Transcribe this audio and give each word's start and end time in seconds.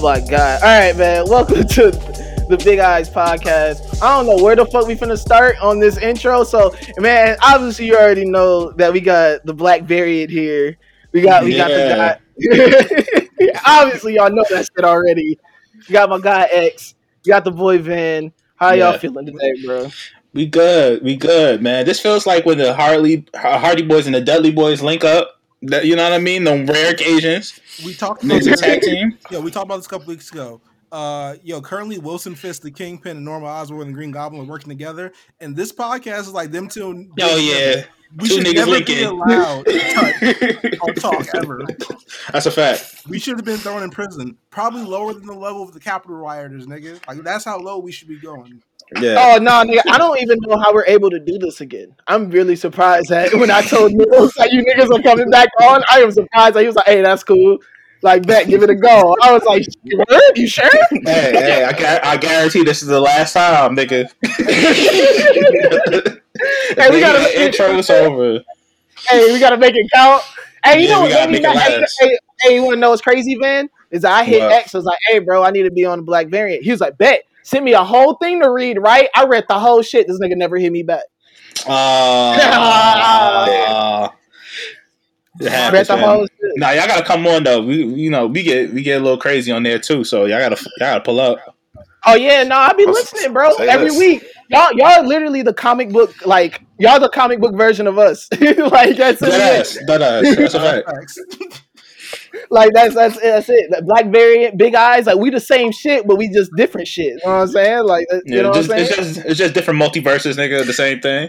Oh 0.00 0.04
my 0.04 0.18
god! 0.18 0.62
All 0.62 0.80
right, 0.80 0.96
man. 0.96 1.26
Welcome 1.28 1.62
to 1.68 1.90
the 2.48 2.58
Big 2.64 2.78
Eyes 2.78 3.10
podcast. 3.10 4.02
I 4.02 4.16
don't 4.16 4.24
know 4.24 4.42
where 4.42 4.56
the 4.56 4.64
fuck 4.64 4.86
we 4.86 4.94
finna 4.94 5.18
start 5.18 5.56
on 5.60 5.78
this 5.78 5.98
intro. 5.98 6.42
So, 6.42 6.74
man, 6.96 7.36
obviously 7.42 7.84
you 7.84 7.98
already 7.98 8.24
know 8.24 8.70
that 8.72 8.94
we 8.94 9.00
got 9.02 9.44
the 9.44 9.52
black 9.52 9.82
variant 9.82 10.30
here. 10.30 10.78
We 11.12 11.20
got 11.20 11.44
we 11.44 11.54
got 11.54 11.68
the 11.68 12.18
guy. 13.38 13.50
obviously, 13.66 14.14
y'all 14.14 14.30
know 14.30 14.42
that 14.48 14.70
shit 14.74 14.86
already. 14.86 15.38
You 15.86 15.92
got 15.92 16.08
my 16.08 16.18
guy 16.18 16.48
X. 16.50 16.94
You 17.24 17.34
got 17.34 17.44
the 17.44 17.50
boy 17.52 17.76
Van. 17.76 18.32
How 18.56 18.68
y'all 18.70 18.92
Yeah. 18.92 18.96
feeling 18.96 19.26
today, 19.26 19.52
bro? 19.66 19.90
We 20.32 20.46
good. 20.46 21.02
We 21.02 21.16
good, 21.16 21.60
man. 21.60 21.84
This 21.84 22.00
feels 22.00 22.26
like 22.26 22.46
when 22.46 22.56
the 22.56 22.72
Harley 22.72 23.26
Hardy 23.34 23.82
Boys 23.82 24.06
and 24.06 24.14
the 24.14 24.22
Dudley 24.22 24.50
Boys 24.50 24.80
link 24.80 25.04
up. 25.04 25.39
That 25.62 25.84
you 25.84 25.94
know 25.94 26.04
what 26.04 26.12
I 26.12 26.18
mean? 26.18 26.44
The 26.44 26.64
rare 26.64 26.92
occasions. 26.92 27.60
We 27.84 27.94
talked 27.94 28.24
about 28.24 28.42
this. 28.42 28.60
tag 28.60 28.80
team. 28.80 29.18
Yo, 29.30 29.40
we 29.40 29.50
talked 29.50 29.66
about 29.66 29.76
this 29.76 29.86
a 29.86 29.90
couple 29.90 30.06
weeks 30.06 30.30
ago. 30.30 30.60
Uh, 30.90 31.36
yo, 31.42 31.60
currently 31.60 31.98
Wilson 31.98 32.34
Fisk, 32.34 32.62
the 32.62 32.70
Kingpin, 32.70 33.18
and 33.18 33.24
Norman 33.24 33.48
Osborn 33.48 33.88
and 33.88 33.94
Green 33.94 34.10
Goblin 34.10 34.42
are 34.42 34.44
working 34.44 34.70
together, 34.70 35.12
and 35.38 35.54
this 35.54 35.70
podcast 35.70 36.20
is 36.20 36.32
like 36.32 36.50
them 36.50 36.66
two. 36.66 37.10
Oh 37.20 37.36
yeah. 37.36 37.84
We 38.16 38.28
two 38.28 38.34
should 38.34 38.46
niggas 38.46 38.54
never 38.54 38.70
linking. 38.70 38.96
be 38.96 39.02
allowed 39.04 39.66
to 39.66 39.94
touch 39.94 40.78
or 40.82 40.94
talk 40.94 41.26
ever. 41.34 41.66
That's 42.32 42.46
a 42.46 42.50
fact. 42.50 43.02
We 43.08 43.18
should 43.18 43.36
have 43.36 43.44
been 43.44 43.58
thrown 43.58 43.82
in 43.82 43.90
prison, 43.90 44.36
probably 44.50 44.82
lower 44.82 45.14
than 45.14 45.26
the 45.26 45.34
level 45.34 45.62
of 45.62 45.72
the 45.72 45.80
Capitol 45.80 46.16
rioters, 46.16 46.66
nigga. 46.66 47.00
Like 47.06 47.22
that's 47.22 47.44
how 47.44 47.58
low 47.58 47.78
we 47.78 47.92
should 47.92 48.08
be 48.08 48.18
going. 48.18 48.62
Yeah. 48.96 49.16
Oh 49.18 49.38
no, 49.38 49.52
nigga! 49.62 49.82
I 49.88 49.98
don't 49.98 50.20
even 50.20 50.38
know 50.42 50.58
how 50.58 50.74
we're 50.74 50.86
able 50.86 51.10
to 51.10 51.20
do 51.20 51.38
this 51.38 51.60
again. 51.60 51.94
I'm 52.08 52.30
really 52.30 52.56
surprised 52.56 53.10
that 53.10 53.32
when 53.38 53.50
I 53.50 53.62
told 53.62 53.92
Nils 53.92 54.34
that 54.34 54.52
you 54.52 54.64
niggas 54.64 54.90
are 54.90 55.02
coming 55.02 55.30
back 55.30 55.48
on, 55.62 55.84
I 55.90 56.00
am 56.00 56.10
surprised 56.10 56.56
that 56.56 56.60
he 56.60 56.66
was 56.66 56.76
like, 56.76 56.86
"Hey, 56.86 57.02
that's 57.02 57.22
cool." 57.22 57.58
Like, 58.02 58.26
bet, 58.26 58.48
give 58.48 58.62
it 58.62 58.70
a 58.70 58.74
go. 58.74 59.14
I 59.22 59.30
was 59.30 59.44
like, 59.44 59.62
"Word? 59.84 60.32
You 60.34 60.48
sure?" 60.48 60.68
Hey, 60.90 61.32
hey, 61.32 61.64
I, 61.64 62.12
I 62.12 62.16
guarantee 62.16 62.64
this 62.64 62.82
is 62.82 62.88
the 62.88 62.98
last 62.98 63.34
time, 63.34 63.76
nigga. 63.76 64.08
Hey, 66.76 66.90
we 66.90 67.00
gotta- 67.00 67.18
The 67.20 67.42
intro's 67.46 67.90
over. 67.90 68.40
hey, 69.08 69.32
we 69.32 69.38
gotta 69.38 69.56
make 69.56 69.74
it 69.74 69.86
count. 69.94 70.22
Hey, 70.64 70.82
you 70.82 70.88
Yeah, 70.88 70.94
know 70.94 71.00
what? 71.02 71.34
it 71.34 71.42
mad? 71.42 71.58
Hey, 71.58 71.84
hey, 72.00 72.18
hey, 72.40 72.54
you 72.54 72.62
wanna 72.62 72.76
know 72.76 72.90
what's 72.90 73.02
crazy, 73.02 73.34
Van? 73.40 73.68
Is 73.90 74.04
I 74.04 74.24
hit 74.24 74.40
What? 74.40 74.52
X. 74.52 74.74
I 74.74 74.78
was 74.78 74.84
like, 74.84 74.98
"Hey, 75.08 75.18
bro, 75.18 75.42
I 75.42 75.50
need 75.50 75.62
to 75.64 75.70
be 75.70 75.84
on 75.84 75.98
the 75.98 76.04
Black 76.04 76.28
Variant." 76.28 76.62
He 76.62 76.70
was 76.70 76.80
like, 76.80 76.96
"Bet." 76.98 77.22
Send 77.42 77.64
me 77.64 77.72
a 77.72 77.82
whole 77.82 78.14
thing 78.14 78.40
to 78.42 78.50
read. 78.50 78.78
Right? 78.78 79.08
I 79.14 79.24
read 79.24 79.46
the 79.48 79.58
whole 79.58 79.82
shit. 79.82 80.06
This 80.06 80.20
nigga 80.20 80.36
never 80.36 80.56
hit 80.58 80.70
me 80.70 80.82
back. 80.82 81.02
Uh, 81.66 82.38
happens, 85.48 85.88
the 85.88 85.96
whole 85.96 86.26
shit. 86.26 86.52
Nah, 86.56 86.70
y'all 86.70 86.86
gotta 86.86 87.04
come 87.04 87.26
on 87.26 87.42
though. 87.44 87.62
We, 87.62 87.84
you 87.84 88.10
know, 88.10 88.26
we 88.26 88.42
get 88.42 88.72
we 88.72 88.82
get 88.82 89.00
a 89.00 89.02
little 89.04 89.18
crazy 89.18 89.50
on 89.50 89.62
there 89.62 89.78
too. 89.78 90.04
So 90.04 90.26
y'all 90.26 90.38
gotta 90.38 90.56
y'all 90.78 90.90
gotta 90.90 91.00
pull 91.00 91.20
up. 91.20 91.56
Oh 92.06 92.14
yeah, 92.14 92.42
no, 92.44 92.56
I 92.56 92.72
be 92.72 92.86
listening, 92.86 93.32
bro, 93.32 93.52
say 93.56 93.68
every 93.68 93.90
less. 93.90 93.98
week. 93.98 94.24
Y'all, 94.50 94.72
y'all 94.74 95.06
literally 95.06 95.42
the 95.42 95.54
comic 95.54 95.90
book, 95.90 96.26
like 96.26 96.60
y'all 96.78 97.00
the 97.00 97.08
comic 97.08 97.40
book 97.40 97.56
version 97.56 97.86
of 97.86 97.98
us. 97.98 98.28
like 98.40 98.96
that's 98.96 99.20
Dead 99.22 99.24
it. 99.24 99.60
ass, 99.60 99.78
dead 99.86 100.02
ass. 100.02 100.36
That's 100.36 100.54
a 100.54 100.60
fact. 100.60 100.88
Like 102.50 102.72
that's 102.74 102.94
that's 102.96 103.16
it, 103.16 103.22
that's 103.22 103.48
it. 103.48 103.70
That 103.70 103.86
Black 103.86 104.06
variant, 104.06 104.58
big 104.58 104.74
eyes, 104.74 105.06
like 105.06 105.16
we 105.18 105.30
the 105.30 105.38
same 105.38 105.70
shit, 105.70 106.04
but 106.06 106.16
we 106.16 106.28
just 106.28 106.50
different 106.56 106.88
shit. 106.88 107.06
You 107.06 107.14
know 107.24 107.30
what 107.34 107.40
I'm 107.42 107.46
saying? 107.48 107.84
Like 107.84 108.06
uh, 108.12 108.16
you 108.26 108.36
Yeah, 108.36 108.42
know 108.42 108.50
just, 108.50 108.68
what 108.70 108.78
I'm 108.78 108.80
it's 108.80 108.96
just 108.96 109.16
it's 109.24 109.38
just 109.38 109.54
different 109.54 109.80
multiverses, 109.80 110.34
nigga. 110.36 110.66
The 110.66 110.72
same 110.72 111.00
thing. 111.00 111.28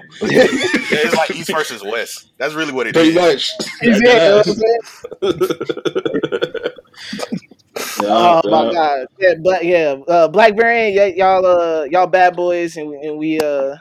Yeah, 0.91 0.97
it's 1.05 1.15
like 1.15 1.29
East 1.35 1.51
versus 1.51 1.83
West. 1.83 2.31
That's 2.39 2.55
really 2.55 2.73
what 2.73 2.87
it 2.87 2.93
Pretty 2.95 3.09
is. 3.09 3.15
much. 3.15 3.51
Is 3.83 4.01
it, 4.03 5.21
Yeah, 7.99 8.41
Oh 8.43 8.49
my 8.49 8.71
god, 8.71 9.07
yeah, 9.19 9.33
black, 9.35 9.63
yeah, 9.63 9.95
uh, 10.07 10.27
black 10.27 10.55
variant, 10.55 10.93
yeah, 10.93 11.05
y'all, 11.05 11.45
uh, 11.45 11.83
y'all 11.85 12.07
bad 12.07 12.35
boys, 12.35 12.77
and, 12.77 12.93
and 12.93 13.17
we, 13.17 13.39
uh, 13.39 13.75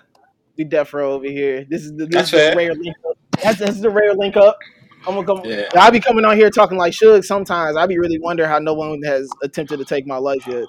we 0.57 0.65
death 0.65 0.93
row 0.93 1.13
over 1.13 1.27
here. 1.27 1.67
This 1.69 1.83
is 1.83 1.93
the 1.93 2.07
this 2.07 2.31
That's 2.31 2.33
is 2.33 2.51
the 2.51 2.57
rare 2.57 2.75
link 2.75 2.97
up. 3.09 3.19
That's 3.43 3.59
this 3.59 3.71
is 3.71 3.81
the 3.81 3.91
rare 3.91 4.15
link 4.15 4.37
up. 4.37 4.59
I'm 5.07 5.15
gonna 5.15 5.27
come. 5.27 5.41
Yeah. 5.45 5.69
I'll 5.75 5.91
be 5.91 6.01
coming 6.01 6.25
on 6.25 6.37
here 6.37 6.51
talking 6.51 6.77
like 6.77 6.93
Suge 6.93 7.25
sometimes. 7.25 7.77
I 7.77 7.87
be 7.87 7.99
really 7.99 8.19
wonder 8.19 8.47
how 8.47 8.59
no 8.59 8.75
one 8.75 9.01
has 9.03 9.31
attempted 9.43 9.79
to 9.79 9.85
take 9.85 10.07
my 10.07 10.19
life 10.19 10.47
yet. 10.47 10.67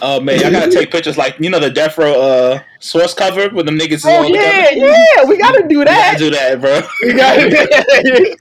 Oh 0.00 0.20
man, 0.20 0.42
I 0.42 0.50
gotta 0.50 0.70
take 0.72 0.90
pictures 0.90 1.18
like 1.18 1.38
you 1.38 1.50
know 1.50 1.58
the 1.58 1.68
Death 1.68 1.98
Row 1.98 2.18
uh 2.18 2.60
source 2.78 3.12
cover 3.12 3.54
with 3.54 3.66
them 3.66 3.78
niggas. 3.78 4.04
Oh 4.06 4.22
yeah, 4.22 4.70
yeah, 4.70 5.24
we 5.26 5.36
gotta 5.36 5.68
do 5.68 5.84
that. 5.84 6.18
We 6.18 6.18
gotta 6.18 6.18
do 6.18 6.30
that, 6.30 6.60
bro. 6.60 6.80
We 7.02 7.12
gotta. 7.14 8.36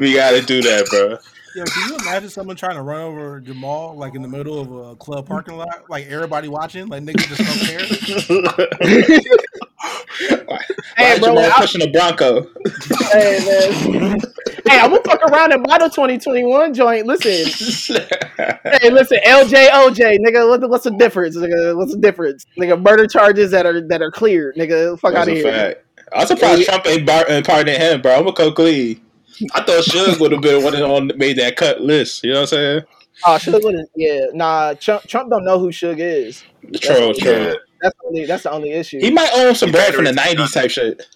We 0.00 0.14
gotta 0.14 0.40
do 0.40 0.62
that, 0.62 0.86
bro. 0.88 1.18
Yo, 1.58 1.64
can 1.64 1.88
you 1.88 1.96
imagine 1.96 2.30
someone 2.30 2.54
trying 2.54 2.76
to 2.76 2.82
run 2.82 3.00
over 3.00 3.40
Jamal 3.40 3.96
like 3.96 4.14
in 4.14 4.22
the 4.22 4.28
middle 4.28 4.60
of 4.60 4.92
a 4.92 4.94
club 4.94 5.26
parking 5.26 5.56
lot, 5.56 5.86
like 5.88 6.06
everybody 6.06 6.46
watching, 6.46 6.86
like 6.86 7.02
niggas 7.02 7.26
just 7.26 7.44
don't 7.44 7.58
care? 7.58 7.80
hey, 10.96 10.98
Why 11.14 11.18
bro, 11.18 11.30
Jamal 11.30 11.50
I, 11.50 11.58
pushing 11.58 11.82
a 11.82 11.90
Bronco? 11.90 12.46
hey, 13.10 13.40
man. 13.44 13.72
hey, 14.68 14.78
I'm 14.78 14.90
gonna 14.90 15.02
fuck 15.02 15.20
around 15.22 15.52
and 15.52 15.64
buy 15.64 15.78
the 15.78 15.88
2021 15.88 16.74
joint. 16.74 17.08
Listen, 17.08 17.32
Hey, 18.36 18.90
listen, 18.90 19.18
LJ, 19.26 19.70
OJ, 19.70 20.18
nigga, 20.20 20.48
what 20.48 20.70
what's 20.70 20.84
the 20.84 20.92
difference? 20.92 21.36
Nigga, 21.36 21.76
what's 21.76 21.92
the 21.92 22.00
difference? 22.00 22.46
Nigga, 22.56 22.80
murder 22.80 23.08
charges 23.08 23.50
that 23.50 23.66
are 23.66 23.80
that 23.88 24.00
are 24.00 24.12
cleared, 24.12 24.54
nigga. 24.54 24.96
Fuck 25.00 25.14
out 25.14 25.26
of 25.26 25.34
here. 25.34 25.42
fact. 25.42 25.84
I'm 26.12 26.28
surprised 26.28 26.66
Trump 26.66 26.86
ain't 26.86 27.04
bar- 27.04 27.28
ain't 27.28 27.48
uh, 27.48 27.52
pardoning 27.52 27.80
him, 27.80 28.00
bro. 28.00 28.14
I'm 28.14 28.20
gonna 28.20 28.36
go 28.36 28.52
clean. 28.52 29.00
I 29.52 29.62
thought 29.62 29.84
Suge 29.84 30.18
would 30.20 30.32
have 30.32 30.40
been 30.40 30.62
one 30.62 30.74
of 30.74 30.90
on 30.90 31.10
made 31.16 31.38
that 31.38 31.56
cut 31.56 31.80
list. 31.80 32.24
You 32.24 32.32
know 32.32 32.40
what 32.40 32.52
I'm 32.52 32.58
saying? 32.58 32.82
Oh, 33.26 33.30
Suge 33.30 33.64
wouldn't. 33.64 33.90
Yeah, 33.96 34.26
nah. 34.32 34.74
Trump, 34.74 35.04
Trump 35.04 35.30
don't 35.30 35.44
know 35.44 35.58
who 35.58 35.68
Suge 35.68 35.98
is. 35.98 36.44
True, 36.80 37.12
true. 37.14 37.30
Yeah. 37.30 37.54
That's 37.80 37.94
the 37.96 38.06
only. 38.06 38.26
That's 38.26 38.42
the 38.42 38.50
only 38.50 38.72
issue. 38.72 38.98
He 39.00 39.10
might 39.10 39.30
own 39.34 39.54
some 39.54 39.70
bread 39.70 39.94
from 39.94 40.04
the 40.04 40.12
better 40.12 40.36
'90s 40.36 40.52
type 40.52 40.70
shit. 40.70 41.06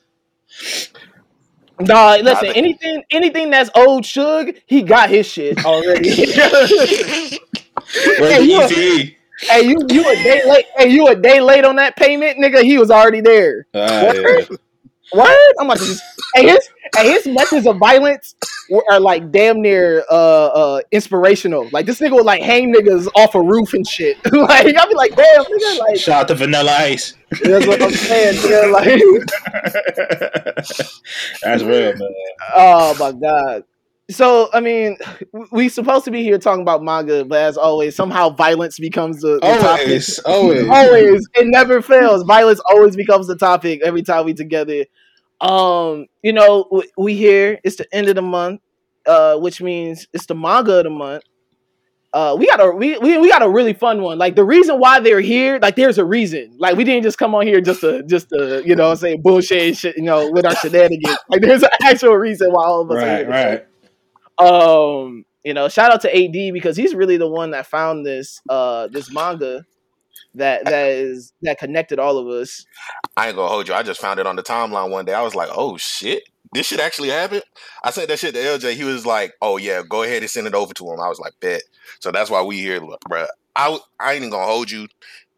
Nah, 1.81 2.17
listen. 2.17 2.39
think- 2.41 2.57
anything, 2.57 3.03
anything 3.11 3.51
that's 3.51 3.71
old 3.75 4.05
Suge, 4.05 4.61
he 4.67 4.83
got 4.83 5.11
his 5.11 5.27
shit 5.27 5.65
already. 5.65 6.11
Where's 6.11 7.39
Hey, 7.95 8.39
the 8.39 8.45
you 8.45 8.61
a- 8.63 8.69
hey, 9.47 9.63
you 9.63 9.77
you 9.91 10.09
a 10.09 10.15
day 10.23 10.43
late? 10.49 10.65
Hey, 10.77 10.89
you 10.91 11.09
a 11.09 11.17
day 11.17 11.41
late 11.41 11.65
on 11.65 11.77
that 11.77 11.97
payment, 11.97 12.39
nigga? 12.39 12.63
He 12.63 12.79
was 12.79 12.91
already 12.91 13.21
there. 13.21 13.67
Ah, 13.75 14.13
yeah. 14.13 14.45
What? 15.11 15.55
I'm 15.59 15.67
about 15.67 15.79
to 15.79 15.87
just. 15.87 16.03
Hey, 16.35 16.49
his 16.49 16.69
hey, 16.69 16.72
his 17.01 17.27
methods 17.27 17.67
of 17.67 17.79
violence 17.79 18.35
were, 18.71 18.85
are 18.91 19.01
like 19.01 19.31
damn 19.31 19.61
near 19.61 20.05
uh 20.11 20.47
uh 20.47 20.81
inspirational. 20.91 21.69
Like 21.73 21.87
this 21.87 22.01
nigga 22.01 22.13
would 22.13 22.27
like 22.27 22.43
hang 22.43 22.73
niggas 22.73 23.09
off 23.17 23.35
a 23.35 23.41
roof 23.43 23.75
and 23.75 23.87
shit. 23.87 24.17
like 24.33 24.77
I'd 24.77 24.89
be 24.89 24.95
like, 24.95 25.17
damn, 25.17 25.45
nigga, 25.45 25.79
like 25.79 25.97
Shout 25.97 26.23
out 26.23 26.29
to 26.29 26.35
Vanilla 26.35 26.73
Ice. 26.73 27.15
that's 27.43 27.67
what 27.67 27.83
I'm 27.83 27.91
saying. 27.91 28.35
Nigga, 28.41 28.73
like, 30.57 30.67
That's 31.43 31.63
real, 31.63 31.97
man. 31.97 32.15
oh 32.55 32.97
my 32.99 33.13
god. 33.13 33.65
So 34.11 34.51
I 34.53 34.61
mean, 34.61 34.99
we 35.51 35.69
supposed 35.69 36.05
to 36.05 36.11
be 36.11 36.23
here 36.23 36.39
talking 36.39 36.63
about 36.63 36.83
manga, 36.83 37.25
but 37.25 37.39
as 37.39 37.57
always, 37.57 37.97
somehow 37.97 38.31
violence 38.31 38.79
becomes 38.79 39.21
the, 39.23 39.35
the 39.35 39.41
topic. 39.41 39.87
Always, 39.87 40.19
always. 40.21 40.69
always 40.69 41.29
it 41.35 41.47
never 41.47 41.81
fails 41.81 42.23
violence 42.25 42.61
always 42.69 42.97
becomes 42.97 43.27
the 43.29 43.37
topic 43.37 43.81
every 43.83 44.03
time 44.03 44.27
we 44.27 44.35
together 44.35 44.85
um 45.43 46.07
you 46.23 46.33
know 46.33 46.65
w- 46.71 46.89
we 46.97 47.15
here 47.15 47.59
it's 47.65 47.77
the 47.77 47.87
end 47.95 48.09
of 48.09 48.15
the 48.15 48.23
month 48.23 48.61
uh 49.07 49.37
which 49.37 49.61
means 49.61 50.07
it's 50.13 50.27
the 50.27 50.35
manga 50.35 50.79
of 50.79 50.85
the 50.85 50.91
month. 50.91 51.25
Uh 52.15 52.37
we 52.39 52.47
got 52.47 52.61
a 52.61 52.71
we, 52.71 52.99
we, 52.99 53.19
we 53.19 53.29
got 53.31 53.43
a 53.43 53.49
really 53.49 53.73
fun 53.73 54.03
one. 54.03 54.19
Like 54.19 54.37
the 54.37 54.45
reason 54.45 54.79
why 54.79 55.01
they're 55.01 55.21
here 55.21 55.59
like 55.61 55.77
there's 55.77 55.99
a 55.99 56.05
reason. 56.05 56.55
Like 56.59 56.77
we 56.77 56.85
didn't 56.85 57.03
just 57.05 57.19
come 57.19 57.35
on 57.35 57.47
here 57.47 57.61
just 57.61 57.81
to 57.81 58.03
just 58.05 58.29
to 58.31 58.63
you 58.65 58.77
know 58.77 58.91
I'm 58.91 58.97
saying 58.97 59.23
bullshit 59.23 59.63
and 59.63 59.77
shit 59.77 59.97
you 59.97 60.03
know 60.05 60.31
with 60.31 60.45
our 60.47 60.55
shenanigans. 60.55 61.19
Like 61.31 61.41
there's 61.43 61.63
an 61.63 61.71
actual 61.83 62.15
reason 62.17 62.53
why 62.53 62.65
all 62.67 62.83
of 62.83 62.91
us 62.91 63.03
are 63.03 63.07
Right, 63.07 63.27
here. 63.27 63.67
right. 64.41 64.47
um 64.47 65.25
you 65.45 65.55
know 65.55 65.69
shout 65.69 65.91
out 65.91 66.01
to 66.03 66.15
ad 66.15 66.33
because 66.53 66.77
he's 66.77 66.95
really 66.95 67.17
the 67.17 67.29
one 67.29 67.51
that 67.53 67.67
found 67.67 68.05
this 68.07 68.41
uh 68.49 68.89
this 68.89 69.11
manga 69.13 69.65
that 70.35 70.65
that 70.67 70.89
is 70.91 71.33
that 71.43 71.59
connected 71.59 71.99
all 71.99 72.19
of 72.19 72.27
us 72.29 72.65
I 73.17 73.29
ain't 73.29 73.37
gonna 73.37 73.49
hold 73.49 73.69
you. 73.69 73.75
I 73.75 73.83
just 73.83 74.01
found 74.01 74.21
it 74.21 74.27
on 74.27 74.37
the 74.37 74.43
timeline 74.43 74.91
one 74.91 75.05
day. 75.05 75.15
I 75.15 75.23
was 75.23 75.35
like, 75.35 75.51
oh 75.53 75.77
shit. 75.77 76.25
This 76.55 76.67
shit 76.67 76.81
actually 76.81 77.09
happened. 77.09 77.43
I 77.83 77.91
sent 77.91 78.09
that 78.09 78.19
shit 78.19 78.35
to 78.35 78.41
LJ. 78.41 78.75
He 78.75 78.85
was 78.85 79.07
like, 79.07 79.33
"Oh 79.41 79.57
yeah, 79.57 79.83
go 79.89 80.03
ahead 80.03 80.23
and 80.23 80.31
send 80.31 80.47
it 80.47 80.55
over 80.55 80.75
to 80.75 80.93
him." 80.93 81.01
I 81.01 81.09
was 81.09 81.19
like, 81.19 81.33
"Bet." 81.41 81.63
So 82.01 82.13
that's 82.13 82.29
why 82.29 82.43
we 82.43 82.59
here, 82.59 82.79
bruh. 82.81 83.27
I 83.57 83.79
I 83.99 84.13
ain't 84.13 84.19
even 84.19 84.31
gonna 84.31 84.45
hold 84.45 84.71
you. 84.71 84.87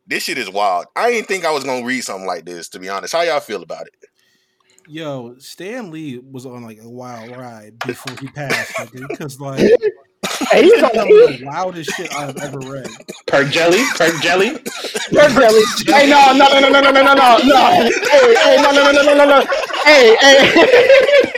This 0.08 0.24
shit 0.24 0.38
is 0.38 0.50
wild. 0.50 0.86
I 0.96 1.12
didn't 1.12 1.28
think 1.28 1.44
I 1.44 1.52
was 1.52 1.62
gonna 1.62 1.86
read 1.86 2.02
something 2.02 2.26
like 2.26 2.44
this. 2.44 2.68
To 2.70 2.80
be 2.80 2.88
honest, 2.88 3.12
how 3.12 3.22
y'all 3.22 3.38
feel 3.38 3.62
about 3.62 3.86
it? 3.86 3.94
Yo, 4.88 5.36
Stan 5.38 5.90
Lee 5.90 6.18
was 6.18 6.46
on 6.46 6.64
like 6.64 6.80
a 6.82 6.88
wild 6.88 7.36
ride 7.36 7.78
before 7.78 8.16
he 8.20 8.26
passed, 8.28 8.74
because 8.92 9.40
like 9.40 9.70
hey 10.50 10.62
he's 10.62 10.82
on 10.82 10.90
the 10.92 11.02
of 11.02 11.08
the 11.08 11.44
wildest 11.46 11.90
shit 11.90 12.14
I've 12.14 12.36
ever 12.38 12.58
read. 12.58 12.86
Perc 13.26 13.50
jelly, 13.50 13.78
perc 13.96 14.20
jelly. 14.20 14.50
Perc 15.12 15.32
jelly. 15.38 15.62
hey 15.86 16.08
no 16.08 16.32
no 16.32 16.48
no 16.48 16.60
no 16.60 16.68
no 16.68 16.80
no 16.80 16.90
no 16.90 17.02
no 17.02 17.14
no 17.14 17.38
no 17.42 17.80
hey 18.10 18.34
hey 18.34 18.56
no 18.62 18.70
no 18.72 18.82
no 18.84 18.92
no 18.92 19.02
no 19.02 19.14
no 19.14 19.24
no 19.24 19.46
hey 19.84 20.16
hey 20.20 21.32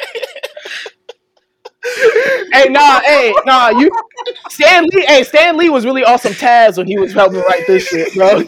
hey 2.53 2.69
nah 2.69 3.01
hey 3.01 3.35
nah 3.45 3.69
you 3.71 3.91
Stan 4.49 4.85
Lee, 4.93 5.05
hey, 5.07 5.23
Stan 5.23 5.57
Lee 5.57 5.69
was 5.69 5.85
really 5.85 6.03
awesome 6.03 6.33
Taz 6.33 6.79
when 6.79 6.87
he 6.87 6.99
was 6.99 7.13
helping 7.13 7.41
write 7.41 7.67
this 7.67 7.87
shit, 7.87 8.13
bro. 8.15 8.43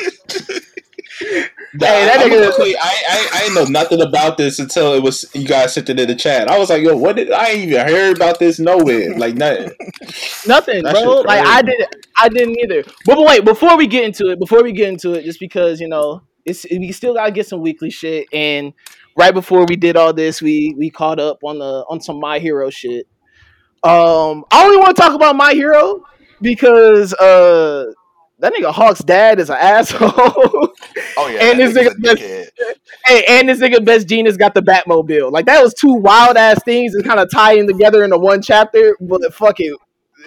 Hey, 1.21 1.49
that 1.73 2.21
I'm 2.21 2.31
nigga- 2.31 2.41
gonna 2.43 2.53
tell 2.57 2.67
you, 2.67 2.77
I, 2.81 3.03
I 3.09 3.29
I 3.45 3.55
know 3.55 3.65
nothing 3.65 4.01
about 4.01 4.37
this 4.39 4.59
until 4.59 4.95
it 4.95 5.03
was 5.03 5.25
you 5.35 5.47
guys 5.47 5.75
sent 5.75 5.89
it 5.91 5.99
in 6.01 6.09
the 6.09 6.15
chat. 6.15 6.49
I 6.49 6.59
was 6.59 6.71
like, 6.71 6.83
yo, 6.83 6.97
what 6.97 7.17
did 7.17 7.31
I 7.31 7.49
ain't 7.49 7.71
even 7.71 7.87
heard 7.87 8.17
about 8.17 8.39
this 8.39 8.59
nowhere? 8.59 9.17
Like 9.17 9.35
nothing. 9.35 9.71
Nothing, 10.47 10.83
That 10.83 10.95
bro. 10.95 11.21
Like. 11.21 11.45
I 11.45 11.63
didn't, 11.63 11.97
I 12.17 12.29
didn't 12.29 12.59
either. 12.59 12.83
But, 13.05 13.17
but 13.17 13.27
wait, 13.27 13.45
before 13.45 13.77
we 13.77 13.87
get 13.87 14.05
into 14.05 14.31
it, 14.31 14.39
before 14.39 14.63
we 14.63 14.73
get 14.73 14.89
into 14.89 15.13
it, 15.13 15.25
just 15.25 15.41
because 15.41 15.81
you 15.81 15.89
know, 15.89 16.23
it's 16.47 16.65
we 16.71 16.91
still 16.93 17.15
gotta 17.15 17.33
get 17.33 17.47
some 17.47 17.61
weekly 17.61 17.91
shit. 17.91 18.27
And 18.33 18.73
right 19.17 19.35
before 19.35 19.67
we 19.67 19.77
did 19.77 19.97
all 19.97 20.13
this, 20.13 20.41
we 20.41 20.75
we 20.79 20.89
caught 20.91 21.19
up 21.21 21.39
on 21.45 21.59
the 21.59 21.85
on 21.91 22.01
some 22.01 22.19
My 22.19 22.39
Hero 22.39 22.71
shit. 22.71 23.07
Um, 23.83 24.45
I 24.51 24.65
only 24.65 24.79
want 24.79 24.97
to 24.97 25.03
talk 25.03 25.15
about 25.15 25.37
My 25.37 25.53
Hero 25.53 26.03
because 26.41 27.13
uh, 27.15 27.93
that 28.41 28.53
nigga 28.53 28.73
Hawk's 28.73 29.01
dad 29.05 29.39
is 29.41 29.51
an 29.51 29.57
asshole. 29.61 30.11
Oh 31.21 31.27
yeah, 31.29 31.45
And 31.51 31.59
this 31.59 31.77
nigga's 31.77 31.95
a 31.95 31.97
nigga- 31.97 32.17
dickhead. 32.17 32.49
Hey, 33.05 33.25
and 33.29 33.49
this 33.49 33.59
nigga 33.59 33.85
Best 33.85 34.07
Jeanist 34.07 34.39
got 34.39 34.55
the 34.55 34.63
Batmobile. 34.63 35.33
Like 35.33 35.47
that 35.47 35.61
was 35.63 35.75
two 35.75 35.95
wild 35.95 36.37
ass 36.37 36.63
things 36.65 36.95
and 36.95 37.05
kind 37.05 37.19
of 37.19 37.29
tying 37.31 37.67
together 37.67 38.05
into 38.05 38.19
one 38.19 38.41
chapter. 38.41 38.97
But 39.01 39.35
fuck 39.35 39.57
it, 39.59 39.77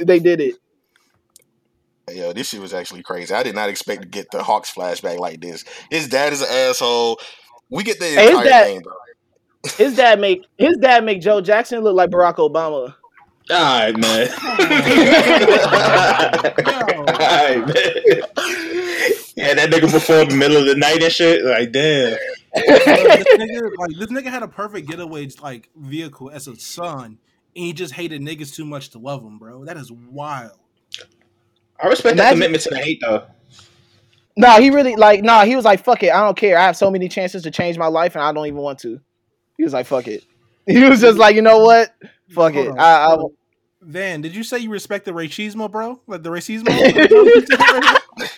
they 0.02 0.20
did 0.20 0.42
it. 0.42 0.56
Yo, 2.12 2.34
this 2.34 2.50
shit 2.50 2.60
was 2.60 2.74
actually 2.74 3.04
crazy. 3.04 3.34
I 3.34 3.44
did 3.44 3.56
not 3.56 3.70
expect 3.70 4.02
to 4.02 4.08
get 4.08 4.30
the 4.32 4.44
Hawks 4.44 4.74
flashback 4.74 5.18
like 5.18 5.40
this. 5.40 5.64
His 5.90 6.10
dad 6.10 6.34
is 6.34 6.42
an 6.42 6.48
asshole. 6.52 7.20
We 7.70 7.84
get 7.86 8.00
the 8.00 8.06
Hey, 8.06 8.22
his 8.24 8.30
entire 8.32 8.44
dad- 8.46 8.66
thing, 8.66 8.82
bro. 8.82 8.94
His 9.78 9.96
dad 9.96 10.20
make 10.20 10.46
his 10.58 10.76
dad 10.78 11.06
make 11.06 11.22
Joe 11.22 11.40
Jackson 11.40 11.80
look 11.82 11.96
like 11.96 12.10
Barack 12.10 12.36
Obama. 12.36 12.94
All 13.50 13.58
right, 13.58 13.98
man. 13.98 14.28
All 17.12 17.62
right. 17.62 18.24
Yeah, 19.34 19.54
that 19.54 19.70
nigga 19.72 19.92
before 19.92 20.26
the 20.26 20.36
middle 20.36 20.58
of 20.58 20.66
the 20.66 20.76
night 20.76 21.02
and 21.02 21.12
shit. 21.12 21.44
Like, 21.44 21.72
damn. 21.72 22.18
Bro, 22.54 22.64
this 22.66 23.28
nigga, 23.38 23.72
like 23.78 23.92
this 23.98 24.12
nigga 24.12 24.26
had 24.28 24.44
a 24.44 24.48
perfect 24.48 24.90
getaway 24.90 25.30
like 25.42 25.70
vehicle 25.76 26.30
as 26.30 26.48
a 26.48 26.56
son, 26.58 27.06
and 27.06 27.18
he 27.66 27.72
just 27.74 27.94
hated 27.94 28.22
niggas 28.22 28.54
too 28.54 28.66
much 28.66 28.90
to 28.90 29.00
love 29.00 29.24
him, 29.24 29.40
bro. 29.40 29.64
That 29.66 29.78
is 29.78 29.90
wild. 29.92 30.58
I 31.82 31.88
respect 31.88 32.16
Imagine- 32.16 32.18
that 32.18 32.32
commitment 32.34 32.64
to 32.64 32.70
the 32.72 32.78
hate 32.80 33.00
though. 33.02 33.26
No, 34.38 34.60
he 34.60 34.70
really 34.70 34.96
like 34.96 35.24
nah. 35.24 35.46
He 35.46 35.56
was 35.56 35.66
like, 35.66 35.84
"Fuck 35.84 36.04
it, 36.04 36.12
I 36.12 36.22
don't 36.22 36.38
care. 36.38 36.58
I 36.58 36.66
have 36.66 36.78
so 36.78 36.92
many 36.92 37.08
chances 37.10 37.44
to 37.44 37.52
change 37.52 37.78
my 37.78 37.88
life, 37.88 38.16
and 38.16 38.24
I 38.24 38.32
don't 38.34 38.46
even 38.48 38.60
want 38.60 38.80
to." 38.80 39.00
He 39.58 39.64
was 39.64 39.74
like, 39.74 39.86
"Fuck 39.88 40.08
it." 40.08 40.24
He 40.68 40.84
was 40.84 41.02
just 41.02 41.18
like, 41.18 41.36
"You 41.36 41.42
know 41.42 41.60
what? 41.60 41.94
Fuck 42.30 42.54
it." 42.56 42.68
On. 42.68 42.78
I, 42.80 43.16
I, 43.16 43.18
Van, 43.82 44.22
did 44.22 44.36
you 44.36 44.44
say 44.44 44.60
you 44.60 44.70
respect 44.70 45.06
the 45.06 45.12
racismo, 45.12 45.70
bro? 45.70 46.00
Like 46.06 46.22
the 46.22 46.30
racismo? 46.30 46.68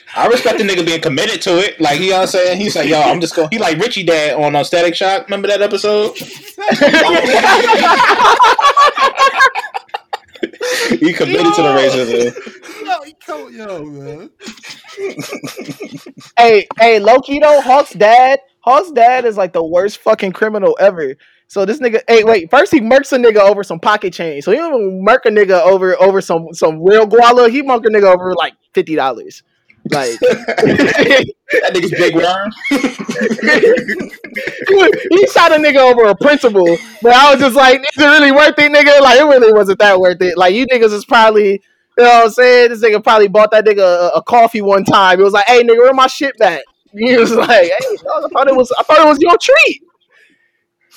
I 0.15 0.27
respect 0.27 0.57
the 0.57 0.63
nigga 0.63 0.85
being 0.85 1.01
committed 1.01 1.41
to 1.41 1.57
it. 1.57 1.81
Like, 1.81 1.99
you 1.99 2.11
know 2.11 2.17
what 2.17 2.21
I'm 2.21 2.27
saying? 2.27 2.61
He's 2.61 2.77
like, 2.77 2.87
yo, 2.87 3.01
I'm 3.01 3.19
just 3.19 3.35
going. 3.35 3.49
He 3.51 3.59
like 3.59 3.77
Richie 3.77 4.03
Dad 4.03 4.41
on 4.41 4.55
uh, 4.55 4.63
Static 4.63 4.95
Shock. 4.95 5.25
Remember 5.25 5.49
that 5.49 5.61
episode? 5.61 6.15
he 10.99 11.11
committed 11.11 11.53
to 11.55 11.61
the 11.61 11.73
racism. 11.75 12.33
yo, 12.85 13.01
he 13.03 13.13
co- 13.25 13.49
yo, 13.49 13.83
man. 13.83 14.29
hey, 16.37 16.65
hey, 16.79 16.99
Loki 16.99 17.39
though, 17.39 17.59
Hawk's 17.59 17.93
dad, 17.93 18.39
Hawk's 18.61 18.91
dad 18.91 19.25
is 19.25 19.35
like 19.35 19.51
the 19.51 19.63
worst 19.63 19.97
fucking 19.97 20.31
criminal 20.31 20.77
ever. 20.79 21.15
So 21.47 21.65
this 21.65 21.79
nigga, 21.79 22.01
hey, 22.07 22.23
wait, 22.23 22.49
first 22.49 22.71
he 22.71 22.81
murks 22.81 23.13
a 23.13 23.17
nigga 23.17 23.37
over 23.37 23.63
some 23.63 23.79
pocket 23.79 24.13
change. 24.13 24.43
So 24.43 24.51
he 24.51 24.57
don't 24.57 24.73
even 24.73 25.03
murk 25.03 25.25
a 25.25 25.29
nigga 25.29 25.61
over 25.61 26.01
over 26.01 26.21
some 26.21 26.47
some 26.53 26.83
real 26.83 27.05
guala. 27.05 27.49
He 27.49 27.61
murk 27.61 27.85
a 27.85 27.89
nigga 27.89 28.13
over 28.13 28.33
like 28.35 28.53
fifty 28.73 28.95
dollars. 28.95 29.43
Like 29.91 30.17
That 31.61 31.73
nigga's 31.75 31.91
big 31.91 32.15
worm. 32.15 32.51
he 35.11 35.27
shot 35.27 35.51
a 35.51 35.55
nigga 35.55 35.77
over 35.77 36.05
a 36.05 36.15
principal, 36.15 36.77
but 37.01 37.13
I 37.13 37.31
was 37.31 37.39
just 37.39 37.55
like, 37.55 37.81
is 37.81 38.01
it 38.01 38.05
really 38.05 38.31
worth 38.31 38.57
it, 38.57 38.71
nigga? 38.71 38.99
Like 39.01 39.19
it 39.19 39.23
really 39.23 39.53
wasn't 39.53 39.79
that 39.79 39.99
worth 39.99 40.21
it. 40.21 40.35
Like 40.35 40.55
you 40.55 40.65
niggas 40.67 40.93
is 40.93 41.05
probably, 41.05 41.51
you 41.97 42.03
know 42.03 42.05
what 42.05 42.25
I'm 42.25 42.31
saying? 42.31 42.69
This 42.69 42.81
nigga 42.81 43.03
probably 43.03 43.27
bought 43.27 43.51
that 43.51 43.65
nigga 43.65 43.79
a, 43.81 44.17
a 44.17 44.23
coffee 44.23 44.61
one 44.61 44.83
time. 44.83 45.19
It 45.19 45.23
was 45.23 45.33
like, 45.33 45.45
hey 45.45 45.63
nigga, 45.63 45.77
where 45.77 45.93
my 45.93 46.07
shit 46.07 46.35
back? 46.39 46.63
He 46.91 47.15
was 47.17 47.33
like, 47.35 47.49
hey, 47.49 47.71
I 47.71 48.27
thought 48.29 48.47
it 48.47 48.55
was, 48.55 48.71
I 48.79 48.83
thought 48.83 48.99
it 48.99 49.07
was 49.07 49.19
your 49.19 49.37
treat. 49.37 49.83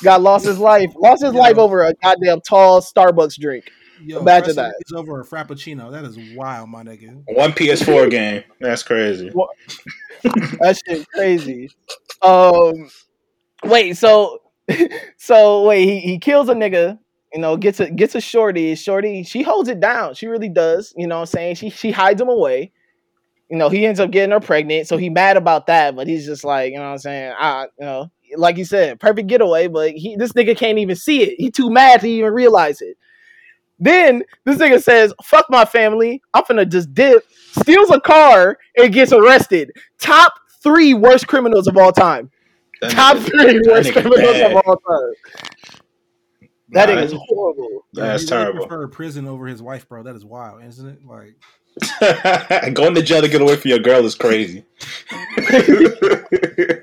Got 0.02 0.20
lost 0.22 0.44
his 0.46 0.58
life, 0.58 0.92
lost 0.96 1.22
his 1.22 1.32
Yeah. 1.32 1.40
life 1.40 1.58
over 1.58 1.82
a 1.82 1.92
goddamn 2.02 2.40
tall 2.40 2.80
Starbucks 2.80 3.38
drink. 3.38 3.70
Yo, 4.04 4.18
Imagine 4.20 4.48
wrestling 4.48 4.66
that. 4.66 4.74
is 4.86 4.92
over 4.94 5.20
a 5.20 5.24
frappuccino. 5.24 5.90
That 5.90 6.04
is 6.04 6.18
wild, 6.36 6.68
my 6.68 6.82
nigga. 6.82 7.22
One 7.28 7.52
PS4 7.52 8.10
game. 8.10 8.44
That's 8.60 8.82
crazy. 8.82 9.32
That 10.22 10.78
shit 10.86 11.08
crazy. 11.10 11.70
Um, 12.22 12.90
wait, 13.64 13.96
so, 13.96 14.40
so 15.16 15.66
wait, 15.66 15.86
he, 15.86 16.00
he 16.00 16.18
kills 16.18 16.48
a 16.48 16.54
nigga. 16.54 16.98
You 17.34 17.40
know, 17.40 17.56
gets 17.56 17.80
a 17.80 17.90
gets 17.90 18.14
a 18.14 18.20
shorty. 18.20 18.74
Shorty, 18.74 19.22
she 19.22 19.42
holds 19.42 19.68
it 19.68 19.80
down. 19.80 20.14
She 20.14 20.26
really 20.26 20.48
does. 20.48 20.94
You 20.96 21.06
know 21.06 21.16
what 21.16 21.20
I'm 21.22 21.26
saying? 21.26 21.54
She 21.56 21.70
she 21.70 21.90
hides 21.90 22.20
him 22.20 22.28
away. 22.28 22.72
You 23.50 23.56
know, 23.58 23.68
he 23.68 23.84
ends 23.86 24.00
up 24.00 24.10
getting 24.10 24.32
her 24.32 24.40
pregnant, 24.40 24.88
so 24.88 24.96
he 24.96 25.08
mad 25.10 25.36
about 25.36 25.66
that. 25.66 25.94
But 25.94 26.06
he's 26.06 26.24
just 26.26 26.44
like, 26.44 26.72
you 26.72 26.78
know 26.78 26.84
what 26.84 26.90
I'm 26.92 26.98
saying? 26.98 27.32
I, 27.38 27.66
you 27.78 27.84
know, 27.86 28.10
like 28.36 28.56
you 28.56 28.64
said, 28.64 28.98
perfect 29.00 29.28
getaway. 29.28 29.68
But 29.68 29.92
he 29.92 30.16
this 30.16 30.32
nigga 30.32 30.56
can't 30.56 30.78
even 30.78 30.96
see 30.96 31.22
it. 31.22 31.36
He 31.38 31.50
too 31.50 31.70
mad 31.70 32.00
to 32.00 32.08
even 32.08 32.32
realize 32.32 32.80
it. 32.80 32.96
Then 33.78 34.22
this 34.44 34.58
nigga 34.58 34.82
says, 34.82 35.12
"Fuck 35.22 35.46
my 35.50 35.64
family. 35.64 36.22
I'm 36.34 36.44
finna 36.44 36.68
just 36.70 36.92
dip." 36.94 37.24
Steals 37.60 37.90
a 37.90 38.00
car 38.00 38.58
and 38.76 38.92
gets 38.92 39.12
arrested. 39.12 39.70
Top 39.98 40.32
three 40.62 40.94
worst 40.94 41.26
criminals 41.28 41.66
of 41.66 41.76
all 41.76 41.92
time. 41.92 42.30
That 42.80 42.90
Top 42.92 43.16
nigga- 43.18 43.30
three 43.30 43.60
worst 43.72 43.92
criminals 43.92 44.20
bad. 44.32 44.52
of 44.52 44.62
all 44.66 44.76
time. 44.76 45.12
That 46.70 46.88
Nah, 46.88 46.96
nigga's 46.96 47.14
horrible. 47.28 47.86
That's 47.92 48.24
he 48.28 48.34
really 48.34 48.44
terrible. 48.44 48.66
prefer 48.66 48.88
prison 48.88 49.28
over 49.28 49.46
his 49.46 49.62
wife, 49.62 49.88
bro. 49.88 50.02
That 50.02 50.16
is 50.16 50.24
wild, 50.24 50.64
isn't 50.64 50.86
it? 50.88 50.98
Like, 51.06 51.36
Going 52.74 52.94
to 52.94 53.02
jail 53.02 53.20
to 53.22 53.28
get 53.28 53.40
away 53.40 53.56
from 53.56 53.68
your 53.70 53.78
girl 53.78 54.04
is 54.04 54.14
crazy. 54.14 54.64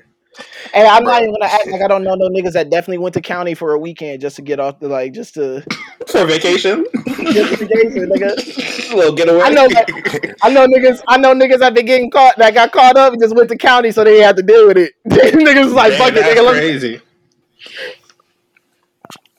Hey, 0.74 0.88
I'm 0.88 1.04
not 1.04 1.22
even 1.22 1.32
gonna 1.34 1.52
act 1.52 1.68
like 1.68 1.82
I 1.82 1.86
don't 1.86 2.02
know 2.02 2.16
no 2.16 2.28
niggas 2.28 2.52
that 2.54 2.68
definitely 2.68 2.98
went 2.98 3.14
to 3.14 3.20
county 3.20 3.54
for 3.54 3.74
a 3.74 3.78
weekend 3.78 4.20
just 4.20 4.34
to 4.36 4.42
get 4.42 4.58
off 4.58 4.80
the 4.80 4.88
like 4.88 5.12
just 5.12 5.34
to 5.34 5.60
For 6.08 6.24
vacation, 6.26 6.84
just 6.94 7.60
there, 7.60 8.06
nigga. 8.08 8.92
a 8.92 8.96
little 8.96 9.14
getaway. 9.14 9.40
I 9.42 9.50
know 9.50 9.68
that. 9.68 10.34
I 10.42 10.50
know 10.50 10.66
niggas. 10.66 11.00
I 11.06 11.16
know 11.16 11.32
niggas 11.32 11.60
that 11.60 11.74
been 11.74 11.86
getting 11.86 12.10
caught 12.10 12.36
that 12.38 12.54
got 12.54 12.72
caught 12.72 12.96
up 12.96 13.12
and 13.12 13.22
just 13.22 13.34
went 13.36 13.48
to 13.50 13.56
county 13.56 13.92
so 13.92 14.02
they 14.02 14.18
have 14.20 14.34
to 14.36 14.42
deal 14.42 14.66
with 14.66 14.76
it. 14.76 14.94
niggas 15.08 15.64
was 15.64 15.72
like, 15.74 15.90
Man, 15.90 15.98
fuck 15.98 16.12
it, 16.16 16.24
nigga. 16.36 16.50
Crazy. 16.50 17.00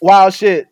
wild 0.01 0.33
shit. 0.33 0.67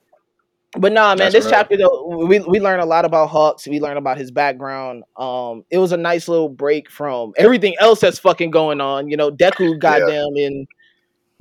But 0.78 0.92
nah, 0.92 1.10
man, 1.10 1.18
That's 1.18 1.34
this 1.34 1.46
right. 1.46 1.52
chapter 1.52 1.78
though, 1.78 2.26
we 2.26 2.40
we 2.40 2.60
learn 2.60 2.80
a 2.80 2.86
lot 2.86 3.06
about 3.06 3.30
Hawks. 3.30 3.68
We 3.68 3.80
learn 3.80 3.98
about 3.98 4.18
his 4.18 4.32
background. 4.32 5.04
Um, 5.18 5.64
it 5.70 5.78
was 5.78 5.92
a 5.92 5.98
nice 5.98 6.28
little 6.28 6.50
break 6.50 6.90
from 6.90 7.34
everything 7.38 7.76
else 7.80 8.00
that's 8.00 8.18
fucking 8.18 8.50
going 8.50 8.82
on. 8.82 9.08
You 9.08 9.18
know, 9.18 9.32
Deku, 9.32 9.78
goddamn, 9.80 10.36
in 10.36 10.66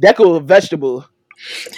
Deku 0.03 0.37
a 0.37 0.41
vegetable. 0.41 1.07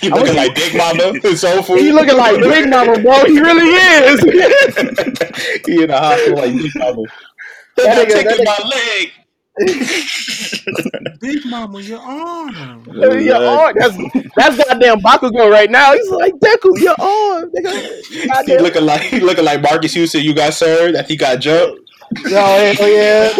He 0.00 0.10
I 0.10 0.16
looking 0.16 0.34
like 0.36 0.54
Big 0.54 0.76
Mama 0.76 1.12
in 1.24 1.36
Soul 1.36 1.62
Food. 1.62 1.78
He 1.78 1.92
looking 1.92 2.16
like 2.16 2.38
Big 2.40 2.68
Mama, 2.68 3.00
bro. 3.00 3.24
He 3.24 3.40
really 3.40 3.68
is. 3.68 4.20
he 5.66 5.82
in 5.82 5.88
the 5.88 5.96
hospital 5.98 6.38
like 6.38 6.56
Big 6.56 6.72
Mama. 6.74 7.02
That 7.76 8.08
nigga- 8.08 8.12
taking 8.12 8.44
that 8.44 8.60
my 8.60 8.68
leg. 8.68 9.12
Big 11.20 11.46
Mama, 11.46 11.80
your 11.80 12.00
arm. 12.00 12.84
your 12.92 13.36
arm. 13.36 13.74
That's 13.78 13.96
that's 14.34 14.56
goddamn 14.56 15.00
Bakugo 15.00 15.48
right 15.48 15.70
now. 15.70 15.92
He's 15.92 16.10
like 16.10 16.34
Deku, 16.34 16.80
your 16.80 16.96
arm. 17.00 17.52
Nigga. 17.52 18.46
He 18.46 18.58
looking 18.58 18.84
like 18.84 19.02
he 19.02 19.20
looking 19.20 19.44
like 19.44 19.62
Marcus 19.62 19.94
Houston. 19.94 20.22
You 20.22 20.34
got 20.34 20.54
served. 20.54 20.96
That 20.96 21.08
he 21.08 21.16
got 21.16 21.38
jumped. 21.38 21.88
Yo, 22.24 22.30
hell 22.30 22.88
yeah. 22.88 23.32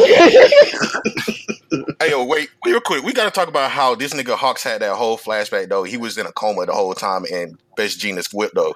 Hey, 2.00 2.11
yo, 2.11 2.25
wait, 2.25 2.50
real 2.64 2.80
quick. 2.80 3.02
We 3.02 3.12
got 3.12 3.25
to 3.25 3.30
talk 3.30 3.49
about 3.49 3.71
how 3.71 3.94
this 3.94 4.12
nigga 4.12 4.37
Hawks 4.37 4.62
had 4.62 4.83
that 4.83 4.94
whole 4.94 5.18
flashback, 5.18 5.68
though. 5.68 5.83
He 5.83 5.97
was 5.97 6.16
in 6.18 6.26
a 6.26 6.33
coma 6.33 6.66
the 6.66 6.73
whole 6.73 6.94
time 6.94 7.25
and 7.33 7.59
Best 7.76 7.99
Jeanist 7.99 8.33
whipped, 8.33 8.54
though. 8.54 8.75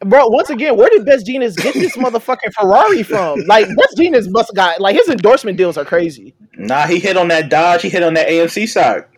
Bro, 0.00 0.28
once 0.28 0.50
again, 0.50 0.76
where 0.76 0.88
did 0.88 1.04
Best 1.04 1.26
Jeanist 1.26 1.56
get 1.56 1.74
this 1.74 1.96
motherfucking 1.96 2.52
Ferrari 2.58 3.02
from? 3.02 3.40
Like, 3.40 3.66
Best 3.66 3.98
Jeanist 3.98 4.30
must 4.30 4.50
have 4.50 4.56
got 4.56 4.80
like 4.80 4.94
his 4.94 5.08
endorsement 5.08 5.58
deals 5.58 5.76
are 5.76 5.84
crazy. 5.84 6.34
Nah, 6.60 6.86
he 6.86 6.98
hit 6.98 7.16
on 7.16 7.28
that 7.28 7.48
Dodge. 7.48 7.82
He 7.82 7.88
hit 7.88 8.02
on 8.02 8.14
that 8.14 8.28
AMC 8.28 8.68
stock. 8.68 9.08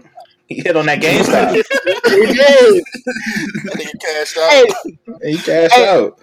He 0.47 0.57
hit 0.63 0.77
on 0.77 0.87
that 0.87 1.01
GameStop. 1.01 1.55
He 1.55 2.27
did. 2.27 2.85
That 3.65 3.75
nigga 3.79 4.01
cashed 4.01 4.37
out. 4.39 5.21
hey, 5.23 5.33
he 5.33 5.39
cashed 5.39 5.75
Hey. 5.75 5.89
out. 5.89 6.21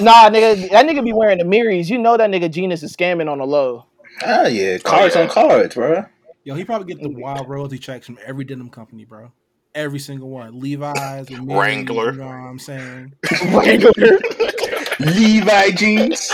nah, 0.00 0.28
nigga, 0.30 0.70
that 0.70 0.86
nigga 0.86 1.02
be 1.02 1.12
wearing 1.12 1.38
the 1.38 1.44
Miris. 1.44 1.88
You 1.88 1.98
know 1.98 2.16
that 2.16 2.30
nigga 2.30 2.48
Jeanist 2.52 2.82
is 2.82 2.94
scamming 2.94 3.30
on 3.30 3.38
the 3.38 3.46
low. 3.46 3.86
Ah, 4.24 4.46
yeah, 4.46 4.78
cards 4.78 5.16
yeah. 5.16 5.22
on 5.22 5.28
cards, 5.28 5.74
bro. 5.74 6.04
Yo, 6.44 6.54
he 6.54 6.64
probably 6.64 6.92
get 6.92 7.02
the 7.02 7.08
wild 7.08 7.48
royalty 7.48 7.78
checks 7.78 8.06
from 8.06 8.18
every 8.24 8.44
denim 8.44 8.68
company, 8.68 9.04
bro. 9.04 9.32
Every 9.74 9.98
single 9.98 10.28
one. 10.28 10.60
Levi's, 10.60 11.28
Wrangler. 11.30 12.12
You 12.12 12.18
know 12.18 12.26
what 12.26 12.32
I'm 12.34 12.58
saying? 12.60 13.14
Wrangler. 13.46 13.90
Levi 15.00 15.70
jeans. 15.72 16.30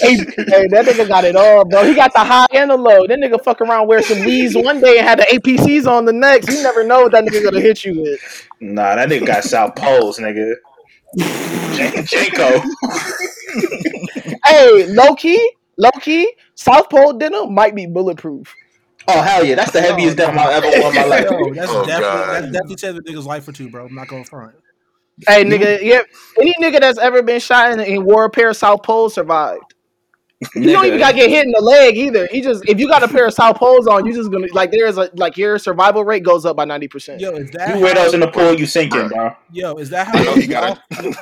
Hey, 0.00 0.16
hey, 0.48 0.66
that 0.68 0.86
nigga 0.86 1.08
got 1.08 1.24
it 1.24 1.36
all, 1.36 1.64
bro. 1.64 1.84
He 1.84 1.94
got 1.94 2.12
the 2.12 2.20
high 2.20 2.46
and 2.52 2.70
the 2.70 2.76
low. 2.76 3.06
That 3.06 3.18
nigga 3.18 3.42
fuck 3.42 3.60
around 3.60 3.86
wear 3.88 4.02
some 4.02 4.24
Lees 4.24 4.56
one 4.56 4.80
day 4.80 4.98
and 4.98 5.06
had 5.06 5.18
the 5.18 5.26
APCs 5.26 5.86
on 5.86 6.04
the 6.04 6.12
next. 6.12 6.48
You 6.48 6.62
never 6.62 6.84
know 6.84 7.02
what 7.02 7.12
that 7.12 7.24
nigga 7.24 7.44
gonna 7.44 7.60
hit 7.60 7.84
you 7.84 8.00
with. 8.00 8.48
Nah, 8.60 8.94
that 8.96 9.08
nigga 9.08 9.26
got 9.26 9.44
South 9.44 9.74
Poles, 9.76 10.18
nigga. 10.18 10.54
J- 11.72 11.90
JNCO. 11.90 12.64
Hey, 14.46 14.86
low 14.86 15.14
key, 15.14 15.52
low 15.76 15.90
key, 16.00 16.32
South 16.54 16.88
Pole 16.88 17.12
denim 17.14 17.52
might 17.54 17.74
be 17.74 17.86
bulletproof. 17.86 18.56
Oh 19.08 19.22
hell 19.22 19.44
yeah, 19.44 19.54
that's 19.54 19.72
the 19.72 19.80
heaviest 19.80 20.16
denim 20.16 20.38
I've 20.38 20.62
ever 20.62 20.78
worn 20.78 20.90
in 20.90 20.94
my 20.94 21.04
life. 21.04 21.24
Yo, 21.24 21.54
that's 21.54 21.70
Oh, 21.72 21.86
definitely 21.86 22.00
God. 22.00 22.30
that's 22.42 22.46
definitely 22.52 22.76
saved 22.76 22.96
the 22.98 23.02
nigga's 23.02 23.26
life 23.26 23.44
for 23.44 23.52
two, 23.52 23.68
bro. 23.68 23.86
I'm 23.86 23.94
not 23.94 24.08
going 24.08 24.24
front. 24.24 24.54
Hey, 25.26 25.44
nigga, 25.44 25.82
yeah, 25.82 26.00
any 26.40 26.54
nigga 26.60 26.80
that's 26.80 26.98
ever 26.98 27.22
been 27.22 27.40
shot 27.40 27.72
and, 27.72 27.80
and 27.80 28.04
wore 28.04 28.24
a 28.24 28.30
pair 28.30 28.50
of 28.50 28.56
South 28.56 28.82
Poles 28.82 29.14
survived. 29.14 29.62
You 30.54 30.72
don't 30.72 30.86
even 30.86 30.98
gotta 30.98 31.14
get 31.14 31.28
hit 31.28 31.44
in 31.44 31.52
the 31.52 31.60
leg 31.60 31.96
either. 31.96 32.26
You 32.32 32.42
just 32.42 32.66
if 32.66 32.80
you 32.80 32.88
got 32.88 33.02
a 33.02 33.08
pair 33.08 33.26
of 33.26 33.34
South 33.34 33.56
Poles 33.58 33.86
on, 33.86 34.06
you 34.06 34.12
just 34.14 34.30
gonna 34.30 34.46
like 34.52 34.70
there's 34.70 34.96
a 34.96 35.10
like 35.14 35.36
your 35.36 35.58
survival 35.58 36.02
rate 36.02 36.22
goes 36.22 36.46
up 36.46 36.56
by 36.56 36.64
ninety 36.64 36.88
percent. 36.88 37.20
Yo, 37.20 37.30
is 37.32 37.50
that 37.50 37.76
You 37.76 37.82
wear 37.82 37.94
those 37.94 38.14
in 38.14 38.20
the 38.20 38.28
pool, 38.28 38.54
you 38.54 38.64
sinking, 38.64 39.08
bro. 39.08 39.34
Yo, 39.52 39.74
is 39.74 39.90
that 39.90 40.06
how 40.06 40.18
you 40.34 40.46
got 40.46 40.80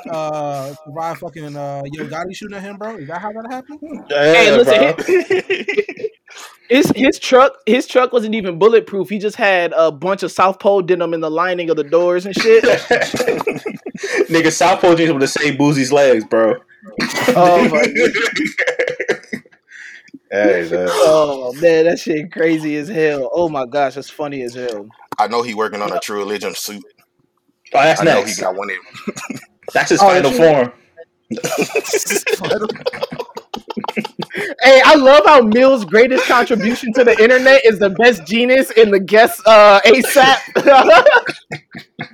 uh 0.09 0.73
survive 0.85 1.19
fucking 1.19 1.57
uh 1.57 1.83
Yo 1.93 2.05
Gotti 2.05 2.35
shooting 2.35 2.57
at 2.57 2.63
him, 2.63 2.77
bro? 2.77 2.97
Is 2.97 3.09
that 3.09 3.21
how 3.21 3.33
that 3.33 3.51
happened? 3.51 3.81
Yeah, 4.09 4.33
Hey, 4.33 4.57
listen, 4.57 4.79
bro. 4.79 6.09
His 6.69 6.93
his 6.95 7.19
truck 7.19 7.55
his 7.67 7.87
truck 7.87 8.13
wasn't 8.13 8.35
even 8.35 8.59
bulletproof. 8.59 9.09
He 9.09 9.19
just 9.19 9.37
had 9.37 9.73
a 9.77 9.91
bunch 9.91 10.23
of 10.23 10.31
South 10.31 10.59
Pole 10.61 10.83
denim 10.83 11.15
in 11.15 11.21
the 11.21 11.31
lining 11.31 11.71
of 11.71 11.77
the 11.77 11.85
doors 11.85 12.27
and 12.27 12.35
shit. 12.35 12.63
Nigga, 14.29 14.53
South 14.53 14.81
Pole 14.81 14.95
jeans 14.95 15.11
with 15.13 15.21
the 15.23 15.29
same 15.29 15.57
Boosie's 15.57 15.91
legs, 15.93 16.25
bro. 16.25 16.57
oh, 17.29 17.69
my, 17.69 17.83
Hey, 20.31 20.69
man. 20.71 20.89
oh 20.91 21.55
man, 21.55 21.87
that 21.87 21.99
shit 21.99 22.31
crazy 22.33 22.77
as 22.77 22.89
hell. 22.89 23.31
Oh 23.33 23.49
my 23.49 23.65
gosh, 23.65 23.95
that's 23.95 24.11
funny 24.11 24.43
as 24.43 24.55
hell. 24.55 24.87
I 25.19 25.27
know 25.27 25.43
he 25.43 25.55
working 25.55 25.81
on 25.81 25.91
a 25.91 25.99
True 26.01 26.19
Religion 26.19 26.55
suit. 26.55 26.85
Oh, 27.73 27.83
that's 27.83 28.03
I 28.03 28.05
know 28.05 28.23
he 28.25 28.35
got 28.37 28.55
one. 28.55 28.69
In, 28.71 28.77
That's 29.73 29.89
his 29.91 30.01
Oh, 30.03 30.07
final 30.09 30.31
that's- 30.31 30.69
form. 30.69 30.73
Hey, 34.63 34.81
I 34.85 34.95
love 34.97 35.23
how 35.27 35.41
Mill's 35.43 35.85
greatest 35.85 36.25
contribution 36.27 36.93
to 36.95 37.05
the 37.05 37.21
internet 37.23 37.65
is 37.65 37.79
the 37.79 37.91
best 37.91 38.23
Jeanist 38.23 38.73
in 38.77 38.91
the 38.91 39.01
guest 39.01 39.41
uh 39.47 39.81
ASAP. 39.85 40.39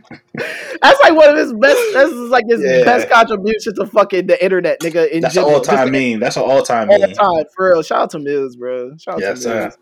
that's 0.82 1.00
like 1.00 1.14
one 1.14 1.28
of 1.30 1.36
his 1.36 1.52
best. 1.52 1.76
This 1.92 2.10
is 2.12 2.30
like 2.30 2.44
his 2.48 2.60
Yeah. 2.62 2.84
best 2.84 3.08
contribution 3.08 3.74
to 3.76 3.86
fucking 3.86 4.26
the 4.26 4.42
internet, 4.42 4.80
nigga. 4.80 5.08
In 5.10 5.20
That's 5.22 5.36
an 5.36 5.44
all 5.44 5.60
time 5.60 5.90
meme. 5.92 6.20
That's 6.20 6.36
an 6.36 6.42
all 6.42 6.62
time 6.62 6.90
all 6.90 6.98
meme. 6.98 7.12
time, 7.12 7.44
for 7.56 7.70
real. 7.70 7.82
Shout 7.82 8.02
out 8.02 8.10
to 8.10 8.18
Mills, 8.18 8.56
bro. 8.56 8.96
Shout 8.98 9.14
out 9.14 9.20
Yes, 9.20 9.42
to 9.42 9.48
Mills. 9.48 9.74
sir. 9.74 9.78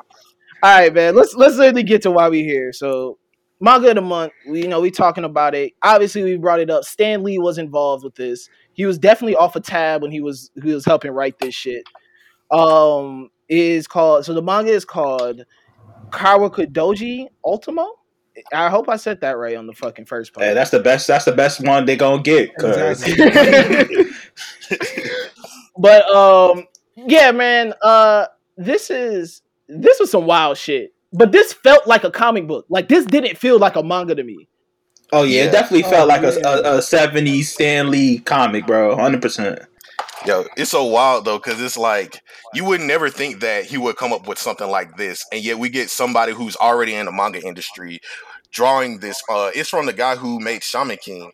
All 0.63 0.79
right, 0.79 0.93
man. 0.95 1.15
Let's 1.15 1.35
let's 1.35 1.57
literally 1.57 1.83
get 1.83 2.03
to 2.03 2.11
why 2.11 2.29
we 2.29 2.43
here. 2.45 2.73
So, 2.73 3.19
manga 3.61 3.89
of 3.91 3.97
the 3.97 4.01
month. 4.03 4.33
We 4.49 4.63
you 4.63 4.69
know 4.69 4.81
we 4.81 4.91
talking 4.91 5.25
about 5.25 5.55
it. 5.55 5.73
Obviously, 5.83 6.23
we 6.23 6.37
brought 6.37 6.61
it 6.61 6.71
up. 6.71 6.85
Stan 6.85 7.23
Lee 7.25 7.39
was 7.39 7.59
involved 7.59 8.05
with 8.05 8.15
this. 8.15 8.49
He 8.75 8.87
was 8.87 8.99
definitely 8.99 9.37
off 9.37 9.57
a 9.57 9.61
tab 9.61 10.03
when 10.03 10.13
he 10.13 10.21
was 10.21 10.51
he 10.63 10.73
was 10.73 10.85
helping 10.85 11.11
write 11.13 11.39
this 11.39 11.55
shit. 11.55 11.83
Um, 12.53 13.31
is 13.49 13.87
called 13.87 14.25
so 14.25 14.35
the 14.35 14.43
manga 14.43 14.71
is 14.71 14.85
called 14.85 15.45
Kawakudoji 16.11 17.29
Ultimo. 17.45 17.87
I 18.53 18.71
hope 18.71 18.89
I 18.89 18.97
said 18.97 19.21
that 19.21 19.37
right 19.37 19.57
on 19.57 19.67
the 19.67 19.75
fucking 19.75 20.07
first 20.07 20.33
part. 20.33 20.47
Hey, 20.47 20.55
that's 20.55 20.71
the 20.71 20.81
best. 20.81 21.07
That's 21.07 21.25
the 21.27 21.33
best 21.33 21.61
one 21.67 21.85
they 21.85 21.97
gonna 21.97 22.23
get. 22.23 22.51
Exactly. 22.59 24.07
but 25.79 26.09
um, 26.11 26.67
yeah, 26.97 27.31
man. 27.33 27.75
Uh, 27.83 28.27
this 28.57 28.91
is 28.91 29.43
this 29.69 29.99
was 30.01 30.11
some 30.11 30.27
wild 30.27 30.57
shit. 30.59 30.95
But 31.13 31.31
this 31.33 31.53
felt 31.53 31.87
like 31.87 32.05
a 32.05 32.11
comic 32.11 32.47
book. 32.47 32.65
Like 32.71 32.89
this 32.89 33.05
didn't 33.05 33.37
feel 33.37 33.59
like 33.59 33.77
a 33.77 33.83
manga 33.83 34.15
to 34.15 34.23
me. 34.25 34.49
oh 35.13 35.25
yeah, 35.25 35.43
Yeah. 35.43 35.49
it 35.49 35.53
definitely 35.53 35.85
Oh, 35.85 35.91
felt 35.91 36.09
like 36.09 36.23
a, 36.23 36.33
yeah. 36.41 36.55
a, 36.55 36.77
a 36.77 36.79
'70s 36.79 37.45
Stan 37.45 37.91
Lee 37.91 38.19
comic, 38.21 38.67
bro. 38.67 38.97
Hundred 38.97 39.21
percent. 39.21 39.59
Yo, 40.27 40.45
it's 40.57 40.71
so 40.71 40.85
wild 40.85 41.25
though, 41.25 41.39
because 41.39 41.61
it's 41.61 41.77
like 41.77 42.21
you 42.55 42.65
would 42.65 42.81
never 42.81 43.11
think 43.11 43.41
that 43.41 43.65
he 43.65 43.77
would 43.77 43.97
come 43.97 44.13
up 44.13 44.29
with 44.29 44.39
something 44.39 44.69
like 44.71 44.97
this, 44.97 45.25
and 45.33 45.43
yet 45.43 45.59
we 45.59 45.69
get 45.69 45.91
somebody 45.91 46.33
who's 46.33 46.55
already 46.57 46.95
in 46.95 47.07
the 47.07 47.13
manga 47.13 47.41
industry 47.45 47.99
drawing 48.53 48.99
this. 49.01 49.21
Uh, 49.29 49.51
it's 49.55 49.69
from 49.69 49.87
the 49.87 49.93
guy 49.93 50.15
who 50.17 50.39
made 50.39 50.63
Shaman 50.63 50.99
King. 50.99 51.33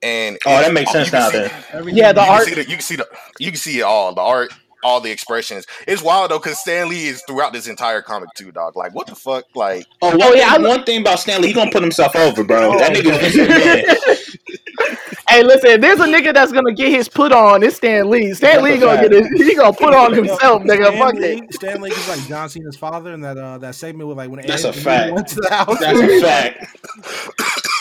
And 0.00 0.38
Oh, 0.46 0.50
it's- 0.52 0.66
that 0.66 0.72
makes 0.72 0.92
sense 0.92 1.10
can 1.10 1.20
now. 1.20 1.30
Then 1.30 1.50
Yeah, 1.96 2.12
the 2.12 2.22
you 2.22 2.26
art- 2.30 2.44
see 2.44 2.54
the, 2.54 2.60
you 2.62 2.68
can 2.76 2.80
see 2.80 2.96
the 2.96 3.06
you 3.40 3.50
can 3.50 3.58
see 3.58 3.80
it 3.80 3.82
all 3.82 4.14
the 4.14 4.20
art 4.22 4.52
all 4.84 5.00
the 5.00 5.10
expressions 5.10 5.66
it's 5.88 6.00
wild 6.00 6.30
though 6.30 6.38
because 6.38 6.56
stan 6.60 6.88
lee 6.88 7.08
is 7.08 7.20
throughout 7.26 7.52
this 7.52 7.66
entire 7.66 8.00
comic 8.00 8.28
too 8.36 8.52
dog 8.52 8.76
like 8.76 8.94
what 8.94 9.08
the 9.08 9.14
fuck 9.16 9.42
like 9.56 9.84
Oh, 10.02 10.10
one 10.10 10.22
Oh, 10.22 10.34
yeah, 10.34 10.54
thing, 10.54 10.64
I- 10.64 10.68
one 10.68 10.84
thing 10.84 11.00
about 11.00 11.18
Stan 11.18 11.42
Lee, 11.42 11.48
he 11.48 11.52
gonna 11.54 11.72
put 11.72 11.82
himself 11.82 12.14
over, 12.14 12.44
bro. 12.44 12.74
Oh, 12.74 12.78
that 12.78 12.92
nigga's 12.92 13.18
Vince 13.18 13.34
McMahon. 13.34 14.37
Hey, 15.28 15.42
listen, 15.42 15.70
if 15.70 15.80
there's 15.80 16.00
a 16.00 16.04
nigga 16.06 16.32
that's 16.34 16.52
gonna 16.52 16.72
get 16.74 16.90
his 16.90 17.08
put 17.08 17.32
on, 17.32 17.62
it's 17.62 17.76
Stan 17.76 18.08
Lee. 18.10 18.34
Stan 18.34 18.52
That's 18.52 18.64
Lee 18.64 18.72
a 18.74 18.78
gonna 18.80 18.98
fact. 18.98 19.10
get 19.10 19.24
his, 19.38 19.46
he 19.48 19.54
gonna 19.54 19.72
put 19.76 19.94
on 19.94 20.12
himself, 20.14 20.62
nigga. 20.62 20.86
Stan 20.86 20.98
Fuck 20.98 21.14
Lee, 21.14 21.26
it. 21.42 21.54
Stan 21.54 21.80
Lee 21.80 21.90
is 21.90 22.08
like 22.08 22.20
John 22.28 22.48
Cena's 22.48 22.76
father 22.76 23.12
in 23.12 23.20
that 23.20 23.36
uh 23.38 23.58
that 23.58 23.74
segment 23.74 24.08
with 24.08 24.16
like 24.18 24.30
when 24.30 24.44
That's 24.46 24.64
a 24.64 24.72
fact. 24.72 25.12
went 25.14 25.28
to 25.28 25.36
the 25.36 25.50
house. 25.50 25.78
That's 25.78 26.00
a 26.00 26.20
fact. 26.20 26.76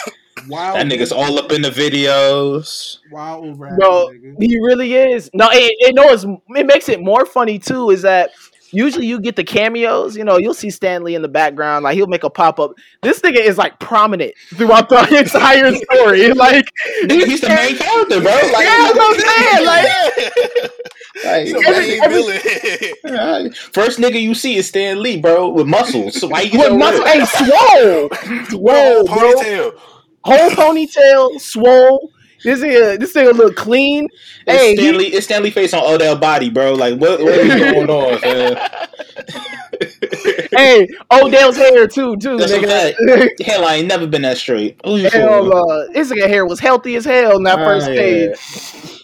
Wild, 0.50 0.78
That 0.78 0.86
nigga's 0.88 1.12
all 1.12 1.38
up 1.40 1.52
in 1.52 1.62
the 1.62 1.70
videos. 1.70 3.00
Wow, 3.12 3.42
over. 3.44 3.76
Bro, 3.76 4.12
he 4.40 4.58
really 4.60 4.94
is. 4.94 5.30
No, 5.34 5.50
it, 5.52 5.74
it 5.80 5.94
no, 5.96 6.04
it's, 6.10 6.24
it 6.24 6.66
makes 6.66 6.88
it 6.88 7.02
more 7.02 7.26
funny 7.26 7.60
too. 7.60 7.90
Is 7.90 8.02
that 8.04 8.30
usually 8.72 9.08
you 9.08 9.20
get 9.20 9.36
the 9.36 9.44
cameos? 9.44 10.16
You 10.18 10.24
know, 10.24 10.38
you'll 10.38 10.54
see 10.54 10.70
Stan 10.70 11.04
Lee 11.04 11.16
in 11.16 11.22
the 11.22 11.28
background, 11.28 11.84
like 11.84 11.96
he'll 11.96 12.08
make 12.08 12.24
a 12.24 12.30
pop 12.30 12.60
up. 12.60 12.72
This 13.02 13.20
nigga 13.22 13.38
is 13.40 13.58
like 13.58 13.80
prominent 13.80 14.34
throughout 14.56 14.90
the 14.90 15.00
entire 15.20 15.74
story. 15.76 16.34
Like, 16.38 16.70
he's 17.10 17.42
the 17.42 17.50
main 17.50 17.76
character, 17.78 18.22
bro. 18.22 18.32
Like, 18.32 18.66
yeah, 18.66 18.92
that's 18.94 18.96
what 18.98 19.16
I'm 19.16 19.20
saying. 19.20 19.66
Like, 19.66 19.86
like, 21.56 21.66
Every- 21.66 21.88
main 21.88 22.04
every- 22.04 23.04
villain. 23.04 23.54
first 23.54 24.00
nigga 24.00 24.22
you 24.22 24.34
see 24.36 24.56
is 24.58 24.68
Stan 24.68 25.02
Lee, 25.02 25.20
bro, 25.20 25.50
with 25.50 25.66
muscles. 25.68 26.20
So 26.20 26.28
why 26.28 26.42
you 26.42 26.60
with 26.60 26.68
so 26.68 26.78
muscle, 26.78 27.06
hey, 27.06 27.26
swole, 27.26 28.10
swole, 28.50 29.06
bro. 29.06 29.06
ponytail 29.06 29.80
whole 30.24 30.50
ponytail, 30.52 31.40
swole. 31.40 32.12
This 32.44 32.60
nigga, 32.60 33.00
this 33.00 33.14
nigga 33.14 33.34
look 33.34 33.56
clean. 33.56 34.08
It's 34.46 34.62
Hey, 34.62 34.72
he- 34.76 34.78
Stan 34.78 34.98
Lee, 34.98 35.06
it's 35.08 35.26
Stan 35.26 35.44
Lee 35.44 35.50
face 35.52 35.74
on 35.74 35.84
Odell 35.84 36.16
body, 36.18 36.50
bro. 36.50 36.74
Like, 36.74 36.98
what, 37.00 37.20
what 37.22 37.34
is 37.34 37.56
going 37.74 37.90
on, 37.90 38.22
man? 38.22 38.70
hey, 40.52 40.88
Odell's 41.12 41.58
hair 41.58 41.88
too, 41.88 42.16
too, 42.18 42.38
That's 42.38 42.52
nigga. 42.52 43.30
Hairline 43.46 43.80
ain't 43.80 43.88
never 43.88 44.08
been 44.08 44.22
that 44.24 44.38
straight. 44.38 44.80
Hell, 44.86 45.54
uh, 45.54 45.88
his 45.94 46.12
nigga 46.12 46.28
hair 46.28 46.46
was 46.46 46.60
healthy 46.60 46.96
as 46.96 47.06
hell 47.06 47.38
in 47.38 47.44
that 47.44 47.58
first 47.58 47.88
Ah, 47.88 47.94
stage. 47.94 48.97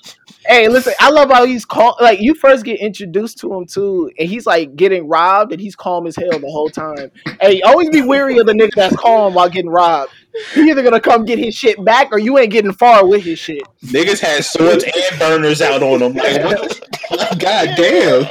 Hey, 0.46 0.68
listen, 0.68 0.94
I 1.00 1.10
love 1.10 1.30
how 1.30 1.46
he's 1.46 1.66
calm. 1.66 1.94
Like 2.02 2.20
you 2.20 2.36
first 2.36 2.66
get 2.66 2.80
introduced 2.80 3.40
to 3.40 3.54
him 3.54 3.66
too, 3.66 4.12
and 4.20 4.28
he's 4.28 4.46
like 4.46 4.76
getting 4.76 5.08
robbed, 5.08 5.52
and 5.52 5.62
he's 5.62 5.76
calm 5.76 6.06
as 6.08 6.16
hell 6.16 6.40
the 6.40 6.52
whole 6.52 6.70
time. 6.70 7.12
Hey, 7.40 7.62
always 7.62 7.90
be 7.90 8.02
wary 8.02 8.38
of 8.40 8.48
the 8.48 8.54
nigga 8.54 8.76
that's 8.76 8.96
calm 8.96 9.34
while 9.34 9.50
getting 9.50 9.70
robbed. 9.70 10.12
He 10.54 10.70
either 10.70 10.84
gonna 10.84 11.00
come 11.00 11.26
get 11.26 11.40
his 11.40 11.56
shit 11.56 11.84
back, 11.86 12.10
or 12.12 12.20
you 12.20 12.38
ain't 12.38 12.52
getting 12.52 12.74
far 12.74 13.08
with 13.08 13.24
his 13.24 13.40
shit. 13.40 13.64
Niggas 13.86 14.20
had 14.20 14.44
swords 14.44 14.84
and 14.84 15.20
burners 15.20 15.62
out 15.62 15.82
on 15.82 16.00
them. 16.00 16.14
Like, 16.14 16.44
what? 16.44 16.82
Like, 17.12 17.40
God 17.40 17.70
damn. 17.78 18.26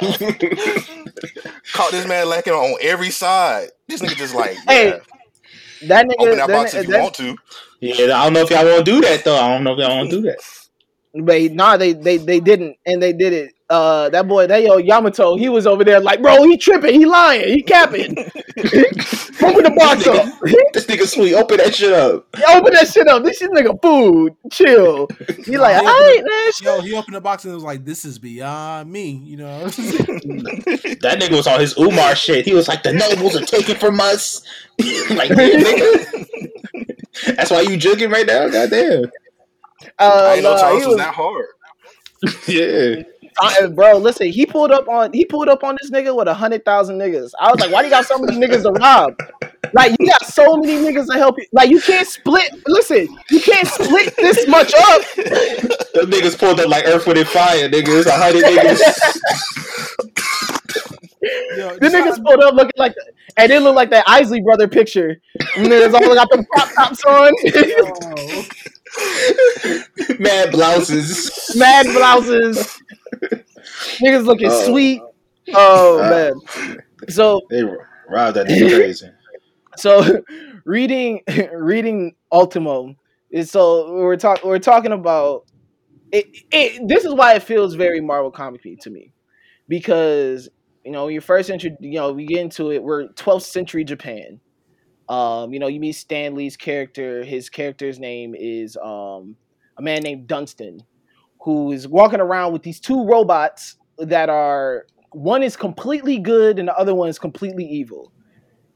caught 1.72 1.92
this 1.92 2.06
man 2.06 2.28
lacking 2.28 2.52
on 2.52 2.76
every 2.80 3.10
side 3.10 3.68
this 3.86 4.00
nigga 4.00 4.16
just 4.16 4.34
like 4.34 4.56
Hey, 4.66 4.88
yeah, 4.88 5.88
That 5.88 6.06
nigga, 6.06 6.14
open 6.18 6.38
that 6.38 6.46
that, 6.48 6.52
box 6.52 6.74
if 6.74 6.88
you 6.88 6.94
want 6.94 7.14
to 7.14 7.36
yeah, 7.80 8.16
I 8.16 8.24
don't 8.24 8.32
know 8.32 8.42
if 8.42 8.50
y'all 8.50 8.64
want 8.64 8.86
to 8.86 8.92
do 8.92 9.00
that 9.00 9.24
though. 9.24 9.34
I 9.36 9.52
don't 9.52 9.64
know 9.64 9.72
if 9.72 9.78
y'all 9.80 9.96
want 9.96 10.08
to 10.10 10.16
do 10.16 10.22
that. 10.22 10.38
But 11.14 11.52
nah, 11.52 11.76
they 11.76 11.92
they 11.92 12.16
they 12.16 12.40
didn't, 12.40 12.76
and 12.86 13.02
they 13.02 13.12
did 13.12 13.32
it. 13.32 13.52
Uh, 13.68 14.08
that 14.10 14.28
boy, 14.28 14.46
that 14.46 14.62
yo 14.62 14.76
Yamato, 14.76 15.36
he 15.36 15.48
was 15.48 15.66
over 15.66 15.82
there 15.82 15.98
like, 16.00 16.20
bro, 16.20 16.42
he 16.44 16.58
tripping, 16.58 16.92
he 16.92 17.06
lying, 17.06 17.48
he 17.54 17.62
capping. 17.62 18.16
Open 19.42 19.64
the 19.64 19.74
box 19.76 20.06
up, 20.06 20.26
This 20.72 20.86
nigga 20.86 21.06
sweet. 21.06 21.34
Open 21.34 21.56
that 21.56 21.74
shit 21.74 21.92
up. 21.92 22.26
open 22.50 22.74
that 22.74 22.88
shit 22.88 23.08
up. 23.08 23.24
This 23.24 23.38
shit 23.38 23.50
nigga 23.50 23.80
food, 23.80 24.34
chill. 24.52 25.08
He 25.44 25.56
like, 25.58 25.76
all 25.76 25.84
right, 25.84 26.22
man. 26.22 26.52
shit." 26.52 26.62
Yo, 26.66 26.80
he 26.82 26.94
opened 26.94 27.16
the 27.16 27.20
box 27.20 27.44
and 27.44 27.54
was 27.54 27.64
like, 27.64 27.84
"This 27.84 28.04
is 28.04 28.18
beyond 28.18 28.92
me," 28.92 29.10
you 29.10 29.36
know. 29.38 29.64
That 31.02 31.18
nigga 31.20 31.36
was 31.36 31.46
on 31.48 31.58
his 31.60 31.76
Umar 31.78 32.14
shit. 32.14 32.44
He 32.44 32.54
was 32.54 32.68
like, 32.68 32.82
the 32.84 32.92
nobles 32.92 33.34
are 33.36 33.44
taken 33.44 33.76
from 33.76 34.00
us. 34.00 34.42
like, 35.10 35.30
damn, 35.30 35.60
nigga. 35.60 36.26
That's 37.36 37.50
why 37.50 37.62
you 37.62 37.76
jugging 37.76 38.10
right 38.12 38.26
now. 38.26 38.48
Goddamn. 38.48 39.10
Uh, 39.98 40.28
i 40.30 40.34
ain't 40.34 40.42
know 40.42 40.54
nah, 40.54 40.60
charles 40.60 40.80
he 40.82 40.86
was 40.86 40.88
was- 40.88 40.96
that 40.98 41.14
hard 41.14 41.46
Yeah. 42.48 43.02
uh, 43.40 43.68
bro, 43.68 43.96
listen, 43.96 44.28
he 44.28 44.46
pulled 44.46 44.70
up 44.70 44.88
on 44.88 45.12
he 45.12 45.24
pulled 45.24 45.48
up 45.48 45.64
on 45.64 45.76
this 45.80 45.90
nigga 45.90 46.14
with 46.14 46.28
a 46.28 46.34
hundred 46.34 46.64
thousand 46.64 46.98
niggas. 46.98 47.32
I 47.40 47.50
was 47.50 47.60
like, 47.60 47.72
why 47.72 47.82
do 47.82 47.88
you 47.88 47.90
got 47.90 48.04
so 48.04 48.18
many 48.18 48.36
niggas 48.38 48.62
to 48.62 48.70
rob? 48.72 49.16
Like 49.72 49.96
you 49.98 50.06
got 50.06 50.24
so 50.26 50.56
many 50.56 50.74
niggas 50.74 51.06
to 51.10 51.18
help 51.18 51.36
you. 51.38 51.46
Like 51.52 51.70
you 51.70 51.80
can't 51.80 52.06
split. 52.06 52.52
Listen, 52.68 53.08
you 53.30 53.40
can't 53.40 53.66
split 53.66 54.14
this 54.16 54.46
much 54.46 54.72
up. 54.76 55.02
Them 55.16 56.10
niggas 56.10 56.38
pulled 56.38 56.60
up 56.60 56.68
like 56.68 56.84
Earth, 56.86 57.06
Wind, 57.06 57.18
and 57.18 57.28
Fire, 57.28 57.68
niggas. 57.68 58.06
A 58.06 58.12
hundred 58.12 58.44
niggas. 58.44 58.78
Yo, 61.56 61.74
The 61.74 61.80
just- 61.80 61.94
niggas 61.94 62.24
pulled 62.24 62.42
up 62.42 62.54
looking 62.54 62.72
like, 62.76 62.94
and 63.36 63.50
they 63.50 63.58
look 63.58 63.74
like 63.74 63.90
that 63.90 64.04
Isley 64.06 64.40
brother 64.42 64.68
picture. 64.68 65.20
And 65.56 65.66
niggas 65.66 65.94
all 65.94 66.14
got 66.14 66.30
them 66.30 66.44
crop 66.52 66.68
tops 66.74 67.04
on, 67.04 67.32
Oh. 67.46 68.44
Mad 70.18 70.50
blouses. 70.52 71.54
mad 71.56 71.86
blouses. 71.86 72.78
niggas 74.00 74.24
looking 74.24 74.48
Oh. 74.50 74.66
sweet. 74.66 75.02
Oh 75.54 76.00
Uh, 76.02 76.10
man. 76.10 76.78
So 77.08 77.40
They 77.50 77.62
robbed 78.08 78.36
that 78.36 78.46
nigga 78.46 78.76
crazy. 78.76 79.06
so 79.76 80.22
reading 80.64 81.20
reading 81.54 82.14
Ultimo 82.30 82.94
is 83.30 83.50
so 83.50 83.92
we're 83.94 84.16
talking 84.16 84.48
we're 84.48 84.58
talking 84.58 84.92
about 84.92 85.44
it, 86.12 86.26
it 86.50 86.86
this 86.86 87.04
is 87.04 87.14
why 87.14 87.34
it 87.34 87.42
feels 87.42 87.74
very 87.74 88.00
Marvel 88.00 88.30
comic 88.30 88.62
to 88.82 88.90
me 88.90 89.12
because 89.68 90.48
you 90.84 90.92
know 90.92 91.06
when 91.06 91.14
you 91.14 91.20
first 91.20 91.48
intro 91.48 91.70
you 91.80 91.94
know 91.94 92.12
we 92.12 92.26
get 92.26 92.38
into 92.40 92.70
it 92.70 92.82
we're 92.82 93.08
12th 93.08 93.42
century 93.42 93.82
Japan 93.84 94.40
um 95.12 95.52
you 95.52 95.58
know 95.58 95.66
you 95.66 95.78
meet 95.78 95.92
Stan 95.92 96.34
Lee's 96.34 96.56
character. 96.56 97.22
His 97.22 97.50
character's 97.50 97.98
name 97.98 98.34
is 98.34 98.78
um 98.82 99.36
a 99.78 99.82
man 99.82 100.02
named 100.02 100.26
Dunstan 100.26 100.82
who 101.42 101.72
is 101.72 101.86
walking 101.86 102.20
around 102.20 102.52
with 102.52 102.62
these 102.62 102.80
two 102.80 103.04
robots 103.04 103.76
that 103.98 104.30
are 104.30 104.86
one 105.10 105.42
is 105.42 105.56
completely 105.56 106.18
good 106.18 106.58
and 106.58 106.68
the 106.68 106.76
other 106.76 106.94
one 106.94 107.08
is 107.08 107.18
completely 107.18 107.64
evil. 107.64 108.10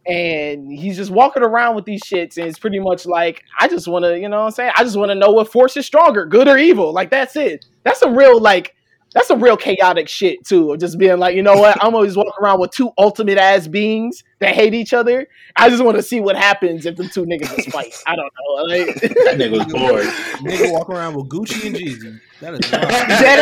And 0.06 0.70
he's 0.70 0.96
just 0.96 1.10
walking 1.10 1.42
around 1.42 1.74
with 1.74 1.84
these 1.84 2.02
shits 2.02 2.36
and 2.36 2.46
it's 2.46 2.58
pretty 2.58 2.78
much 2.78 3.06
like 3.06 3.42
i 3.58 3.66
just 3.66 3.88
want 3.88 4.04
to 4.04 4.16
you 4.16 4.28
know 4.28 4.40
what 4.40 4.46
i'm 4.46 4.50
saying? 4.52 4.72
I 4.76 4.84
just 4.84 4.96
want 4.96 5.10
to 5.10 5.14
know 5.14 5.30
what 5.30 5.50
force 5.50 5.76
is 5.76 5.86
stronger 5.86 6.26
good 6.26 6.48
or 6.48 6.58
evil. 6.58 6.92
Like 6.92 7.10
that's 7.10 7.34
it. 7.36 7.64
That's 7.82 8.02
a 8.02 8.10
real 8.10 8.40
like 8.40 8.74
that's 9.12 9.30
a 9.30 9.36
real 9.36 9.56
chaotic 9.56 10.08
shit 10.08 10.44
too 10.44 10.72
of 10.72 10.80
just 10.80 10.98
being 10.98 11.18
like 11.18 11.34
you 11.34 11.42
know 11.42 11.56
what 11.56 11.82
i'm 11.82 11.94
always 11.94 12.16
walking 12.16 12.32
around 12.40 12.60
with 12.60 12.70
two 12.70 12.90
ultimate 12.98 13.38
ass 13.38 13.66
beings 13.66 14.22
that 14.40 14.54
hate 14.54 14.74
each 14.74 14.92
other 14.92 15.26
i 15.56 15.68
just 15.68 15.82
want 15.84 15.96
to 15.96 16.02
see 16.02 16.20
what 16.20 16.36
happens 16.36 16.86
if 16.86 16.96
the 16.96 17.08
two 17.08 17.24
niggas 17.24 17.54
just 17.56 17.70
fight 17.70 17.94
i 18.06 18.14
don't 18.14 18.32
know 18.38 18.62
like 18.64 18.86
That 19.26 19.38
nigga 19.38 19.52
was 19.52 19.72
bored. 19.72 20.06
Nigga 20.44 20.72
walk 20.72 20.88
around 20.88 21.14
with 21.14 21.28
Gucci 21.28 21.66
and 21.66 21.76
Jeezy. 21.76 22.20
That 22.40 22.54
is 22.54 22.60
dead 22.70 23.40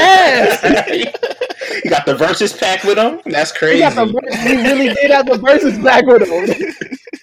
ass 0.62 1.25
you 1.85 1.90
got 1.90 2.06
the 2.06 2.14
versus 2.14 2.52
pack 2.52 2.85
with 2.85 2.99
him. 2.99 3.21
That's 3.26 3.52
we, 3.52 3.59
crazy. 3.59 3.80
got 3.80 3.94
the, 3.94 4.06
ver- 4.06 4.62
really 4.62 4.94
did 4.94 5.11
have 5.11 5.26
the 5.26 5.38
verses 5.38 5.78
back 5.78 6.04
with 6.06 6.23
him 6.23 6.75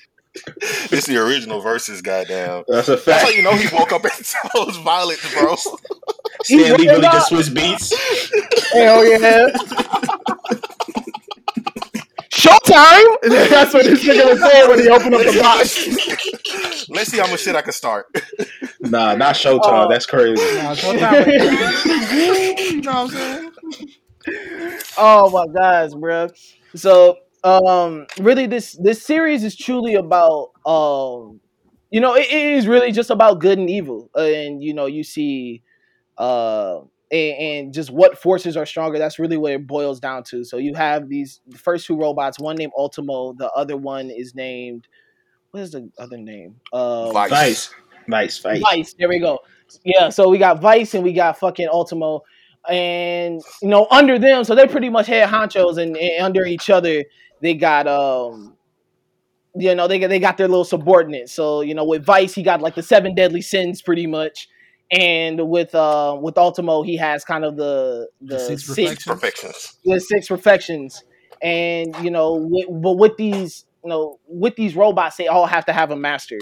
It's 0.91 1.08
the 1.08 1.18
original 1.18 1.60
versus, 1.62 2.01
goddamn. 2.01 2.63
That's 2.68 2.88
a 2.88 2.91
That's 2.98 3.06
how 3.06 3.18
fact. 3.25 3.36
you 3.36 3.41
know 3.44 3.56
he 3.56 3.68
woke 3.75 3.91
up 3.91 4.03
and 4.03 4.13
chose 4.13 4.77
violence, 4.77 5.34
bro. 5.34 5.56
Stan 5.56 6.77
Lee 6.77 6.88
really 6.88 7.01
He's 7.01 7.01
just 7.01 7.32
Swizz 7.32 7.50
Beatz. 7.50 7.94
Hell 8.74 9.06
yeah. 9.06 9.48
Showtime! 12.30 13.06
That's 13.50 13.74
what 13.74 13.86
this 13.86 14.03
nigga 14.03 14.32
was 14.32 14.39
saying 14.39 14.70
when 14.70 14.80
he 14.80 14.89
opened 14.89 15.15
up 15.15 15.22
the 15.22 15.39
box. 15.39 16.89
Let's 16.89 17.12
see 17.12 17.20
how 17.20 17.27
much 17.30 17.41
shit 17.41 17.56
I 17.56 17.62
can 17.62 17.74
start. 17.74 18.08
Nah, 18.79 19.16
not 19.16 19.36
Showtime. 19.36 19.86
Oh. 19.86 19.88
That's 19.90 20.05
crazy. 20.05 20.42
Nah, 20.55 20.74
sometimes, 20.74 21.27
you 21.27 22.81
know 22.81 22.92
what 22.92 22.96
I'm 22.96 23.09
saying? 23.09 23.51
Oh 24.98 25.29
my 25.29 25.46
gosh, 25.53 25.92
bro. 25.94 26.29
So, 26.75 27.18
um, 27.44 28.07
really, 28.20 28.46
this 28.48 28.74
this 28.81 29.01
series 29.03 29.44
is 29.44 29.55
truly 29.55 29.96
about, 29.96 30.50
um, 30.66 31.40
you 31.90 32.00
know, 32.00 32.16
it, 32.16 32.28
it 32.30 32.54
is 32.54 32.68
really 32.68 32.92
just 32.92 33.10
about 33.10 33.40
good 33.40 33.58
and 33.58 33.70
evil, 33.70 34.10
uh, 34.16 34.22
and 34.22 34.64
you 34.64 34.74
know, 34.74 34.86
you 34.86 35.04
see, 35.04 35.62
uh, 36.18 36.80
and, 37.12 37.38
and 37.38 37.74
just 37.74 37.92
what 37.92 38.18
forces 38.18 38.56
are 38.56 38.66
stronger. 38.66 38.98
That's 38.98 39.20
really 39.20 39.38
what 39.38 39.52
it 39.52 39.68
boils 39.68 40.00
down 40.00 40.24
to. 40.26 40.44
So 40.44 40.58
you 40.58 40.74
have 40.76 41.10
these 41.10 41.42
the 41.48 41.58
first 41.58 41.86
two 41.86 41.98
robots, 41.98 42.40
one 42.40 42.56
named 42.56 42.74
Ultimo, 42.78 43.34
the 43.34 43.52
other 43.52 43.78
one 43.78 44.10
is 44.10 44.36
named. 44.36 44.88
What 45.52 45.62
is 45.62 45.72
the 45.72 45.90
other 46.00 46.18
name? 46.18 46.56
Um, 46.72 47.12
Vice. 47.12 47.30
Vice. 47.30 47.74
Vice 48.08 48.38
fight. 48.38 48.62
Vice. 48.62 48.94
There 48.98 49.10
we 49.10 49.20
go. 49.20 49.40
Yeah, 49.84 50.10
so 50.10 50.30
we 50.30 50.38
got 50.38 50.62
Vice 50.62 50.94
and 50.94 51.04
we 51.04 51.14
got 51.14 51.40
fucking 51.40 51.68
Ultimo, 51.68 52.22
and 52.70 53.42
you 53.62 53.70
know 53.70 53.88
under 53.92 54.18
them, 54.18 54.44
so 54.44 54.56
they're 54.56 54.68
pretty 54.68 54.90
much 54.90 55.08
had 55.08 55.30
honchos, 55.30 55.78
and, 55.78 55.98
and 55.98 56.24
under 56.24 56.46
each 56.46 56.70
other 56.70 57.04
they 57.42 57.54
got 57.54 57.88
um, 57.88 58.56
you 59.55 59.75
know 59.75 59.87
they 59.87 60.00
got 60.00 60.07
they 60.07 60.20
got 60.20 60.37
their 60.37 60.48
little 60.48 60.66
subordinates. 60.66 61.31
So 61.31 61.61
you 61.61 61.74
know 61.74 61.85
with 61.85 62.05
Vice 62.05 62.33
he 62.33 62.44
got 62.44 62.61
like 62.61 62.75
the 62.75 62.83
seven 62.83 63.16
deadly 63.16 63.42
sins 63.42 63.81
pretty 63.81 64.07
much, 64.07 64.48
and 64.92 65.50
with 65.50 65.74
uh 65.75 66.18
with 66.22 66.37
Ultimo 66.37 66.83
he 66.83 66.98
has 66.98 67.24
kind 67.24 67.46
of 67.46 67.57
the 67.57 68.07
the 68.22 68.40
Six 68.40 68.66
six 68.66 69.03
perfections. 69.05 69.05
Perfections. 69.05 69.75
the 69.85 70.00
six 70.00 70.27
perfections 70.27 71.03
and 71.42 71.96
you 72.03 72.11
know 72.11 72.35
with, 72.35 72.66
but 72.81 72.94
with 72.94 73.18
these 73.18 73.66
you 73.83 73.90
know 73.90 74.20
with 74.27 74.55
these 74.55 74.75
robots 74.75 75.18
they 75.18 75.27
all 75.27 75.46
have 75.46 75.66
to 75.66 75.74
have 75.74 75.92
a 75.92 75.96
master 75.96 76.40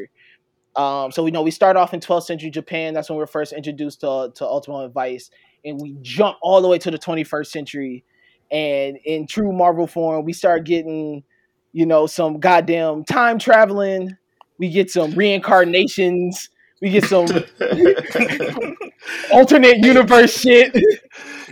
um 0.75 1.11
so 1.11 1.23
we 1.23 1.31
know 1.31 1.41
we 1.41 1.51
start 1.51 1.77
off 1.77 1.93
in 1.93 1.99
12th 1.99 2.23
century 2.23 2.49
japan 2.49 2.93
that's 2.93 3.09
when 3.09 3.17
we 3.17 3.23
are 3.23 3.27
first 3.27 3.53
introduced 3.53 4.01
to, 4.01 4.31
to 4.35 4.45
ultimo 4.45 4.83
and 4.83 4.93
vice 4.93 5.31
and 5.65 5.79
we 5.81 5.95
jump 6.01 6.37
all 6.41 6.61
the 6.61 6.67
way 6.67 6.77
to 6.77 6.91
the 6.91 6.97
21st 6.97 7.47
century 7.47 8.03
and 8.51 8.97
in 9.05 9.25
true 9.25 9.51
marvel 9.51 9.87
form 9.87 10.25
we 10.25 10.33
start 10.33 10.65
getting 10.65 11.23
you 11.71 11.85
know 11.85 12.07
some 12.07 12.39
goddamn 12.39 13.03
time 13.03 13.39
traveling 13.39 14.17
we 14.57 14.69
get 14.69 14.89
some 14.89 15.11
reincarnations 15.11 16.49
we 16.81 16.89
get 16.89 17.03
some 17.03 17.27
alternate 19.31 19.77
universe 19.79 20.39
shit 20.39 20.75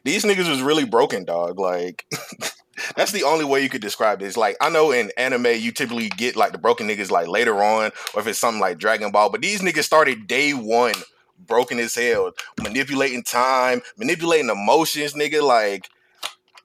These 0.08 0.24
niggas 0.24 0.50
was 0.50 0.62
really 0.62 0.86
broken, 0.86 1.26
dog. 1.26 1.60
Like 1.60 2.06
that's 2.96 3.12
the 3.12 3.24
only 3.24 3.44
way 3.44 3.62
you 3.62 3.68
could 3.68 3.82
describe 3.82 4.20
this. 4.20 4.38
Like 4.38 4.56
I 4.62 4.70
know 4.70 4.92
in 4.92 5.12
anime 5.18 5.48
you 5.58 5.74
typically 5.74 6.08
get 6.08 6.38
like 6.38 6.54
the 6.54 6.58
broken 6.58 6.88
niggas 6.88 7.12
like 7.12 7.28
later 7.28 7.56
on, 7.56 7.92
or 8.14 8.22
if 8.22 8.28
it's 8.28 8.40
something 8.40 8.62
like 8.62 8.78
Dragon 8.78 9.12
Ball, 9.12 9.30
but 9.30 9.42
these 9.42 9.62
niggas 9.62 9.84
started 9.84 10.26
day 10.26 10.52
one 10.52 10.94
broken 11.38 11.78
as 11.80 11.94
hell, 11.94 12.32
manipulating 12.62 13.22
time, 13.24 13.82
manipulating 13.98 14.50
emotions, 14.50 15.14
nigga. 15.14 15.42
Like, 15.42 15.90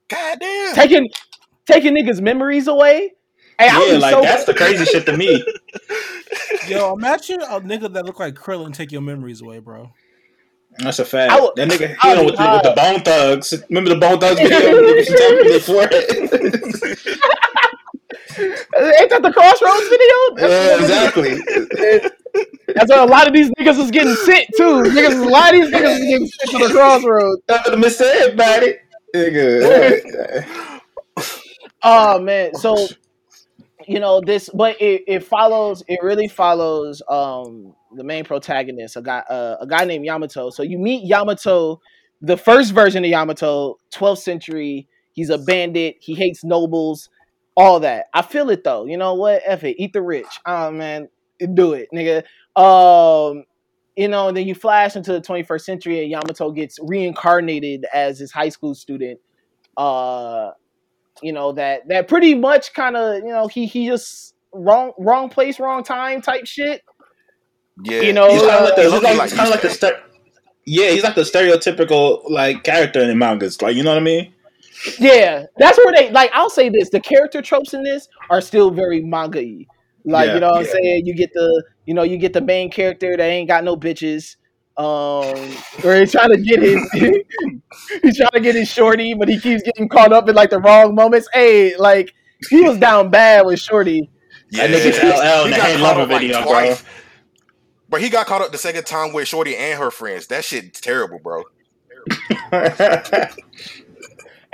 goddamn. 0.07 0.73
taking 0.75 1.09
taking 1.65 1.95
niggas' 1.95 2.21
memories 2.21 2.67
away. 2.67 3.11
Hey, 3.63 3.69
I 3.69 3.85
Yeah, 3.85 3.93
was 3.93 4.01
like 4.01 4.13
so 4.13 4.21
that's 4.21 4.43
the 4.43 4.53
crazy 4.53 4.83
shit 4.85 5.05
to 5.05 5.15
me. 5.15 5.41
Yo, 6.67 6.93
imagine 6.93 7.41
a 7.41 7.61
nigga 7.61 7.91
that 7.93 8.05
look 8.05 8.19
like 8.19 8.33
Krillin 8.35 8.73
take 8.73 8.91
your 8.91 9.01
memories 9.01 9.41
away, 9.41 9.59
bro. 9.59 9.91
That's 10.79 10.99
a 10.99 11.05
fact. 11.05 11.31
Would- 11.39 11.55
that 11.55 11.69
nigga, 11.69 11.95
I 12.01 12.09
you 12.09 12.15
know, 12.15 12.23
would 12.25 12.31
with, 12.31 12.39
the- 12.39 12.51
with 12.51 12.63
the 12.63 12.73
Bone 12.75 13.01
Thugs. 13.03 13.53
Remember 13.69 13.89
the 13.91 13.95
Bone 13.99 14.19
Thugs 14.19 14.39
video? 14.41 14.59
Niggas 14.59 14.95
was 14.97 15.07
tapping 15.07 15.49
their 15.49 15.59
forehead. 15.61 17.19
Ain't 18.35 19.09
that 19.11 19.21
the 19.21 19.31
Crossroads 19.31 19.87
video? 19.89 20.17
yeah, 20.49 20.79
exactly. 20.81 21.35
That's 22.73 22.89
why 22.89 22.97
a 23.03 23.05
lot 23.05 23.27
of 23.27 23.33
these 23.33 23.49
niggas 23.51 23.77
was 23.77 23.91
getting 23.91 24.15
sent 24.15 24.47
too. 24.57 24.81
Niggas, 24.89 25.23
a 25.25 25.29
lot 25.29 25.53
of 25.53 25.61
these 25.61 25.69
niggas 25.71 25.99
was 25.99 25.99
getting 25.99 26.27
sent 26.27 26.51
to 26.51 26.67
the 26.67 26.73
Crossroads. 26.73 27.41
That's 27.47 27.69
what 27.69 27.79
Miss 27.79 27.97
said 27.97 28.33
about 28.33 28.63
it. 28.63 28.81
Nigga. 29.15 30.47
Oh 31.83 32.19
man, 32.19 32.55
so 32.55 32.87
you 33.87 33.99
know 33.99 34.21
this, 34.21 34.49
but 34.53 34.79
it, 34.81 35.03
it 35.07 35.23
follows. 35.23 35.83
It 35.87 35.99
really 36.01 36.27
follows 36.27 37.01
um 37.09 37.75
the 37.95 38.03
main 38.03 38.23
protagonist, 38.23 38.95
a 38.95 39.01
guy, 39.01 39.19
uh, 39.19 39.57
a 39.61 39.67
guy 39.67 39.85
named 39.85 40.05
Yamato. 40.05 40.49
So 40.49 40.63
you 40.63 40.77
meet 40.77 41.03
Yamato, 41.05 41.79
the 42.21 42.37
first 42.37 42.73
version 42.73 43.03
of 43.03 43.09
Yamato, 43.09 43.77
12th 43.93 44.19
century. 44.19 44.87
He's 45.13 45.29
a 45.29 45.37
bandit. 45.37 45.97
He 45.99 46.15
hates 46.15 46.43
nobles. 46.43 47.09
All 47.55 47.79
that. 47.81 48.05
I 48.13 48.23
feel 48.23 48.49
it 48.49 48.63
though. 48.63 48.85
You 48.85 48.97
know 48.97 49.13
what? 49.13 49.43
F 49.45 49.63
it. 49.63 49.75
Eat 49.77 49.93
the 49.93 50.01
rich. 50.01 50.39
Oh 50.45 50.71
man, 50.71 51.07
do 51.53 51.73
it, 51.73 51.89
nigga. 51.93 52.23
Um, 52.59 53.43
you 53.95 54.07
know, 54.07 54.31
then 54.31 54.47
you 54.47 54.55
flash 54.55 54.95
into 54.95 55.13
the 55.13 55.21
21st 55.21 55.61
century, 55.61 56.01
and 56.01 56.09
Yamato 56.09 56.51
gets 56.51 56.79
reincarnated 56.81 57.85
as 57.93 58.17
his 58.17 58.31
high 58.31 58.49
school 58.49 58.73
student. 58.73 59.19
Uh, 59.77 60.51
you 61.23 61.33
know 61.33 61.51
that 61.53 61.87
that 61.87 62.07
pretty 62.07 62.35
much 62.35 62.73
kind 62.73 62.95
of 62.95 63.17
you 63.17 63.29
know 63.29 63.47
he 63.47 63.65
he 63.65 63.87
just 63.87 64.35
wrong 64.53 64.93
wrong 64.99 65.29
place 65.29 65.59
wrong 65.59 65.83
time 65.83 66.21
type 66.21 66.45
shit. 66.45 66.81
Yeah, 67.83 68.01
You 68.01 68.13
know, 68.13 68.29
He's 68.29 68.41
kind 68.41 68.53
of 68.53 68.61
uh, 68.61 68.65
like 68.65 68.75
the, 68.75 68.81
He 68.81 68.83
he's 68.83 68.93
look 68.93 69.03
like, 69.03 69.17
like 69.17 69.29
he's 69.29 69.33
kind 69.33 69.47
of 69.47 69.51
like 69.51 69.61
the 69.61 69.69
Easter. 69.69 69.87
stere- 69.87 70.01
yeah, 70.65 70.89
he's 70.91 71.03
like 71.03 71.15
the 71.15 71.21
stereotypical 71.21 72.29
like 72.29 72.63
character 72.63 73.01
in 73.01 73.07
the 73.07 73.15
mangas. 73.15 73.61
Like 73.61 73.75
you 73.75 73.83
know 73.83 73.91
what 73.91 73.97
I 73.97 74.03
mean? 74.03 74.33
Yeah, 74.99 75.45
that's 75.57 75.77
where 75.77 75.93
they 75.93 76.11
like. 76.11 76.31
I'll 76.33 76.49
say 76.49 76.69
this: 76.69 76.89
the 76.89 76.99
character 76.99 77.41
tropes 77.41 77.73
in 77.73 77.83
this 77.83 78.07
are 78.29 78.41
still 78.41 78.71
very 78.71 79.01
manga-y. 79.01 79.65
Like 80.05 80.27
Yeah, 80.27 80.33
you 80.35 80.39
know 80.41 80.49
what 80.49 80.59
I'm 80.59 80.65
saying? 80.65 81.05
You 81.05 81.15
get 81.15 81.33
the 81.33 81.63
you 81.85 81.93
know 81.93 82.03
you 82.03 82.17
get 82.17 82.33
the 82.33 82.41
main 82.41 82.69
character 82.71 83.15
that 83.15 83.23
ain't 83.23 83.47
got 83.47 83.63
no 83.63 83.75
bitches. 83.75 84.35
Um, 84.75 85.35
or 85.83 85.95
he's 85.95 86.11
trying 86.11 86.29
to 86.29 86.37
get 86.37 86.61
his 86.61 86.91
he's 88.01 88.17
trying 88.17 88.31
to 88.33 88.39
get 88.39 88.55
his 88.55 88.69
shorty, 88.69 89.13
but 89.13 89.29
he 89.29 89.39
keeps 89.39 89.63
getting 89.63 89.87
caught 89.87 90.11
up 90.11 90.27
in 90.29 90.35
like 90.35 90.49
the 90.49 90.59
wrong 90.59 90.95
moments. 90.95 91.27
Hey, 91.33 91.75
like 91.77 92.13
he 92.49 92.61
was 92.61 92.77
down 92.79 93.09
bad 93.09 93.45
with 93.45 93.59
shorty. 93.59 94.09
That 94.51 94.69
nigga's 94.69 94.97
LL 94.99 95.45
in 95.45 95.51
the 95.51 95.57
got 95.57 95.67
Hey 95.67 95.77
caught 95.77 95.97
Lover 95.97 96.01
up, 96.01 96.09
like, 96.09 96.31
bro. 96.43 96.43
twice. 96.43 96.83
But 97.89 98.01
he 98.01 98.09
got 98.09 98.25
caught 98.25 98.41
up 98.41 98.51
the 98.51 98.57
second 98.57 98.85
time 98.85 99.13
with 99.13 99.27
Shorty 99.27 99.55
and 99.55 99.79
her 99.79 99.91
friends. 99.91 100.27
That 100.27 100.43
shit 100.43 100.73
terrible, 100.73 101.19
bro. 101.19 101.43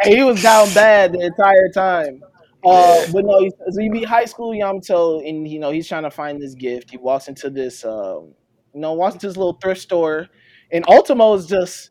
And 0.03 0.13
he 0.15 0.23
was 0.23 0.41
down 0.41 0.73
bad 0.73 1.13
the 1.13 1.19
entire 1.21 1.69
time. 1.73 2.23
Uh, 2.63 3.05
but 3.11 3.25
no, 3.25 3.39
he, 3.39 3.51
so 3.69 3.81
he 3.81 3.89
be 3.89 4.03
high 4.03 4.25
school 4.25 4.53
Yamato, 4.53 5.19
and 5.19 5.47
you 5.47 5.59
know 5.59 5.71
he's 5.71 5.87
trying 5.87 6.03
to 6.03 6.11
find 6.11 6.41
this 6.41 6.55
gift. 6.55 6.91
He 6.91 6.97
walks 6.97 7.27
into 7.27 7.49
this, 7.49 7.85
um, 7.85 8.33
you 8.79 8.81
know, 8.81 9.11
this 9.11 9.35
little 9.35 9.53
thrift 9.53 9.81
store, 9.81 10.27
and 10.71 10.85
Ultimo 10.87 11.33
is 11.33 11.47
just, 11.47 11.89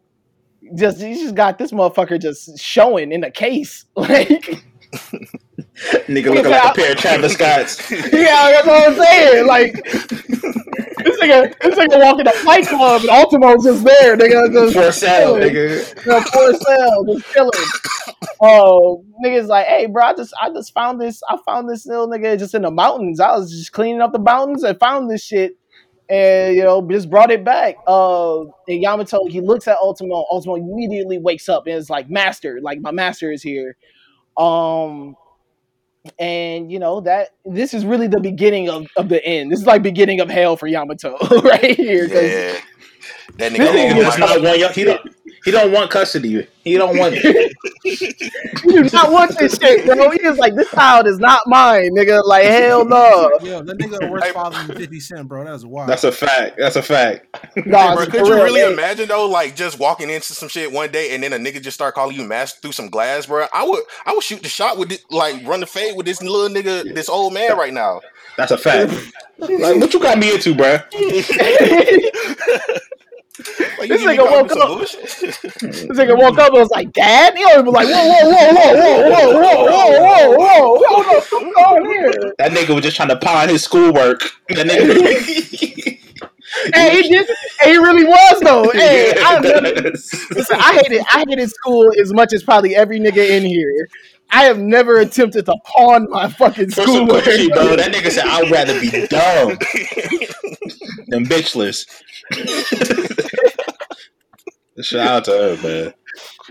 just 0.75 1.01
he 1.01 1.15
just 1.15 1.35
got 1.35 1.59
this 1.59 1.71
motherfucker 1.71 2.19
just 2.19 2.59
showing 2.59 3.13
in 3.13 3.23
a 3.25 3.31
case, 3.31 3.85
like 3.95 4.65
Nigga 6.09 6.35
looking 6.35 6.51
like 6.51 6.71
a 6.71 6.75
pair 6.75 6.93
of 6.93 6.99
Travis 6.99 7.35
Scotts. 7.35 7.91
yeah, 7.91 8.51
that's 8.51 8.67
what 8.67 8.89
I'm 8.89 8.97
saying. 8.97 9.47
Like 9.47 9.75
this 9.85 11.21
nigga, 11.21 11.55
this 11.61 11.79
nigga 11.79 12.01
walking 12.01 12.25
to 12.25 12.33
Fight 12.33 12.67
Club, 12.67 13.03
and 13.03 13.11
Ultimo's 13.11 13.65
just 13.65 13.85
there, 13.85 14.17
nigga, 14.17 14.51
just 14.51 14.75
For 14.75 14.91
sale, 14.93 15.35
nigga. 15.35 16.07
Yeah, 16.07 16.21
for 16.25 16.53
sale, 16.55 17.05
just 17.05 17.33
chilling. 17.33 17.51
Oh, 18.41 19.05
niggas 19.25 19.47
like, 19.47 19.67
hey, 19.67 19.87
bro, 19.87 20.05
I 20.05 20.15
just, 20.15 20.33
I 20.41 20.51
just 20.51 20.73
found 20.73 21.01
this, 21.01 21.21
I 21.29 21.37
found 21.45 21.69
this 21.69 21.87
little 21.87 22.09
nigga 22.09 22.39
just 22.39 22.55
in 22.55 22.63
the 22.63 22.71
mountains. 22.71 23.21
I 23.21 23.37
was 23.37 23.51
just 23.51 23.73
cleaning 23.73 24.01
up 24.01 24.13
the 24.13 24.19
mountains 24.19 24.63
and 24.63 24.79
found 24.81 25.11
this 25.11 25.25
shit, 25.25 25.53
and 26.11 26.57
you 26.57 26.63
know, 26.65 26.87
just 26.91 27.11
brought 27.11 27.31
it 27.31 27.45
back. 27.45 27.77
Uh, 27.87 28.41
and 28.69 28.83
Yamato, 28.83 29.27
he 29.29 29.41
looks 29.41 29.69
at 29.69 29.77
Ultimo. 29.83 30.25
Ultimo 30.31 30.57
immediately 30.57 31.19
wakes 31.19 31.49
up 31.49 31.67
and 31.67 31.77
is 31.77 31.91
like, 31.91 32.09
master, 32.11 32.61
like 32.63 32.81
my 32.81 32.91
master 32.93 33.31
is 33.33 33.43
here. 33.43 33.77
Um, 34.37 35.15
and 36.19 36.71
you 36.73 36.79
know 36.79 37.01
that 37.03 37.31
this 37.45 37.75
is 37.75 37.85
really 37.85 38.07
the 38.07 38.21
beginning 38.21 38.69
of, 38.71 38.87
of 38.97 39.09
the 39.09 39.25
end. 39.25 39.51
This 39.53 39.61
is 39.61 39.67
like 39.67 39.83
beginning 39.83 40.21
of 40.21 40.31
hell 40.31 40.57
for 40.57 40.67
Yamato 40.67 41.17
right 41.43 41.77
here. 41.77 42.09
'cause 42.09 42.23
Yeah. 42.33 42.59
That 43.37 43.53
This 43.53 43.53
nigga, 43.53 43.73
nigga 43.73 43.95
He 43.95 44.01
oh 44.01 44.05
does 44.05 44.19
not 44.19 44.43
want 44.43 44.73
he 44.73 44.85
don't 44.85 45.15
he 45.45 45.51
don't 45.53 45.73
want 45.73 45.91
custody. 45.91 46.47
He 46.65 46.77
don't 46.77 46.99
want 46.99 47.15
it. 47.17 47.57
You 48.65 48.83
do 48.85 48.91
not 48.93 49.13
want 49.13 49.39
this 49.39 49.57
shit, 49.57 49.87
bro. 49.87 50.11
He 50.11 50.29
was 50.29 50.37
like, 50.37 50.55
this 50.55 50.71
child 50.71 51.07
is 51.07 51.19
not 51.19 51.43
mine, 51.47 51.95
nigga. 51.95 52.23
Like, 52.25 52.45
hell 52.45 52.85
no. 52.85 53.31
Yo, 53.43 53.63
that 53.63 53.79
nigga 53.79 54.07
a 54.07 54.11
worse 54.11 54.25
Hey. 54.25 54.33
father 54.33 54.59
than 54.67 54.77
50 54.77 55.01
Cent, 55.01 55.29
bro. 55.29 55.45
That's 55.45 55.65
wild. 55.65 55.89
That's 55.89 56.05
a 56.05 56.13
fact. 56.13 56.57
That's 56.59 56.77
a 56.77 56.83
fact. 56.83 57.27
Nah, 57.67 57.95
Bro, 57.95 58.07
could 58.07 58.27
you 58.27 58.35
real, 58.35 58.45
really 58.45 58.61
hey. 58.61 58.73
imagine 58.73 59.09
though, 59.09 59.29
like 59.29 59.57
just 59.57 59.79
walking 59.79 60.11
into 60.11 60.35
some 60.35 60.49
shit 60.49 60.71
one 60.73 60.91
day 60.91 61.15
and 61.15 61.23
then 61.23 61.33
a 61.33 61.39
nigga 61.39 61.63
just 61.63 61.77
start 61.77 61.95
calling 61.95 62.17
you 62.17 62.25
master 62.25 62.59
through 62.61 62.73
some 62.73 62.91
glass, 62.91 63.27
bro? 63.27 63.47
I 63.53 63.65
would, 63.65 63.83
I 64.05 64.13
would 64.13 64.25
shoot 64.25 64.43
the 64.43 64.49
shot 64.49 64.77
with 64.77 64.93
it, 64.93 65.05
like 65.11 65.47
run 65.47 65.61
the 65.61 65.67
fade 65.67 65.97
with 65.97 66.05
this 66.05 66.21
little 66.21 66.55
nigga, 66.55 66.95
this 66.95 67.09
old 67.09 67.33
man 67.33 67.57
right 67.57 67.73
now. 67.73 68.01
That's 68.37 68.53
a 68.53 68.59
fact. 68.59 68.93
Like 69.41 69.77
what 69.77 69.95
you 69.95 70.01
got 70.01 70.19
me 70.19 70.35
into, 70.35 70.53
bruh? 70.53 70.83
Like, 73.79 73.89
This 73.89 74.03
nigga 74.03 74.19
woke 74.29 74.51
up- 74.53 74.81
This 74.81 75.97
nigga 75.99 76.19
woke 76.19 76.39
up 76.39 76.49
and 76.49 76.59
was 76.61 76.71
like, 76.71 76.93
Dad? 76.93 77.37
He 77.37 77.45
was 77.45 77.65
like, 77.67 77.87
whoa, 77.89 78.09
whoa, 78.09 78.31
whoa, 78.31 78.53
whoa, 78.53 78.73
whoa, 79.11 79.11
whoa, 79.11 79.33
whoa, 79.41 79.99
whoa, 79.99 79.99
whoa, 80.01 80.37
whoa. 80.37 80.83
Hold 80.89 81.07
up, 81.07 81.13
what's 81.13 81.31
going 81.31 81.87
here? 81.87 82.35
That 82.39 82.51
nigga 82.53 82.75
was 82.75 82.83
just 82.85 82.97
trying 82.97 83.11
to 83.11 83.17
pawn 83.17 83.49
his 83.49 83.63
schoolwork. 83.63 84.23
That 84.49 84.67
nigga. 84.67 85.99
Hey, 86.75 87.03
he 87.03 87.09
did. 87.11 87.29
Hey, 87.61 87.73
he 87.73 87.77
really 87.77 88.05
was 88.05 88.41
though. 88.41 88.71
Hey, 88.73 89.13
I 89.17 89.39
never, 89.39 89.71
listen, 89.71 90.57
I 90.59 90.81
hated, 90.83 91.03
I 91.13 91.25
hated 91.29 91.49
school 91.51 91.93
as 92.01 92.13
much 92.13 92.33
as 92.33 92.43
probably 92.43 92.75
every 92.75 92.99
nigga 92.99 93.29
in 93.29 93.45
here. 93.45 93.89
I 94.31 94.45
have 94.45 94.59
never 94.59 94.99
attempted 94.99 95.47
to 95.47 95.55
pawn 95.65 96.07
my 96.11 96.29
fucking 96.29 96.71
schoolwork. 96.71 97.25
bro. 97.25 97.77
That 97.77 97.93
nigga 97.93 98.11
said 98.11 98.25
I'd 98.27 98.51
rather 98.51 98.79
be 98.81 98.91
dumb 99.07 99.59
than 101.09 101.25
bitchless. 101.27 101.87
Shout 104.81 105.09
out 105.09 105.25
to 105.25 105.31
her, 105.33 105.57
man. 105.63 105.95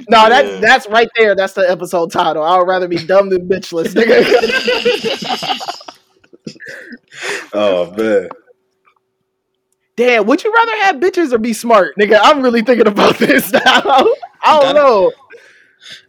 No, 0.10 0.30
that 0.30 0.46
Yeah. 0.46 0.60
that's 0.60 0.88
right 0.90 1.08
there. 1.16 1.34
That's 1.36 1.54
the 1.54 1.70
episode 1.70 2.12
title. 2.12 2.44
I 2.44 2.58
would 2.58 2.68
rather 2.68 2.88
be 2.88 2.98
dumb 2.98 3.30
than 3.30 3.48
bitchless, 3.48 3.94
nigga. 3.94 4.24
Oh 7.54 7.92
man. 7.98 8.30
Damn, 9.96 10.28
would 10.28 10.44
you 10.44 10.54
rather 10.54 10.78
have 10.84 10.98
bitches 10.98 11.34
or 11.34 11.40
be 11.40 11.54
smart, 11.54 11.96
nigga? 12.00 12.20
I'm 12.22 12.42
really 12.44 12.62
thinking 12.62 12.86
about 12.88 13.18
this 13.18 13.52
now. 13.52 13.62
I 14.44 14.60
don't 14.62 14.76
know. 14.76 15.12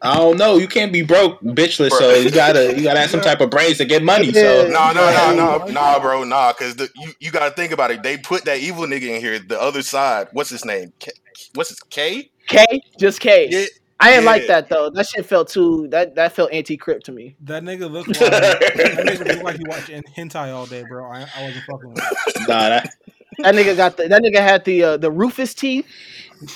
I 0.03 0.17
don't 0.17 0.37
know. 0.37 0.57
You 0.57 0.69
can't 0.69 0.93
be 0.93 1.03
broke, 1.03 1.41
bitchless. 1.43 1.91
So 1.91 2.14
you 2.14 2.31
gotta 2.31 2.77
you 2.77 2.83
gotta 2.85 3.01
have 3.01 3.11
some 3.11 3.21
type 3.21 3.41
of 3.41 3.51
brains 3.51 3.79
to 3.79 3.85
get 3.85 4.03
money. 4.03 4.33
So 4.33 4.62
Yeah. 4.62 4.69
No, 4.69 4.93
no, 4.93 5.11
no, 5.11 5.59
no, 5.59 5.67
nah, 5.67 5.99
bro, 5.99 6.25
nah, 6.25 6.53
because 6.53 6.77
you 6.95 7.12
you 7.21 7.31
got 7.31 7.49
to 7.49 7.55
think 7.55 7.73
about 7.73 7.91
it. 7.91 8.03
They 8.03 8.17
put 8.17 8.45
that 8.45 8.59
evil 8.59 8.85
nigga 8.85 9.14
in 9.17 9.21
here, 9.21 9.38
the 9.38 9.61
other 9.61 9.83
side. 9.83 10.29
What's 10.33 10.51
his 10.51 10.64
name? 10.64 10.93
K, 10.99 11.11
what's 11.55 11.71
his 11.71 11.81
K? 11.81 12.31
K, 12.49 12.64
just 12.99 13.21
K. 13.21 13.49
Yeah, 13.51 13.64
I 14.01 14.11
didn't 14.11 14.27
like 14.27 14.47
that 14.47 14.69
though. 14.69 14.91
That 14.91 15.07
shit 15.07 15.27
felt 15.27 15.49
too. 15.49 15.88
That 15.88 16.14
that 16.14 16.33
felt 16.33 16.53
anti-crypt 16.53 17.07
to 17.07 17.12
me. 17.12 17.37
That 17.43 17.62
nigga 17.62 17.91
looked 17.91 18.09
like 18.09 18.19
that 18.19 18.73
nigga 18.77 19.27
looked 19.27 19.45
like 19.45 19.57
he 19.57 19.64
watched 19.64 19.88
in 19.88 20.03
hentai 20.17 20.55
all 20.55 20.67
day, 20.67 20.85
bro. 20.88 21.05
I, 21.05 21.23
I 21.23 21.43
wasn't 21.43 21.64
fucking 21.64 21.93
with 21.93 22.05
it. 22.05 22.49
nah, 22.49 22.69
that, 22.69 22.91
That 23.38 23.55
nigga 23.55 23.77
got 23.77 23.97
the. 23.97 24.09
That 24.09 24.23
nigga 24.23 24.41
had 24.41 24.64
the 24.64 24.83
uh, 24.85 24.97
the 24.97 25.11
Rufus 25.11 25.55
teeth 25.55 25.87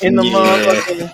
in 0.02 0.16
the 0.16 0.24
Yeah. 0.24 0.30
motherfucker. 0.30 1.10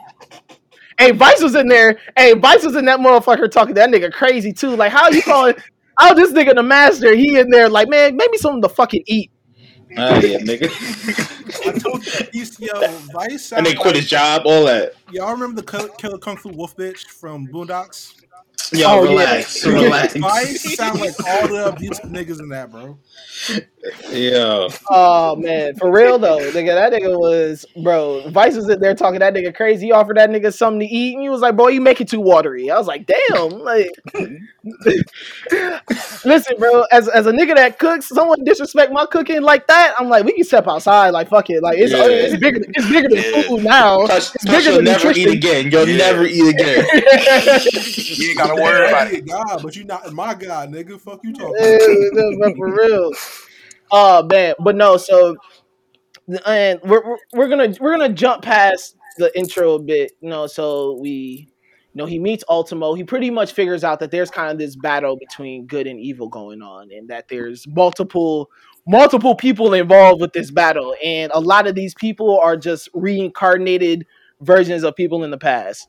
Hey, 0.99 1.13
Vice 1.13 1.41
was 1.41 1.55
in 1.55 1.69
there. 1.69 2.01
Hey, 2.17 2.35
Vice 2.35 2.65
was 2.65 2.75
in 2.75 2.85
that 2.87 2.99
motherfucker 2.99 3.51
talking 3.51 3.75
to 3.75 3.81
that 3.81 3.91
nigga 3.91 4.13
crazy 4.13 4.53
too. 4.53 4.75
Like, 4.75 4.93
how 4.93 5.09
you 5.09 5.23
calling? 5.23 5.55
Oh, 6.01 6.15
this 6.15 6.31
nigga 6.31 6.55
the 6.55 6.63
master. 6.63 7.13
He 7.13 7.41
in 7.41 7.51
there 7.51 7.69
like, 7.69 7.89
man, 7.89 8.17
maybe 8.17 8.39
something 8.39 8.63
to 8.63 8.69
fucking 8.69 9.03
eat. 9.07 9.33
ah, 9.97 10.15
yeah, 10.21 10.39
nigga. 10.39 10.71
I 11.67 11.77
told 11.77 12.07
you, 12.07 12.13
used 12.39 12.57
to, 12.59 12.67
yo, 12.67 12.87
Vice 13.13 13.51
And 13.51 13.67
they 13.67 13.73
then 13.73 13.83
quit 13.83 13.97
his 13.97 14.09
job, 14.09 14.43
all 14.45 14.65
that. 14.67 14.93
Y'all 15.11 15.33
remember 15.33 15.61
the 15.61 15.67
Killer, 15.67 15.89
Killer 15.99 16.19
Kung 16.19 16.37
Fu 16.37 16.51
Wolf 16.51 16.77
bitch 16.77 17.07
from 17.07 17.49
Boondocks? 17.49 18.18
Yo, 18.73 18.87
Oh, 18.89 19.05
yeah. 19.05 19.11
relax, 19.11 19.67
relax. 19.67 20.17
Vice 20.17 20.77
sound 20.77 21.01
like 21.01 21.15
all 21.27 21.49
the 21.49 21.67
abusive 21.73 22.05
niggas 22.07 22.41
in 22.41 22.49
that, 22.51 22.71
bro. 22.71 22.99
Yeah. 24.11 24.69
Oh 24.91 25.37
man, 25.37 25.75
for 25.77 25.91
real 25.91 26.19
though, 26.19 26.39
nigga, 26.39 26.75
that 26.75 26.93
nigga 26.93 27.19
was 27.19 27.65
bro. 27.83 28.29
Vice 28.31 28.57
was 28.57 28.69
in 28.69 28.81
there 28.81 28.95
talking 28.95 29.21
that 29.21 29.33
nigga 29.33 29.55
crazy. 29.55 29.87
He 29.87 29.93
offered 29.93 30.17
that 30.19 30.29
nigga 30.31 30.53
something 30.53 30.81
to 30.81 30.87
eat, 30.87 31.15
and 31.15 31.23
he 31.23 31.29
was 31.31 31.41
like, 31.41 31.57
"Boy, 31.57 31.69
you 31.69 31.81
make 31.81 32.01
it 32.01 32.09
too 32.09 32.21
watery." 32.21 32.71
I 32.71 32.77
was 32.77 32.87
like, 32.89 33.07
"Damn!" 33.07 33.51
Like, 33.51 33.91
listen, 36.25 36.57
bro. 36.59 36.83
As 36.93 37.09
as 37.09 37.27
a 37.27 37.33
nigga 37.33 37.55
that 37.57 37.79
cooks, 37.79 38.09
someone 38.09 38.43
disrespect 38.45 38.93
my 38.93 39.07
cooking 39.07 39.43
like 39.43 39.67
that, 39.67 39.95
I'm 39.99 40.09
like, 40.09 40.25
we 40.25 40.33
can 40.33 40.45
step 40.45 40.67
outside. 40.69 41.11
Like, 41.11 41.29
fuck 41.29 41.51
it. 41.51 41.63
Like, 41.63 41.79
it's 41.79 41.93
Yeah. 41.93 42.05
it's 42.07 42.37
bigger. 42.37 42.61
It's 42.75 42.89
bigger 42.89 43.09
than 43.09 43.19
Yeah. 43.19 43.43
food 43.43 43.65
now. 43.65 44.07
touch, 44.07 44.35
It's 44.35 44.45
touch 44.45 44.57
bigger 44.57 44.61
you'll 44.71 44.75
than 44.77 44.85
never 44.85 45.07
nutrition. 45.09 45.31
eat 45.33 45.37
again. 45.37 45.71
You'll 45.71 45.89
Yeah. 45.89 45.97
never 45.97 46.25
eat 46.25 46.49
again. 46.55 46.87
You 48.19 48.29
ain't 48.31 48.39
got 48.39 48.55
to 48.57 48.63
worry 48.63 48.89
about 48.89 49.13
it. 49.13 49.27
God, 49.27 49.61
but 49.63 49.77
you 49.77 49.85
not 49.85 50.13
my 50.13 50.35
God, 50.35 50.71
nigga. 50.73 51.01
Fuck 51.01 51.21
you 51.25 51.33
talking. 51.33 51.55
Yeah, 51.59 51.79
yeah, 51.81 52.37
but 52.41 52.57
for 52.57 52.71
real. 52.75 53.11
Oh 53.91 54.23
man, 54.25 54.55
but 54.59 54.77
no. 54.77 54.97
So, 54.97 55.37
and 56.47 56.81
we're 56.85 57.03
we're- 57.07 57.19
we're 57.33 57.49
gonna 57.49 57.75
we're 57.81 57.93
gonna 57.97 58.13
jump 58.13 58.43
past 58.43 58.97
the 59.17 59.37
intro 59.39 59.75
a 59.75 59.79
bit. 59.79 60.13
You 60.21 60.29
know, 60.31 60.47
so 60.47 60.99
we, 61.01 61.49
you 61.95 61.99
know, 61.99 62.07
he 62.07 62.19
meets 62.19 62.45
Ultimo. 62.49 62.95
He 62.95 63.05
pretty 63.05 63.31
much 63.31 63.53
figures 63.53 63.83
out 63.83 64.01
that 64.01 64.11
there's 64.11 64.31
kind 64.31 64.51
of 64.51 64.59
this 64.59 64.77
battle 64.77 65.17
between 65.17 65.67
good 65.67 65.87
and 65.87 65.99
evil 65.99 66.29
going 66.29 66.63
on, 66.63 66.91
and 66.93 67.09
that 67.09 67.29
there's 67.29 67.67
multiple 67.67 68.51
multiple 68.87 69.35
people 69.35 69.75
involved 69.75 70.21
with 70.21 70.33
this 70.33 70.51
battle, 70.51 70.95
and 71.03 71.33
a 71.35 71.41
lot 71.41 71.67
of 71.67 71.75
these 71.75 71.95
people 71.95 72.39
are 72.39 72.57
just 72.57 72.89
reincarnated 72.95 74.07
versions 74.41 74.85
of 74.85 74.95
people 74.97 75.25
in 75.25 75.31
the 75.31 75.39
past. 75.39 75.89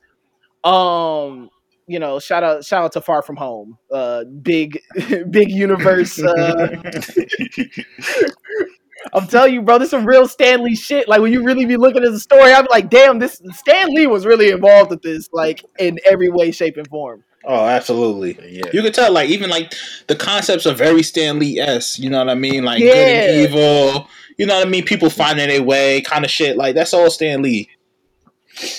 Um, 0.63 1.49
you 1.87 1.99
know, 1.99 2.19
shout 2.19 2.43
out 2.43 2.63
shout 2.63 2.83
out 2.83 2.91
to 2.93 3.01
Far 3.01 3.21
From 3.21 3.35
Home, 3.35 3.77
uh, 3.91 4.23
big 4.23 4.79
big 5.29 5.51
universe. 5.51 6.21
Uh, 6.21 6.81
I'm 9.13 9.27
telling 9.27 9.53
you, 9.53 9.61
bro, 9.61 9.77
this 9.77 9.87
is 9.87 9.91
some 9.91 10.05
real 10.05 10.27
Stan 10.27 10.63
Lee 10.63 10.75
shit. 10.75 11.07
Like 11.07 11.21
when 11.21 11.31
you 11.31 11.43
really 11.43 11.65
be 11.65 11.77
looking 11.77 12.03
at 12.03 12.11
the 12.11 12.19
story, 12.19 12.51
I'm 12.53 12.67
like, 12.69 12.89
damn, 12.89 13.19
this 13.19 13.41
Stan 13.53 13.87
Lee 13.89 14.07
was 14.07 14.25
really 14.25 14.51
involved 14.51 14.91
with 14.91 15.01
this, 15.01 15.29
like 15.31 15.63
in 15.79 15.99
every 16.05 16.29
way, 16.29 16.51
shape, 16.51 16.77
and 16.77 16.87
form. 16.87 17.23
Oh, 17.45 17.65
absolutely. 17.65 18.37
Yeah. 18.41 18.65
You 18.73 18.81
can 18.81 18.91
tell, 18.91 19.11
like, 19.11 19.29
even 19.29 19.49
like 19.49 19.73
the 20.07 20.15
concepts 20.15 20.65
are 20.65 20.73
very 20.73 21.03
Stan 21.03 21.39
Lee 21.39 21.59
s. 21.59 21.97
You 21.97 22.09
know 22.09 22.19
what 22.19 22.29
I 22.29 22.35
mean? 22.35 22.63
Like 22.63 22.79
good 22.79 22.95
and 22.95 23.49
evil. 23.49 24.07
You 24.37 24.45
know 24.45 24.57
what 24.57 24.67
I 24.67 24.69
mean? 24.69 24.85
People 24.85 25.09
finding 25.09 25.47
their 25.47 25.63
way, 25.63 26.01
kind 26.01 26.25
of 26.25 26.31
shit. 26.31 26.57
Like 26.57 26.75
that's 26.75 26.93
all 26.93 27.09
Stan 27.09 27.41
Lee. 27.41 27.69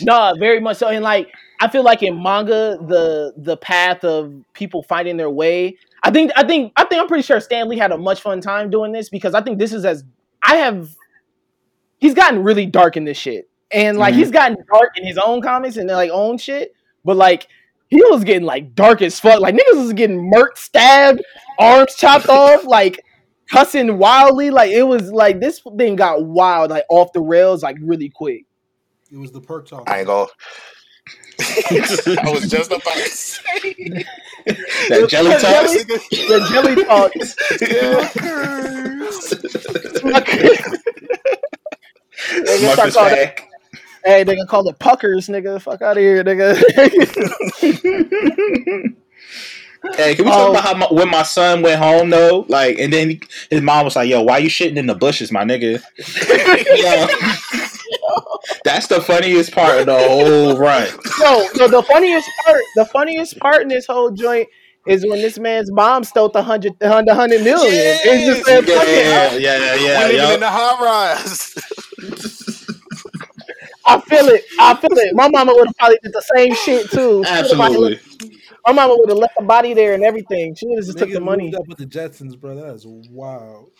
No, 0.02 0.34
very 0.38 0.60
much 0.60 0.76
so. 0.76 0.88
And 0.88 1.02
like, 1.02 1.32
I 1.60 1.68
feel 1.68 1.82
like 1.82 2.02
in 2.02 2.22
manga, 2.22 2.78
the 2.80 3.32
the 3.36 3.56
path 3.56 4.04
of 4.04 4.32
people 4.54 4.82
finding 4.82 5.16
their 5.16 5.30
way. 5.30 5.76
I 6.02 6.10
think, 6.10 6.32
I 6.34 6.44
think, 6.44 6.72
I 6.76 6.84
think, 6.84 7.00
I'm 7.00 7.08
pretty 7.08 7.22
sure 7.22 7.40
Stan 7.40 7.68
Lee 7.68 7.76
had 7.76 7.92
a 7.92 7.98
much 7.98 8.22
fun 8.22 8.40
time 8.40 8.70
doing 8.70 8.90
this 8.92 9.10
because 9.10 9.34
I 9.34 9.42
think 9.42 9.58
this 9.58 9.74
is 9.74 9.84
as 9.84 10.02
I 10.42 10.56
have. 10.56 10.90
He's 11.98 12.14
gotten 12.14 12.42
really 12.42 12.66
dark 12.66 12.96
in 12.96 13.04
this 13.04 13.18
shit, 13.18 13.48
and 13.70 13.98
like 13.98 14.14
Mhm. 14.14 14.18
he's 14.18 14.30
gotten 14.30 14.56
dark 14.72 14.96
in 14.96 15.06
his 15.06 15.18
own 15.18 15.42
comics 15.42 15.76
and 15.76 15.88
like 15.88 16.10
own 16.10 16.38
shit. 16.38 16.72
But 17.04 17.16
like 17.16 17.46
he 17.88 17.96
was 18.02 18.24
getting 18.24 18.44
like 18.46 18.74
dark 18.74 19.02
as 19.02 19.18
fuck. 19.20 19.40
Like 19.40 19.54
niggas 19.54 19.76
was 19.82 19.92
getting 19.92 20.30
murked, 20.32 20.56
stabbed, 20.58 21.22
arms 21.58 21.94
chopped 21.96 22.28
off, 22.30 22.64
like 22.64 23.00
cussing 23.50 23.98
wildly. 23.98 24.50
Like 24.50 24.70
it 24.70 24.84
was 24.84 25.10
like 25.12 25.40
this 25.40 25.60
thing 25.76 25.96
got 25.96 26.24
wild, 26.24 26.70
like 26.70 26.84
off 26.88 27.12
the 27.12 27.20
rails, 27.20 27.62
like 27.62 27.76
really 27.80 28.08
quick. 28.08 28.44
It 29.12 29.16
was 29.18 29.32
the 29.32 29.40
perc 29.40 29.66
talk. 29.66 29.88
I 29.90 29.98
ain't 29.98 30.06
gonna. 30.06 30.28
I 31.40 32.30
was 32.30 32.48
just 32.48 32.70
about 32.70 32.82
to 32.84 33.08
say. 33.08 34.04
That 34.88 35.06
jelly 35.08 35.30
That 35.30 35.40
talk. 35.40 35.66
The 36.28 36.46
jelly 36.50 36.84
talk. 36.84 37.12
They 40.02 40.10
gonna 42.60 42.72
start 42.72 42.90
Smucker's 42.90 42.94
calling 42.94 43.12
it- 43.14 43.36
pack. 43.36 43.48
hey, 44.04 44.24
they 44.24 44.34
gonna 44.36 44.46
call 44.46 44.68
it 44.68 44.78
puckers, 44.78 45.28
nigga. 45.28 45.60
Fuck 45.60 45.82
out 45.82 45.96
of 45.96 46.02
here, 46.02 46.22
nigga. 46.24 46.56
Hey, 49.96 50.14
can 50.14 50.26
we 50.26 50.30
talk 50.30 50.50
about 50.50 50.62
how 50.62 50.74
my, 50.74 50.86
when 50.90 51.08
my 51.08 51.22
son 51.22 51.62
went 51.62 51.80
home 51.82 52.10
though? 52.10 52.44
Like, 52.50 52.78
and 52.78 52.92
then 52.92 53.08
he, 53.10 53.22
his 53.48 53.62
mom 53.62 53.86
was 53.86 53.96
like, 53.96 54.10
"Yo, 54.10 54.20
why 54.20 54.36
you 54.36 54.50
shitting 54.50 54.76
in 54.76 54.84
the 54.84 54.94
bushes, 54.94 55.32
my 55.32 55.42
nigga?" 55.42 55.80
That's 58.64 58.88
the 58.88 59.00
funniest 59.00 59.52
part 59.52 59.80
of 59.80 59.86
the 59.86 59.98
whole 59.98 60.58
run. 60.58 60.86
no, 61.18 61.48
no. 61.56 61.66
The 61.68 61.82
funniest 61.82 62.28
part, 62.44 62.60
the 62.76 62.84
funniest 62.84 63.38
part 63.38 63.62
in 63.62 63.68
this 63.68 63.86
whole 63.86 64.10
joint 64.10 64.48
is 64.86 65.04
when 65.06 65.20
this 65.20 65.38
man's 65.38 65.70
mom 65.70 66.04
stole 66.04 66.28
the 66.30 66.42
hundred, 66.42 66.72
the 66.78 66.88
hundred, 66.88 67.14
hundred 67.14 67.42
million. 67.44 67.72
It's 67.72 68.24
just 68.26 68.46
that 68.46 68.66
Yeah, 68.66 68.78
fucking. 69.28 69.42
yeah, 69.42 69.58
yeah, 69.58 69.76
we 70.08 70.16
yeah. 70.16 70.20
living 70.22 70.34
in 70.34 70.40
the 70.40 70.48
high 70.50 70.84
rise. 70.84 71.54
I 73.86 74.00
feel 74.02 74.26
it. 74.28 74.44
I 74.58 74.74
feel 74.76 74.90
it. 74.92 75.14
My 75.14 75.28
mama 75.28 75.52
would 75.54 75.66
have 75.66 75.76
probably 75.76 75.98
did 76.02 76.12
the 76.12 76.22
same 76.36 76.54
shit 76.54 76.90
too. 76.90 77.24
She 77.24 77.32
would've 77.32 77.50
probably- 77.56 77.94
Absolutely. 77.96 78.36
My 78.66 78.72
mama 78.72 78.94
would 78.98 79.08
have 79.08 79.18
left 79.18 79.34
the 79.38 79.44
body 79.44 79.72
there 79.74 79.94
and 79.94 80.04
everything. 80.04 80.54
She 80.54 80.66
would 80.66 80.76
have 80.78 80.84
just 80.86 80.98
took 80.98 81.10
the 81.10 81.18
money. 81.20 81.52
up 81.54 81.66
with 81.66 81.78
the 81.78 81.86
Jetsons, 81.86 82.38
bro. 82.38 82.54
That 82.56 82.74
is 82.74 82.84
wild. 83.10 83.70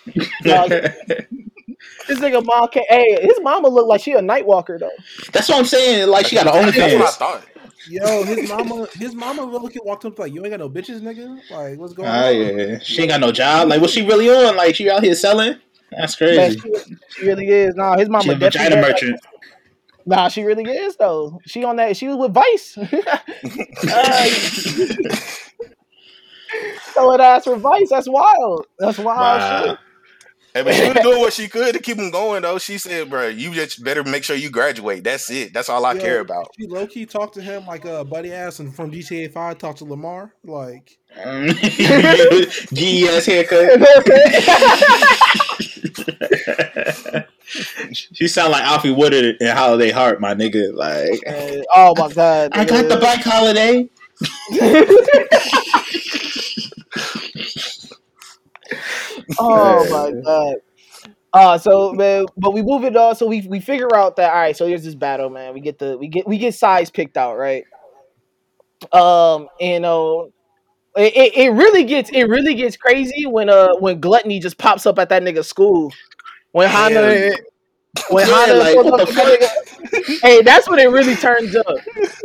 This 2.09 2.19
nigga 2.19 2.45
mom 2.45 2.69
can 2.69 2.83
Hey, 2.89 3.19
his 3.23 3.39
mama 3.43 3.69
look 3.69 3.87
like 3.87 4.01
she 4.03 4.13
a 4.13 4.23
night 4.23 4.47
walker 4.47 4.79
though. 4.79 4.91
That's 5.33 5.49
what 5.49 5.59
I'm 5.59 5.65
saying. 5.65 6.09
Like, 6.09 6.27
she 6.27 6.37
got 6.37 6.47
an 6.47 6.67
That's 6.73 6.95
what 6.95 7.03
I 7.03 7.11
thought. 7.11 7.45
Yo, 7.89 8.23
his 8.25 8.49
mama, 8.49 8.87
his 8.95 9.15
mama 9.15 9.47
really 9.47 9.75
walked 9.85 10.05
up 10.05 10.19
like, 10.19 10.33
"You 10.35 10.43
ain't 10.45 10.51
got 10.51 10.61
no 10.61 10.69
bitches, 10.69 11.01
nigga. 11.01 11.41
Like, 11.51 11.79
what's 11.79 11.93
going 11.95 12.09
Ah, 12.09 12.27
on?" 12.29 12.37
yeah. 12.37 12.79
She 12.81 13.01
ain't 13.03 13.11
got 13.11 13.21
no 13.21 13.33
job. 13.33 13.69
Like, 13.69 13.81
what's 13.81 13.93
she 13.95 14.03
really 14.07 14.29
on? 14.29 14.57
Like, 14.57 14.75
she 14.75 14.91
out 14.91 15.03
here 15.03 15.15
selling? 15.15 15.57
That's 15.91 16.21
Man, 16.21 16.29
crazy. 16.57 16.61
she, 16.61 16.97
she 17.09 17.27
really 17.27 17.49
is. 17.49 17.75
Nah, 17.75 17.97
his 17.97 18.09
mama 18.09 18.23
She 18.25 18.31
a 18.31 18.35
vagina 18.37 18.77
had- 18.77 18.83
merchant. 18.83 19.19
Nah, 20.07 20.29
she 20.29 20.43
really 20.45 20.65
is 20.65 20.97
though. 20.97 21.41
She 21.47 21.63
on 21.65 21.77
that. 21.77 21.97
She 21.97 22.09
was 22.09 22.17
with 22.17 22.33
Vice. 22.35 22.77
uh, 22.79 24.31
Throw 26.95 27.13
it 27.13 27.21
ass 27.21 27.45
for 27.45 27.57
Vice. 27.57 27.91
That's 27.91 28.09
wild. 28.09 28.67
That's 28.79 28.99
wild 28.99 29.19
Wow. 29.41 29.65
shit. 29.67 29.79
Hey, 30.53 30.65
but 30.65 30.75
she 30.75 30.89
was 30.89 30.97
doing 31.03 31.21
what 31.21 31.33
she 31.33 31.47
could 31.47 31.75
to 31.75 31.81
keep 31.81 31.97
him 31.97 32.11
going, 32.11 32.43
though. 32.43 32.59
She 32.59 32.77
said, 32.79 33.09
"Bro, 33.09 33.29
you 33.29 33.55
just 33.55 33.85
better 33.85 34.03
make 34.03 34.25
sure 34.25 34.35
you 34.35 34.51
graduate. 34.51 35.05
That's 35.05 35.31
it. 35.31 35.55
That's 35.55 35.69
all 35.69 35.87
I 35.87 35.93
Yo, 35.93 36.01
care 36.01 36.19
about." 36.21 36.49
She 36.59 36.67
low 36.67 36.89
key 36.89 37.07
talked 37.07 37.35
to 37.35 37.43
him 37.43 37.65
like 37.67 37.87
uh, 37.87 38.03
Buddy 38.03 38.33
Ass 38.33 38.59
and 38.59 38.75
from 38.75 38.91
GTA 38.91 39.33
Five 39.33 39.59
talked 39.59 39.79
to 39.79 39.85
Lamar. 39.85 40.35
Like, 40.43 40.99
GES 42.75 43.27
haircut. 43.27 43.81
she 47.93 48.29
sound 48.29 48.53
like 48.53 48.65
Alfre 48.65 48.97
Woodard 48.97 49.37
in 49.41 49.57
Holiday 49.57 49.91
Heart, 49.91 50.21
my 50.21 50.35
nigga. 50.35 50.73
Like, 50.75 51.21
And- 51.27 51.65
oh 51.75 51.95
my 51.97 52.13
god. 52.13 52.51
I 52.55 52.65
got 52.65 52.89
the 52.89 52.97
bike 52.97 53.23
holiday. 53.23 53.89
oh 59.39 59.89
my 59.91 60.21
god. 60.23 60.57
Uh 61.33 61.59
so 61.59 61.93
man, 61.93 62.27
but 62.37 62.53
we 62.53 62.63
move 62.63 62.85
it 62.85 62.97
on. 62.97 63.15
So 63.15 63.27
we 63.27 63.47
we 63.47 63.61
figure 63.61 63.95
out 63.95 64.17
that 64.17 64.33
all 64.33 64.41
right. 64.41 64.57
So 64.57 64.67
here's 64.67 64.85
this 64.85 64.95
battle, 64.95 65.31
man. 65.31 65.55
We 65.55 65.61
get 65.61 65.79
the 65.79 65.97
we 65.97 66.09
get 66.09 66.27
we 66.27 66.39
get 66.39 66.55
size 66.55 66.91
picked 66.91 67.17
out, 67.17 67.37
right? 67.37 67.65
Um, 68.93 69.49
you 69.61 69.79
know, 69.81 70.33
it, 70.97 71.17
it, 71.17 71.37
it 71.37 71.49
really 71.51 71.85
gets 71.85 72.11
it 72.11 72.25
really 72.25 72.55
gets 72.55 72.77
crazy 72.77 73.27
when 73.27 73.49
uh 73.49 73.77
when 73.79 74.01
gluttony 74.01 74.41
just 74.41 74.59
pops 74.59 74.87
up 74.87 74.99
at 74.99 75.09
that 75.11 75.23
nigga's 75.23 75.49
school. 75.49 75.93
When 76.53 76.69
Hana 76.69 77.31
when 78.11 78.29
Yeah, 78.29 78.35
Hana 78.47 78.55
like, 78.55 78.77
what 78.77 78.99
the 78.99 79.05
to 79.07 79.13
that 79.13 79.41
nigga- 79.41 80.19
hey, 80.23 80.43
that's 80.43 80.69
when 80.69 80.79
it 80.79 80.91
really 80.91 81.17
turns 81.17 81.55
up. 81.57 81.67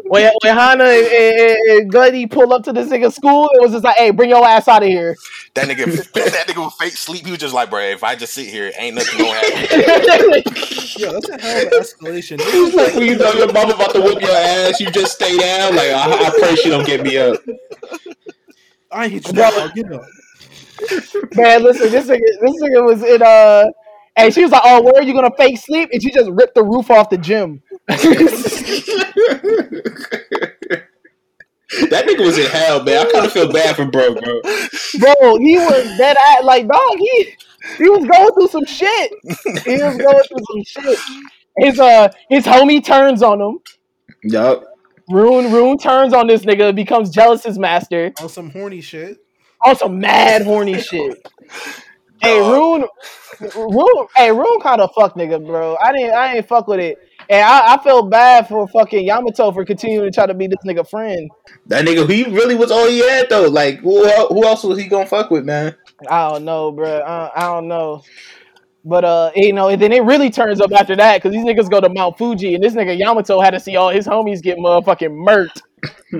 When 0.04 0.32
when 0.43 0.56
Hana 0.56 0.84
and, 0.84 1.08
and, 1.08 1.58
and 1.69 1.91
Gluttony 1.91 2.28
pull 2.28 2.54
up 2.54 2.63
to 2.65 2.73
this 2.73 2.89
nigga's 2.89 3.15
school, 3.15 3.49
it 3.54 3.62
was 3.62 3.71
just 3.71 3.84
like, 3.84 3.97
hey, 3.97 4.12
bring 4.12 4.30
your 4.30 4.45
ass 4.45 4.67
out 4.67 4.84
of 4.84 4.89
here. 4.89 5.15
That 5.56 5.67
nigga, 5.67 5.86
that 6.13 6.47
nigga 6.47 6.63
with 6.65 6.73
fake 6.75 6.93
sleep. 6.97 7.25
He 7.25 7.32
was 7.32 7.39
just 7.39 7.54
like, 7.54 7.69
"Bro, 7.69 7.82
if 7.82 8.04
I 8.04 8.15
just 8.15 8.34
sit 8.34 8.47
here, 8.47 8.71
ain't 8.78 8.95
nothing 8.95 9.17
gonna 9.17 9.34
happen." 9.34 10.43
yo, 10.97 11.13
that's 11.13 11.30
a 11.30 11.41
hell 11.41 11.67
of 11.67 11.73
an 11.73 11.80
escalation. 11.82 12.38
It's 12.41 12.75
like 12.75 12.93
when 12.93 13.08
you 13.08 13.15
know 13.15 13.32
your 13.34 13.51
mama 13.51 13.73
about 13.73 13.93
to 13.95 14.01
whip 14.01 14.21
your 14.21 14.32
ass, 14.32 14.80
you 14.80 14.91
just 14.91 15.13
stay 15.13 15.38
down. 15.38 15.75
Like, 15.75 15.91
I, 15.91 16.28
I 16.28 16.30
pray 16.39 16.56
she 16.56 16.69
don't 16.69 16.86
get 16.86 17.01
me 17.01 17.17
up. 17.17 17.41
I 18.91 19.06
ain't 19.06 19.13
hit 19.13 19.28
you, 19.28 19.34
Bro. 19.34 19.69
Get 19.75 19.91
up. 19.93 20.01
Man, 21.36 21.63
listen, 21.63 21.91
this 21.91 22.06
nigga, 22.08 22.19
this 22.19 22.62
nigga 22.62 22.86
was 22.86 23.01
in 23.04 23.21
uh, 23.23 23.65
and 24.17 24.34
she 24.34 24.41
was 24.43 24.51
like, 24.51 24.62
"Oh, 24.63 24.82
where 24.82 24.95
are 24.95 25.04
you 25.04 25.13
gonna 25.13 25.36
fake 25.38 25.58
sleep?" 25.58 25.89
And 25.91 26.01
she 26.01 26.12
just 26.12 26.30
ripped 26.32 26.56
the 26.56 26.63
roof 26.63 26.89
off 26.91 27.10
the 27.10 27.17
gym. 27.17 27.62
That 31.89 32.06
nigga 32.06 32.23
was 32.23 32.38
in 32.38 32.45
hell, 32.45 32.84
man. 32.84 33.06
I 33.08 33.12
kind 33.12 33.25
of 33.25 33.32
feel 33.32 33.51
bad 33.51 33.75
for 33.75 33.86
bro, 33.86 34.13
bro. 34.13 34.41
Bro, 34.99 35.38
he 35.39 35.58
was 35.58 35.97
dead 35.97 36.15
at 36.36 36.45
like 36.45 36.67
dog. 36.67 36.97
He 36.97 37.34
he 37.78 37.89
was 37.89 38.06
going 38.06 38.32
through 38.34 38.47
some 38.47 38.65
shit. 38.65 39.12
He 39.65 39.82
was 39.84 39.97
going 39.97 40.23
through 40.23 40.63
some 40.63 40.63
shit. 40.63 40.99
His 41.58 41.80
uh 41.80 42.10
his 42.30 42.45
homie 42.45 42.84
turns 42.86 43.21
on 43.23 43.41
him. 43.41 43.60
Yup. 44.23 44.63
Rune 45.10 45.51
Rune 45.51 45.78
turns 45.78 46.13
on 46.13 46.28
this 46.28 46.45
nigga, 46.45 46.73
becomes 46.73 47.10
jealous 47.10 47.43
his 47.43 47.58
master 47.60 48.12
On 48.21 48.30
some 48.30 48.51
horny 48.51 48.82
shit. 48.82 49.17
on 49.65 49.75
some 49.75 49.99
mad 49.99 50.43
horny 50.43 50.80
shit. 50.80 51.17
Hey 52.21 52.39
Dog. 52.39 52.51
Rune, 52.51 53.49
Rune, 53.56 54.08
hey 54.15 54.32
Rune 54.32 54.60
kind 54.62 54.82
of 54.82 54.91
fuck 54.93 55.15
nigga, 55.15 55.45
bro. 55.45 55.75
I 55.82 55.91
didn't 55.91 56.13
I 56.13 56.36
ain't 56.36 56.47
fuck 56.47 56.67
with 56.67 56.80
it, 56.80 56.97
and 57.30 57.43
I, 57.43 57.75
I 57.75 57.84
felt 57.84 58.10
bad 58.10 58.47
for 58.47 58.67
fucking 58.67 59.06
Yamato 59.06 59.51
for 59.51 59.65
continuing 59.65 60.12
to 60.12 60.15
try 60.15 60.25
to 60.25 60.34
be 60.34 60.47
this 60.47 60.60
nigga 60.65 60.88
friend. 60.89 61.30
That 61.67 61.86
nigga, 61.86 62.10
he 62.10 62.23
really 62.23 62.56
was 62.56 62.71
all 62.71 62.88
he 62.88 62.99
had 62.99 63.30
though. 63.30 63.47
Like, 63.47 63.80
who, 63.80 64.08
who 64.08 64.45
else 64.45 64.63
was 64.63 64.78
he 64.78 64.88
gonna 64.88 65.06
fuck 65.06 65.30
with, 65.30 65.45
man? 65.45 65.75
I 66.10 66.30
don't 66.30 66.45
know, 66.45 66.71
bro. 66.71 66.99
I, 66.99 67.32
I 67.36 67.41
don't 67.54 67.67
know. 67.67 68.04
But 68.88 69.04
uh, 69.04 69.32
you 69.36 69.51
know, 69.51 69.69
and 69.69 69.82
then 69.82 69.91
it 69.91 70.04
really 70.04 70.30
turns 70.30 70.62
up 70.62 70.71
after 70.71 70.95
that 70.95 71.17
because 71.17 71.34
these 71.34 71.43
niggas 71.43 71.69
go 71.71 71.82
to 71.82 71.89
Mount 71.89 72.17
Fuji, 72.19 72.54
and 72.54 72.63
this 72.63 72.73
nigga 72.73 72.97
Yamato 72.97 73.41
had 73.41 73.51
to 73.51 73.60
see 73.60 73.75
all 73.75 73.89
his 73.89 74.06
homies 74.08 74.43
get 74.43 74.60
motherfucking 74.60 75.10
murked. 75.10 75.62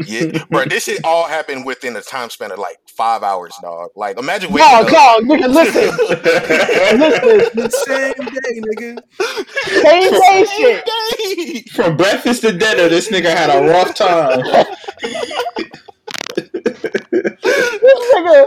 Yeah, 0.08 0.44
bro, 0.50 0.66
this 0.66 0.86
shit 0.86 1.02
all 1.04 1.28
happened 1.28 1.66
within 1.66 1.96
a 1.96 2.02
time 2.02 2.30
span 2.30 2.52
of 2.52 2.60
like 2.60 2.78
five 2.96 3.24
hours, 3.24 3.54
dog. 3.62 3.90
Like, 3.96 4.18
imagine 4.20 4.52
No, 4.52 4.56
waking 4.56 4.88
up. 4.88 4.92
dog, 4.92 5.24
nigga, 5.24 5.48
listen, 5.54 5.84
listen, 7.00 7.50
The 7.56 7.70
same 7.70 8.26
day, 8.26 8.62
nigga. 8.62 9.04
same 9.84 10.12
day 10.22 10.46
shit. 10.58 11.70
From 11.72 11.98
breakfast 11.98 12.42
to 12.42 12.52
dinner, 12.52 12.90
this 12.90 13.10
nigga 13.10 13.36
had 13.36 13.50
a 13.50 13.68
rough 13.70 13.94
time. 13.96 14.44
This 16.36 18.00
nigga, 18.14 18.46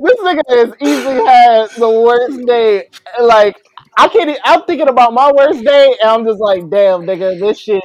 this 0.00 0.18
nigga 0.20 0.42
has 0.48 0.74
easily 0.80 1.24
had 1.24 1.68
the 1.76 1.90
worst 1.90 2.46
day. 2.46 2.88
Like, 3.20 3.56
I 3.96 4.08
can't. 4.08 4.38
I'm 4.44 4.62
thinking 4.64 4.88
about 4.88 5.12
my 5.14 5.30
worst 5.32 5.64
day, 5.64 5.94
and 6.02 6.10
I'm 6.10 6.24
just 6.24 6.40
like, 6.40 6.68
damn, 6.70 7.02
nigga, 7.02 7.38
this 7.38 7.58
shit, 7.58 7.82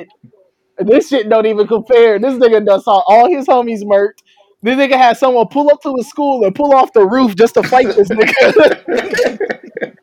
this 0.79 1.09
shit 1.09 1.29
don't 1.29 1.45
even 1.45 1.67
compare. 1.67 2.19
This 2.19 2.35
nigga 2.35 2.65
done 2.65 2.81
saw 2.81 3.03
all 3.07 3.27
his 3.29 3.45
homies 3.47 3.83
murked. 3.83 4.23
This 4.65 4.77
nigga 4.77 4.97
had 4.97 5.15
someone 5.15 5.47
pull 5.47 5.69
up 5.69 5.79
to 5.83 5.93
his 5.95 6.09
school 6.09 6.43
and 6.43 6.55
pull 6.55 6.73
off 6.73 6.91
the 6.91 7.05
roof 7.05 7.35
just 7.35 7.53
to 7.53 7.61
fight 7.61 7.85
this 7.85 8.09
nigga. 8.09 9.95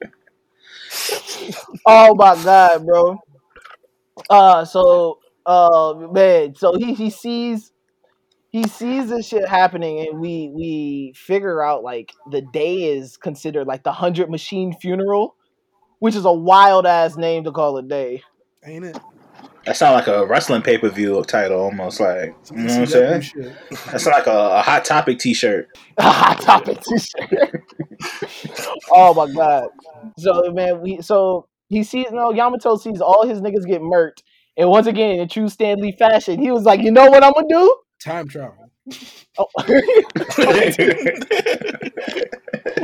oh 1.87 2.15
my 2.15 2.41
god, 2.45 2.87
bro. 2.87 3.19
Uh, 4.31 4.65
so, 4.65 5.19
uh, 5.47 6.07
man, 6.13 6.55
so 6.55 6.75
he 6.79 6.95
he 6.95 7.11
sees 7.11 7.73
he 8.51 8.69
sees 8.69 9.09
this 9.09 9.27
shit 9.27 9.49
happening 9.49 10.07
and 10.07 10.21
we 10.21 10.49
we 10.55 11.13
figure 11.17 11.61
out 11.61 11.83
like 11.83 12.13
the 12.31 12.43
day 12.53 12.85
is 12.85 13.17
considered 13.17 13.67
like 13.67 13.83
the 13.83 13.91
hundred 13.91 14.31
machine 14.31 14.73
funeral 14.81 15.35
which 15.99 16.15
is 16.15 16.25
a 16.25 16.33
wild 16.33 16.87
ass 16.87 17.17
name 17.17 17.43
to 17.43 17.51
call 17.51 17.77
a 17.79 17.83
day 17.83 18.23
Ain't 18.65 18.85
it? 18.85 18.99
That 19.65 19.77
sound 19.77 19.95
like 19.95 20.07
a 20.09 20.27
wrestling 20.27 20.63
pay 20.63 20.79
per 20.79 20.89
view 20.89 21.23
title, 21.25 21.61
almost 21.61 22.01
like. 22.01 22.35
You 22.51 22.57
know 22.57 22.65
what 22.65 22.79
I'm 22.81 22.87
saying? 22.87 23.21
shit. 23.23 23.53
That 23.91 24.01
sound 24.01 24.15
like 24.15 24.27
a, 24.27 24.31
a 24.31 24.63
hot 24.63 24.85
topic 24.85 25.19
T-shirt. 25.19 25.69
A 25.99 26.11
hot 26.11 26.41
topic 26.41 26.79
t-shirt 26.81 27.63
oh 28.91 29.13
my 29.13 29.31
god 29.31 29.69
so 30.17 30.51
man 30.51 30.81
we 30.81 31.03
so 31.03 31.47
he 31.69 31.85
sees 31.85 32.07
no 32.11 32.33
yamato 32.33 32.77
sees 32.77 33.03
all 33.03 33.27
his 33.27 33.43
niggas 33.43 33.67
get 33.67 33.83
murked 33.83 34.23
and 34.57 34.71
once 34.71 34.87
again 34.87 35.21
in 35.21 35.29
true 35.29 35.51
Stan 35.51 35.79
Lee 35.83 35.93
fashion 35.93 36.41
he 36.41 36.51
was 36.51 36.65
like 36.65 36.81
you 36.81 36.91
know 36.91 37.11
what 37.11 37.23
i'm 37.23 37.33
gonna 37.35 37.47
do 37.47 37.77
Time 38.03 38.27
travel. 38.27 38.69
Oh. 39.39 39.47
I'm 39.59 39.67
gonna 40.45 40.71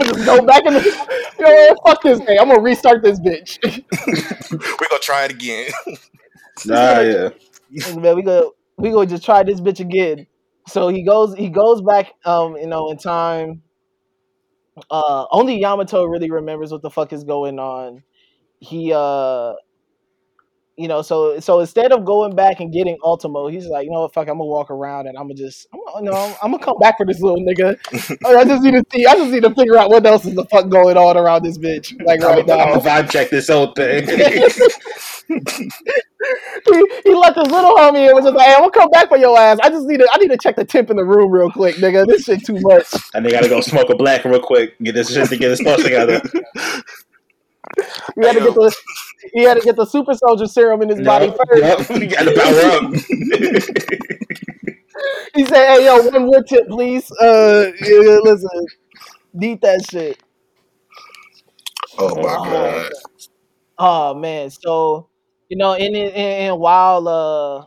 just 0.04 0.24
go 0.24 0.46
back 0.46 0.64
in 0.64 0.74
the. 0.74 1.08
You 1.38 1.44
know 1.44 1.50
what? 1.50 1.78
Fuck 1.84 2.02
this 2.04 2.20
day. 2.20 2.38
I'm 2.38 2.46
gonna 2.46 2.60
restart 2.60 3.02
this 3.02 3.18
bitch. 3.18 3.58
We're 4.52 4.88
gonna 4.88 5.02
try 5.02 5.24
it 5.24 5.32
again. 5.32 5.72
Nah, 6.64 7.00
yeah. 7.00 7.28
Man, 7.96 8.16
we 8.16 8.22
go. 8.22 8.54
We 8.76 8.90
gonna 8.90 9.06
just 9.06 9.24
try 9.24 9.42
this 9.42 9.60
bitch 9.60 9.80
again. 9.80 10.26
So 10.66 10.88
he 10.88 11.02
goes. 11.02 11.34
He 11.34 11.48
goes 11.48 11.82
back. 11.82 12.12
Um, 12.24 12.56
you 12.56 12.66
know, 12.66 12.90
in 12.90 12.98
time. 12.98 13.62
Uh, 14.90 15.26
only 15.32 15.58
Yamato 15.58 16.04
really 16.04 16.30
remembers 16.30 16.70
what 16.70 16.82
the 16.82 16.90
fuck 16.90 17.12
is 17.12 17.24
going 17.24 17.58
on. 17.58 18.02
He 18.60 18.92
uh 18.92 19.54
you 20.78 20.86
know, 20.86 21.02
so 21.02 21.40
so 21.40 21.58
instead 21.58 21.90
of 21.90 22.04
going 22.04 22.36
back 22.36 22.60
and 22.60 22.72
getting 22.72 22.96
Ultimo, 23.02 23.48
he's 23.48 23.66
like, 23.66 23.84
you 23.84 23.90
know 23.90 24.02
what, 24.02 24.14
fuck, 24.14 24.28
I'm 24.28 24.34
gonna 24.38 24.44
walk 24.44 24.70
around 24.70 25.08
and 25.08 25.18
I'm 25.18 25.24
gonna 25.24 25.34
just, 25.34 25.66
I'm 25.74 25.80
gonna, 25.84 26.08
no, 26.08 26.12
I'm, 26.16 26.36
I'm 26.40 26.52
gonna 26.52 26.64
come 26.64 26.78
back 26.78 26.98
for 26.98 27.04
this 27.04 27.20
little 27.20 27.40
nigga. 27.40 27.76
I 28.24 28.44
just 28.44 28.62
need 28.62 28.74
to 28.74 28.84
see, 28.92 29.04
I 29.04 29.16
just 29.16 29.32
need 29.32 29.42
to 29.42 29.52
figure 29.56 29.76
out 29.76 29.90
what 29.90 30.06
else 30.06 30.24
is 30.24 30.36
the 30.36 30.44
fuck 30.44 30.68
going 30.68 30.96
on 30.96 31.16
around 31.16 31.42
this 31.42 31.58
bitch, 31.58 32.00
like 32.06 32.20
right 32.20 32.46
now, 32.46 32.60
I'm 32.60 32.78
gonna 32.78 32.80
vibe 32.80 33.10
check 33.10 33.28
this 33.28 33.48
whole 33.48 33.72
thing. 33.72 34.06
he, 34.08 34.14
he 37.04 37.14
let 37.14 37.34
this 37.34 37.48
little 37.48 37.74
homie 37.74 38.08
in, 38.08 38.14
was 38.14 38.22
just 38.22 38.36
like, 38.36 38.46
hey, 38.46 38.54
I'm 38.54 38.60
gonna 38.60 38.70
come 38.70 38.90
back 38.90 39.08
for 39.08 39.18
your 39.18 39.36
ass. 39.36 39.58
I 39.60 39.70
just 39.70 39.86
need 39.88 39.98
to, 39.98 40.08
I 40.12 40.18
need 40.18 40.30
to 40.30 40.38
check 40.38 40.54
the 40.54 40.64
temp 40.64 40.90
in 40.90 40.96
the 40.96 41.04
room 41.04 41.32
real 41.32 41.50
quick, 41.50 41.74
nigga. 41.76 42.06
This 42.06 42.22
shit 42.22 42.46
too 42.46 42.60
much. 42.60 42.86
and 43.14 43.26
they 43.26 43.32
gotta 43.32 43.48
go 43.48 43.60
smoke 43.60 43.90
a 43.90 43.96
black 43.96 44.24
real 44.24 44.38
quick, 44.38 44.78
get 44.80 44.94
this 44.94 45.12
shit 45.12 45.28
to 45.28 45.36
get 45.36 45.56
together. 45.56 46.22
He 48.16 48.26
had 48.26 48.32
to 48.34 48.40
get 48.40 48.54
the, 48.54 48.76
he 49.34 49.42
had 49.44 49.54
to 49.54 49.60
get 49.60 49.76
the 49.76 49.84
super 49.86 50.14
soldier 50.14 50.46
serum 50.46 50.82
in 50.82 50.88
his 50.88 51.00
body 51.00 51.30
first. 51.30 51.62
yup, 51.90 52.00
you 52.00 52.06
gotta 52.08 52.32
power 52.34 52.86
up. 52.86 53.98
He 55.34 55.44
said, 55.44 55.68
"Hey, 55.78 55.84
yo, 55.84 56.02
one 56.10 56.26
wood 56.26 56.44
tip, 56.48 56.66
please. 56.68 57.10
Uh, 57.12 57.70
yeah, 57.80 58.18
listen, 58.24 58.66
need 59.32 59.60
that 59.60 59.84
shit." 59.88 60.18
Oh 61.98 62.14
my 62.16 62.36
Oh, 62.36 62.44
god. 62.44 62.92
oh 63.78 64.14
man. 64.14 64.50
So, 64.50 65.08
you 65.48 65.56
know, 65.56 65.74
and, 65.74 65.94
and, 65.94 66.12
and 66.14 66.58
while 66.58 67.06
uh, 67.08 67.66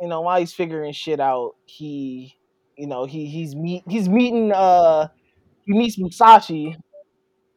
you 0.00 0.08
know, 0.08 0.22
while 0.22 0.38
he's 0.40 0.52
figuring 0.54 0.92
shit 0.92 1.20
out, 1.20 1.56
he, 1.66 2.34
you 2.76 2.86
know, 2.86 3.04
he 3.04 3.26
he's 3.26 3.54
meet 3.54 3.82
he's 3.88 4.08
meeting 4.08 4.52
uh, 4.52 5.08
he 5.66 5.72
meets 5.74 5.98
Musashi, 5.98 6.76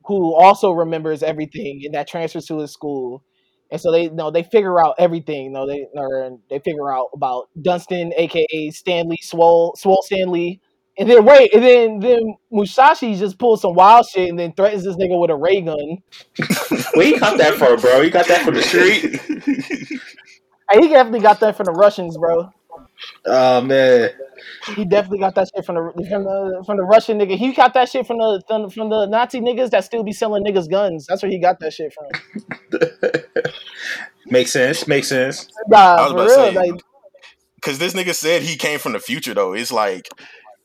who 0.06 0.36
also 0.36 0.72
remembers 0.72 1.24
everything, 1.24 1.82
and 1.86 1.94
that 1.94 2.08
transfers 2.08 2.46
to 2.48 2.60
his 2.60 2.72
school. 2.72 3.24
And 3.72 3.82
so 3.82 3.92
they 3.92 4.04
you 4.04 4.12
know 4.12 4.32
they 4.32 4.44
figure 4.44 4.84
out 4.84 4.96
everything. 5.00 5.46
You 5.46 5.52
know, 5.52 5.68
they 5.68 5.88
or 5.96 6.38
they 6.50 6.60
figure 6.60 6.92
out 6.92 7.10
about 7.13 7.50
Dunstan, 7.62 8.13
aka 8.18 8.70
Stanley, 8.72 9.20
Swole, 9.22 9.76
Swole 9.78 10.04
Stanley. 10.04 10.62
And 10.96 11.10
then 11.10 11.26
wait, 11.26 11.52
and 11.56 11.63
then 11.63 12.00
then 12.00 12.36
Musashi 12.52 13.16
just 13.16 13.39
pulls 13.39 13.62
some 13.62 13.74
wild 13.74 14.06
shit 14.08 14.30
and 14.30 14.38
then 14.38 14.54
threatens 14.54 14.84
this 14.84 14.96
nigga 14.96 15.20
with 15.20 15.32
a 15.32 15.36
ray 15.36 15.62
gun. 15.62 15.98
Where 16.94 17.08
you 17.08 17.20
got 17.20 17.39
that 17.39 17.56
from, 17.56 17.82
bro? 17.82 18.02
You 18.02 18.12
got 18.12 18.28
that 18.28 18.46
from 18.46 18.54
the 18.54 18.62
street? 18.62 19.20
Hey, 20.72 20.82
he 20.82 20.88
definitely 20.89 21.20
got 21.20 21.39
that 21.42 21.56
from 21.58 21.66
the 21.66 21.72
Russians, 21.72 22.18
bro. 22.18 22.50
Oh 23.26 23.62
man. 23.62 24.12
He 24.76 24.86
definitely 24.86 25.20
got 25.20 25.36
that 25.36 25.50
shit 25.54 25.66
from 25.66 25.76
the 25.76 26.06
from 26.10 26.24
the 26.24 26.64
from 26.66 26.78
the 26.78 26.84
Russian 26.84 27.20
nigga. 27.20 27.38
He 27.38 27.54
got 27.54 27.74
that 27.74 27.90
shit 27.90 28.08
from 28.08 28.18
the 28.18 28.42
from, 28.48 28.70
from 28.70 28.90
the 28.90 29.06
Nazi 29.06 29.40
niggas 29.40 29.70
that 29.72 29.86
still 29.86 30.04
be 30.04 30.14
selling 30.14 30.44
niggas 30.44 30.70
guns. 30.70 31.06
That's 31.08 31.22
where 31.22 31.32
he 31.32 31.40
got 31.40 31.60
that 31.60 31.74
shit 31.74 31.94
from. 31.94 32.82
makes 34.26 34.52
sense. 34.52 34.88
Makes 34.88 35.10
sense. 35.10 35.48
Nah, 35.68 35.78
I 35.78 36.02
was 36.02 36.12
for 36.12 36.18
real. 36.18 36.28
to 36.28 36.34
say, 36.34 36.72
like, 36.72 36.82
Cause 37.64 37.80
this 37.80 37.94
nigga 37.94 38.14
said 38.14 38.42
he 38.42 38.58
came 38.58 38.78
from 38.78 38.92
the 38.92 39.00
future 39.00 39.34
though. 39.34 39.54
It's 39.54 39.72
like 39.72 40.10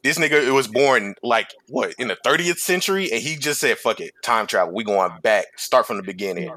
this 0.03 0.19
nigga 0.19 0.45
it 0.45 0.51
was 0.51 0.67
born 0.67 1.15
like 1.23 1.47
what 1.69 1.95
in 1.97 2.09
the 2.09 2.17
30th 2.27 2.59
century, 2.59 3.13
and 3.13 3.23
he 3.23 3.37
just 3.37 3.61
said, 3.61 3.79
"Fuck 3.79 4.01
it, 4.01 4.13
time 4.25 4.49
travel. 4.49 4.75
We 4.75 4.83
going 4.83 5.13
back. 5.23 5.47
Start 5.57 5.87
from 5.87 5.99
the 5.99 6.03
beginning." 6.03 6.51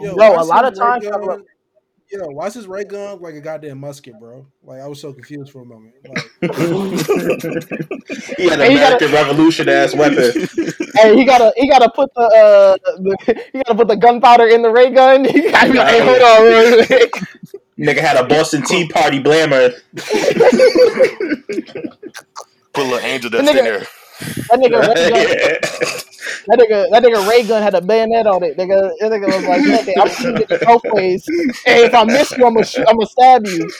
Yo, 0.00 0.14
bro, 0.14 0.30
why 0.30 0.40
a 0.40 0.44
lot 0.44 0.64
of 0.64 0.76
time 0.76 1.00
ray 1.00 1.08
travel. 1.08 1.42
Gun- 2.12 2.20
Yo, 2.20 2.26
why 2.34 2.46
is 2.46 2.54
his 2.54 2.66
ray 2.66 2.84
gun 2.84 3.20
like 3.20 3.34
a 3.34 3.40
goddamn 3.40 3.78
musket, 3.78 4.18
bro? 4.18 4.46
Like 4.62 4.80
I 4.80 4.86
was 4.86 5.00
so 5.00 5.12
confused 5.12 5.52
for 5.52 5.62
a 5.62 5.64
moment. 5.64 5.94
Like, 6.08 6.24
he 8.36 8.48
had 8.48 8.60
an 8.60 8.72
American 8.72 9.12
Revolution 9.12 9.68
ass 9.68 9.94
weapon. 9.94 10.32
Hey, 10.94 11.14
he 11.16 11.24
gotta 11.24 11.52
he 11.56 11.68
gotta 11.68 11.88
put 11.94 12.12
the 12.14 12.20
uh 12.20 12.76
the, 12.98 13.16
he 13.52 13.62
gotta 13.62 13.76
put 13.76 13.86
the 13.88 13.96
gunpowder 13.96 14.48
in 14.48 14.60
the 14.60 14.68
ray 14.70 14.90
gun. 14.90 15.24
He 15.28 15.50
gotta 15.50 15.70
be 15.72 15.78
like, 15.78 15.86
hey, 15.94 16.00
hold 16.00 16.20
on, 16.20 16.42
real 16.42 16.84
quick. 16.84 17.12
Nigga 17.78 17.98
had 18.00 18.16
a 18.16 18.24
Boston 18.26 18.62
Tea 18.62 18.88
Party 18.88 19.22
blammer. 19.22 19.72
Put 22.72 22.84
a 22.84 22.88
little 22.88 22.98
angel 22.98 23.30
The 23.30 23.38
dust 23.38 23.54
in 23.56 23.64
there. 23.64 23.78
That 24.50 24.58
nigga, 24.60 24.80
ray 24.94 25.10
gun, 25.10 25.28
yeah. 25.38 26.00
That 26.46 26.58
nigga, 26.58 26.90
that 26.90 27.02
nigga 27.02 27.28
ray 27.28 27.42
gun 27.44 27.62
had 27.62 27.74
a 27.74 27.80
bayonet 27.80 28.26
on 28.26 28.42
it. 28.42 28.56
Nigga, 28.56 28.90
that 29.00 29.12
nigga 29.12 29.26
was 29.26 29.44
like, 29.46 29.96
I'm 29.98 30.08
shooting 30.08 30.46
it 30.48 30.60
both 30.66 30.82
ways. 30.92 31.24
Hey, 31.64 31.84
if 31.84 31.94
I 31.94 32.04
miss 32.04 32.30
you, 32.36 32.46
I'm 32.46 32.54
gonna 32.54 32.64
shoot, 32.64 32.86
I'm 32.88 32.96
gonna 32.96 33.06
stab 33.06 33.46
you. 33.46 33.70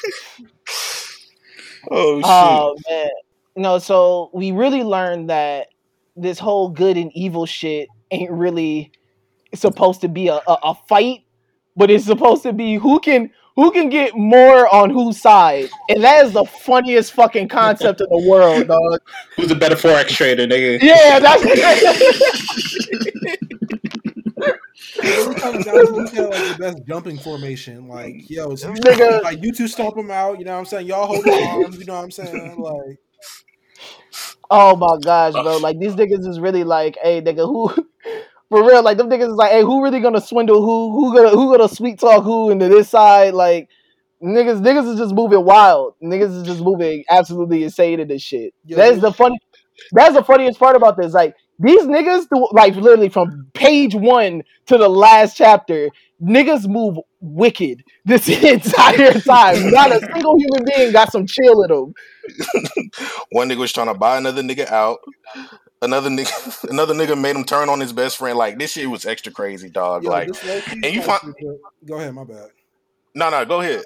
Oh 1.90 2.20
shit. 2.20 2.26
Oh 2.26 2.76
man, 2.88 3.08
know, 3.56 3.78
so 3.78 4.30
we 4.32 4.52
really 4.52 4.82
learned 4.82 5.30
that 5.30 5.68
this 6.16 6.38
whole 6.38 6.68
good 6.68 6.96
and 6.96 7.10
evil 7.14 7.46
shit 7.46 7.88
ain't 8.10 8.30
really 8.30 8.92
supposed 9.54 10.00
to 10.02 10.08
be 10.08 10.28
a, 10.28 10.34
a, 10.34 10.58
a 10.62 10.74
fight, 10.88 11.20
but 11.76 11.90
it's 11.90 12.04
supposed 12.04 12.42
to 12.42 12.52
be 12.52 12.74
who 12.74 13.00
can 13.00 13.30
who 13.56 13.70
can 13.70 13.88
get 13.88 14.16
more 14.16 14.72
on 14.72 14.90
whose 14.90 15.20
side, 15.20 15.68
and 15.88 16.02
that 16.04 16.24
is 16.24 16.32
the 16.32 16.44
funniest 16.44 17.12
fucking 17.12 17.48
concept 17.48 18.00
in 18.00 18.06
the 18.10 18.28
world, 18.28 18.68
dog. 18.68 19.00
Who's 19.36 19.50
a 19.50 19.56
better 19.56 19.76
forex 19.76 20.08
trader, 20.08 20.46
nigga? 20.46 20.80
Yeah, 20.82 21.18
that's 21.18 21.42
every 25.02 25.34
time 25.34 25.56
the 25.56 25.64
guys 25.64 25.88
who's 25.88 26.12
like 26.12 26.12
the 26.12 26.56
best 26.58 26.78
jumping 26.86 27.18
formation, 27.18 27.88
like 27.88 28.28
yo, 28.28 28.54
so 28.54 28.68
you, 28.68 28.74
Nigga. 28.80 29.22
like 29.22 29.42
you 29.42 29.52
two 29.52 29.68
stomp 29.68 29.94
them 29.96 30.10
out. 30.10 30.38
You 30.38 30.44
know 30.44 30.52
what 30.52 30.58
I'm 30.60 30.64
saying? 30.66 30.86
Y'all 30.86 31.06
hold 31.06 31.24
their 31.24 31.48
arms. 31.48 31.78
You 31.78 31.84
know 31.84 31.94
what 31.94 32.04
I'm 32.04 32.10
saying? 32.10 32.60
Like, 32.60 32.98
Oh 34.50 34.74
my 34.76 34.98
gosh, 35.02 35.32
bro! 35.32 35.58
Like 35.60 35.78
these 35.78 35.94
niggas 35.94 36.26
is 36.26 36.40
really 36.40 36.64
like, 36.64 36.98
hey, 37.02 37.22
nigga, 37.22 37.46
who 37.46 37.72
for 38.50 38.66
real? 38.66 38.82
Like 38.82 38.98
them 38.98 39.08
niggas 39.08 39.30
is 39.30 39.36
like, 39.36 39.52
hey, 39.52 39.62
who 39.62 39.82
really 39.82 40.00
gonna 40.00 40.20
swindle 40.20 40.60
who? 40.60 40.92
Who 40.92 41.14
gonna 41.14 41.30
who 41.30 41.56
gonna 41.56 41.68
sweet 41.68 41.98
talk 41.98 42.24
who 42.24 42.50
into 42.50 42.68
this 42.68 42.90
side? 42.90 43.32
Like 43.32 43.68
niggas, 44.22 44.60
niggas 44.60 44.92
is 44.92 44.98
just 44.98 45.14
moving 45.14 45.44
wild. 45.44 45.94
Niggas 46.02 46.36
is 46.36 46.42
just 46.42 46.60
moving 46.60 47.04
absolutely 47.08 47.64
insane 47.64 48.00
in 48.00 48.08
this 48.08 48.22
shit. 48.22 48.52
Yo, 48.66 48.76
That's 48.76 49.00
the 49.00 49.12
funny. 49.12 49.38
That's 49.92 50.14
the 50.14 50.24
funniest 50.24 50.58
part 50.58 50.76
about 50.76 50.96
this. 50.98 51.14
Like 51.14 51.34
these 51.60 51.82
niggas, 51.82 52.26
do, 52.34 52.48
like 52.52 52.74
literally 52.74 53.08
from 53.08 53.46
page 53.54 53.94
one 53.94 54.42
to 54.66 54.76
the 54.76 54.88
last 54.88 55.36
chapter, 55.36 55.88
niggas 56.22 56.68
move 56.68 56.98
wicked 57.20 57.84
this 58.04 58.28
entire 58.44 59.12
time. 59.20 59.70
Not 59.70 59.92
a 59.92 60.00
single 60.12 60.36
human 60.38 60.64
being 60.74 60.92
got 60.92 61.12
some 61.12 61.26
chill 61.26 61.62
in 61.62 61.68
them. 61.68 61.94
One 63.30 63.48
nigga 63.48 63.58
was 63.58 63.72
trying 63.72 63.86
to 63.86 63.94
buy 63.94 64.18
another 64.18 64.42
nigga 64.42 64.70
out. 64.70 64.98
Another 65.82 66.10
nigga, 66.10 66.64
another 66.70 66.94
nigga 66.94 67.18
made 67.18 67.36
him 67.36 67.44
turn 67.44 67.68
on 67.68 67.80
his 67.80 67.92
best 67.92 68.16
friend. 68.18 68.36
Like 68.36 68.58
this 68.58 68.72
shit 68.72 68.88
was 68.88 69.06
extra 69.06 69.32
crazy, 69.32 69.70
dog. 69.70 70.04
yo, 70.04 70.10
like, 70.10 70.28
and 70.70 70.84
you 70.86 71.02
find- 71.02 71.34
Go 71.86 71.96
ahead, 71.96 72.14
my 72.14 72.24
bad. 72.24 72.48
no, 73.14 73.30
no, 73.30 73.44
go 73.44 73.60
ahead. 73.60 73.82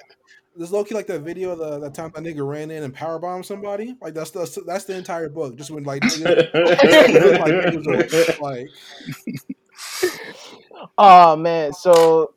This 0.57 0.71
low 0.71 0.85
key 0.85 0.95
like 0.95 1.09
that 1.09 1.21
video 1.23 1.51
of 1.51 1.59
the 1.59 1.81
that 1.81 1.95
time 1.95 2.13
that 2.15 2.23
nigga 2.23 2.47
ran 2.47 2.71
in 2.71 2.85
and 2.85 2.95
power 2.95 3.19
bombed 3.19 3.45
somebody. 3.47 3.97
Like 4.01 4.15
that's 4.15 4.31
the 4.31 4.63
that's 4.67 4.85
the 4.85 4.97
entire 4.97 5.29
book. 5.29 5.57
Just 5.57 5.71
when 5.73 5.83
like 5.85 6.03
niggas, 6.03 8.41
like, 8.41 8.41
like 8.41 8.69
Oh 10.99 11.37
man, 11.37 11.73
so 11.73 12.35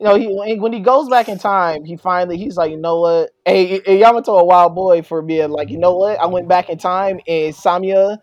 you 0.00 0.06
know 0.06 0.14
he 0.16 0.26
when- 0.28 0.60
when 0.60 0.72
he 0.72 0.80
goes 0.80 1.08
back 1.08 1.28
in 1.28 1.38
time, 1.38 1.84
he 1.84 1.96
finally 1.96 2.36
he's 2.36 2.56
like, 2.56 2.70
you 2.72 2.76
know 2.76 2.98
what? 3.00 3.30
Hey, 3.44 3.80
hey 3.84 3.98
Yamato 4.00 4.36
a 4.36 4.44
wild 4.44 4.74
boy 4.74 5.02
for 5.02 5.22
being 5.22 5.50
like, 5.50 5.70
you 5.70 5.78
know 5.78 5.96
what? 5.96 6.18
I 6.18 6.26
went 6.26 6.48
back 6.48 6.68
in 6.70 6.78
time 6.78 7.20
and 7.28 7.54
Samia 7.54 8.18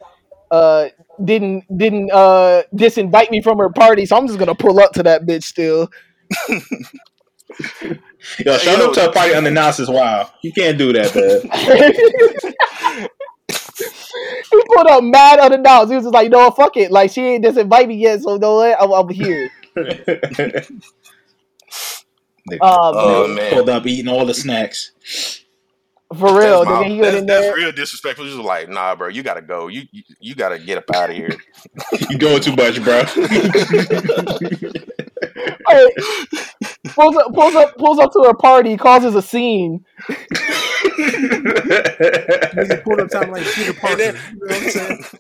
uh 0.52 0.90
didn't 1.24 1.66
didn't 1.78 2.12
uh 2.12 2.64
disinvite 2.76 3.32
me 3.32 3.42
from 3.42 3.60
her 3.60 3.70
party, 3.72 4.06
so 4.06 4.18
I'm 4.18 4.28
just 4.28 4.40
gonna 4.40 4.56
pull 4.56 4.80
up 4.80 4.94
to 4.94 5.04
that 5.04 5.26
bitch 5.26 5.44
still. 5.46 5.90
Yo, 8.46 8.58
show 8.58 8.76
Yo. 8.76 8.86
up 8.86 8.94
to 8.94 9.10
a 9.10 9.14
party 9.14 9.34
unannounced 9.34 9.80
is 9.80 9.90
wild. 9.90 10.30
You 10.44 10.54
can't 10.54 10.78
do 10.78 10.94
that, 10.94 11.16
man. 11.16 11.42
he 14.52 14.62
pulled 14.68 14.88
up 14.88 15.04
mad 15.04 15.40
unannounced. 15.40 15.92
He 15.92 15.96
was 15.96 16.06
just 16.06 16.14
like, 16.14 16.26
you 16.26 16.30
know 16.30 16.40
what? 16.40 16.56
Fuck 16.56 16.78
it. 16.78 16.92
Like 16.92 17.12
she 17.12 17.22
ain't 17.22 17.46
disinvite 17.46 17.88
me 17.88 17.96
yet, 17.96 18.22
so 18.22 18.32
no, 18.32 18.38
know 18.38 18.56
what? 18.58 18.82
I'm, 18.82 18.92
I'm 18.92 19.10
here. 19.10 19.52
Oh, 22.62 22.94
Oh, 22.94 23.28
man. 23.28 23.36
man. 23.36 23.50
Pulled 23.50 23.70
up 23.70 23.86
eating 23.88 24.08
all 24.10 24.26
the 24.26 24.34
snacks. 24.34 24.92
For 26.18 26.38
real, 26.40 26.66
That's, 26.66 26.70
my- 26.70 26.84
nigga. 26.88 27.02
That's, 27.02 27.18
in 27.18 27.26
that's 27.26 27.42
there. 27.46 27.56
real 27.56 27.72
disrespectful. 27.72 28.26
Just 28.26 28.38
like, 28.38 28.68
nah, 28.70 28.96
bro, 28.96 29.08
you 29.08 29.24
gotta 29.24 29.42
go. 29.42 29.68
You 29.68 29.84
you, 29.92 30.04
you 30.20 30.36
gotta 30.36 30.60
get 30.60 30.78
up 30.78 30.84
out 30.96 31.10
of 31.10 31.16
here. 31.16 31.30
You 32.10 32.18
doing 32.18 32.42
too 32.42 32.54
much, 32.56 32.84
bro. 32.84 33.04
Hey, 35.68 35.88
pulls 36.90 37.16
up, 37.16 37.34
pulls 37.34 37.56
up, 37.56 37.78
pulls 37.78 38.00
up 38.00 38.12
to 38.12 38.24
her 38.26 38.34
party, 38.34 38.76
causes 38.76 39.16
a 39.16 39.22
scene. 39.22 39.86
Nigga 41.82 42.84
pulled 42.84 43.00
up 43.00 43.10
time 43.10 43.32
like 43.32 43.44
Peter 43.54 43.74
Parker. 43.74 43.96
then- 43.98 44.16
you 44.16 44.40
know 44.40 44.48
what 44.48 44.64
I'm 44.64 44.70
saying? 44.70 45.04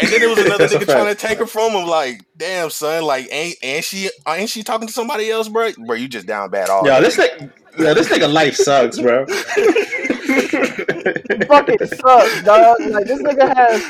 And 0.00 0.08
then 0.10 0.20
there 0.20 0.28
was 0.28 0.38
another 0.38 0.66
nigga 0.68 0.84
trying 0.86 1.06
to 1.14 1.14
take 1.14 1.38
her 1.38 1.46
from 1.46 1.72
him. 1.72 1.86
Like, 1.86 2.24
damn, 2.36 2.70
son, 2.70 3.04
like, 3.04 3.28
ain't 3.30 3.56
ain't 3.62 3.84
she 3.84 4.10
ain't 4.26 4.48
she 4.50 4.62
talking 4.62 4.86
to 4.88 4.92
somebody 4.92 5.30
else, 5.30 5.48
bro? 5.48 5.70
Bro, 5.86 5.96
you 5.96 6.08
just 6.08 6.26
down 6.26 6.50
bad 6.50 6.70
all. 6.70 6.84
Yeah, 6.86 6.98
this 7.00 7.16
nigga, 7.16 7.52
yo, 7.78 7.94
this 7.94 8.08
nigga 8.08 8.32
life 8.32 8.56
sucks, 8.56 8.98
bro. 8.98 9.26
fucking 11.48 11.86
sucks, 11.86 12.42
dog. 12.42 12.80
Like 12.80 13.06
this 13.06 13.22
nigga 13.22 13.54
has 13.54 13.82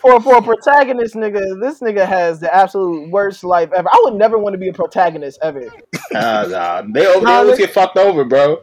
for 0.00 0.20
for 0.20 0.36
a 0.36 0.42
protagonist 0.42 1.14
nigga, 1.14 1.60
this 1.60 1.80
nigga 1.80 2.06
has 2.06 2.40
the 2.40 2.54
absolute 2.54 3.10
worst 3.10 3.44
life 3.44 3.70
ever. 3.74 3.88
I 3.88 4.00
would 4.04 4.14
never 4.14 4.38
want 4.38 4.54
to 4.54 4.58
be 4.58 4.68
a 4.68 4.72
protagonist 4.72 5.38
ever. 5.42 5.72
Nah, 6.12 6.44
nah, 6.44 6.82
they, 6.82 7.06
always 7.06 7.58
get 7.58 7.70
fucked 7.70 7.96
over, 7.96 8.24
bro. 8.24 8.62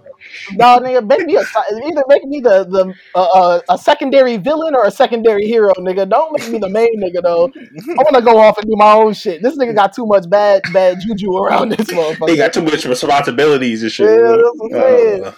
No, 0.54 0.80
nigga, 0.80 1.08
make 1.08 1.26
me 1.26 1.36
a 1.36 1.42
either 1.42 2.04
make 2.08 2.24
me 2.26 2.40
the 2.40 2.66
the 2.66 2.94
uh, 3.16 3.22
uh, 3.22 3.62
a 3.70 3.78
secondary 3.78 4.38
villain 4.38 4.76
or 4.76 4.86
a 4.86 4.92
secondary 4.92 5.46
hero, 5.46 5.72
nigga. 5.78 6.10
Don't 6.10 6.38
make 6.38 6.50
me 6.50 6.58
the 6.60 6.70
main 6.70 7.00
nigga 7.02 7.22
though. 7.22 7.46
I 7.56 8.04
want 8.04 8.16
to 8.16 8.22
go 8.22 8.38
off 8.38 8.58
and 8.58 8.68
do 8.68 8.76
my 8.76 8.94
own 8.94 9.14
shit. 9.14 9.42
This 9.42 9.58
nigga 9.58 9.76
got 9.76 9.94
too 9.94 10.06
much 10.06 10.30
bad 10.30 10.62
bad 10.74 11.00
juju 11.02 11.36
around 11.38 11.70
this 11.70 11.88
They 11.88 11.96
motherfucker. 11.96 12.38
got 12.38 12.54
too 12.54 12.64
much 12.64 12.86
responsibilities 12.86 13.84
and 13.84 13.92
shit. 13.92 14.10
Yeah, 14.10 14.28
that's 14.28 14.52
what 14.56 14.76
I'm 14.76 14.82
saying. 14.82 15.24
Uh, 15.24 15.34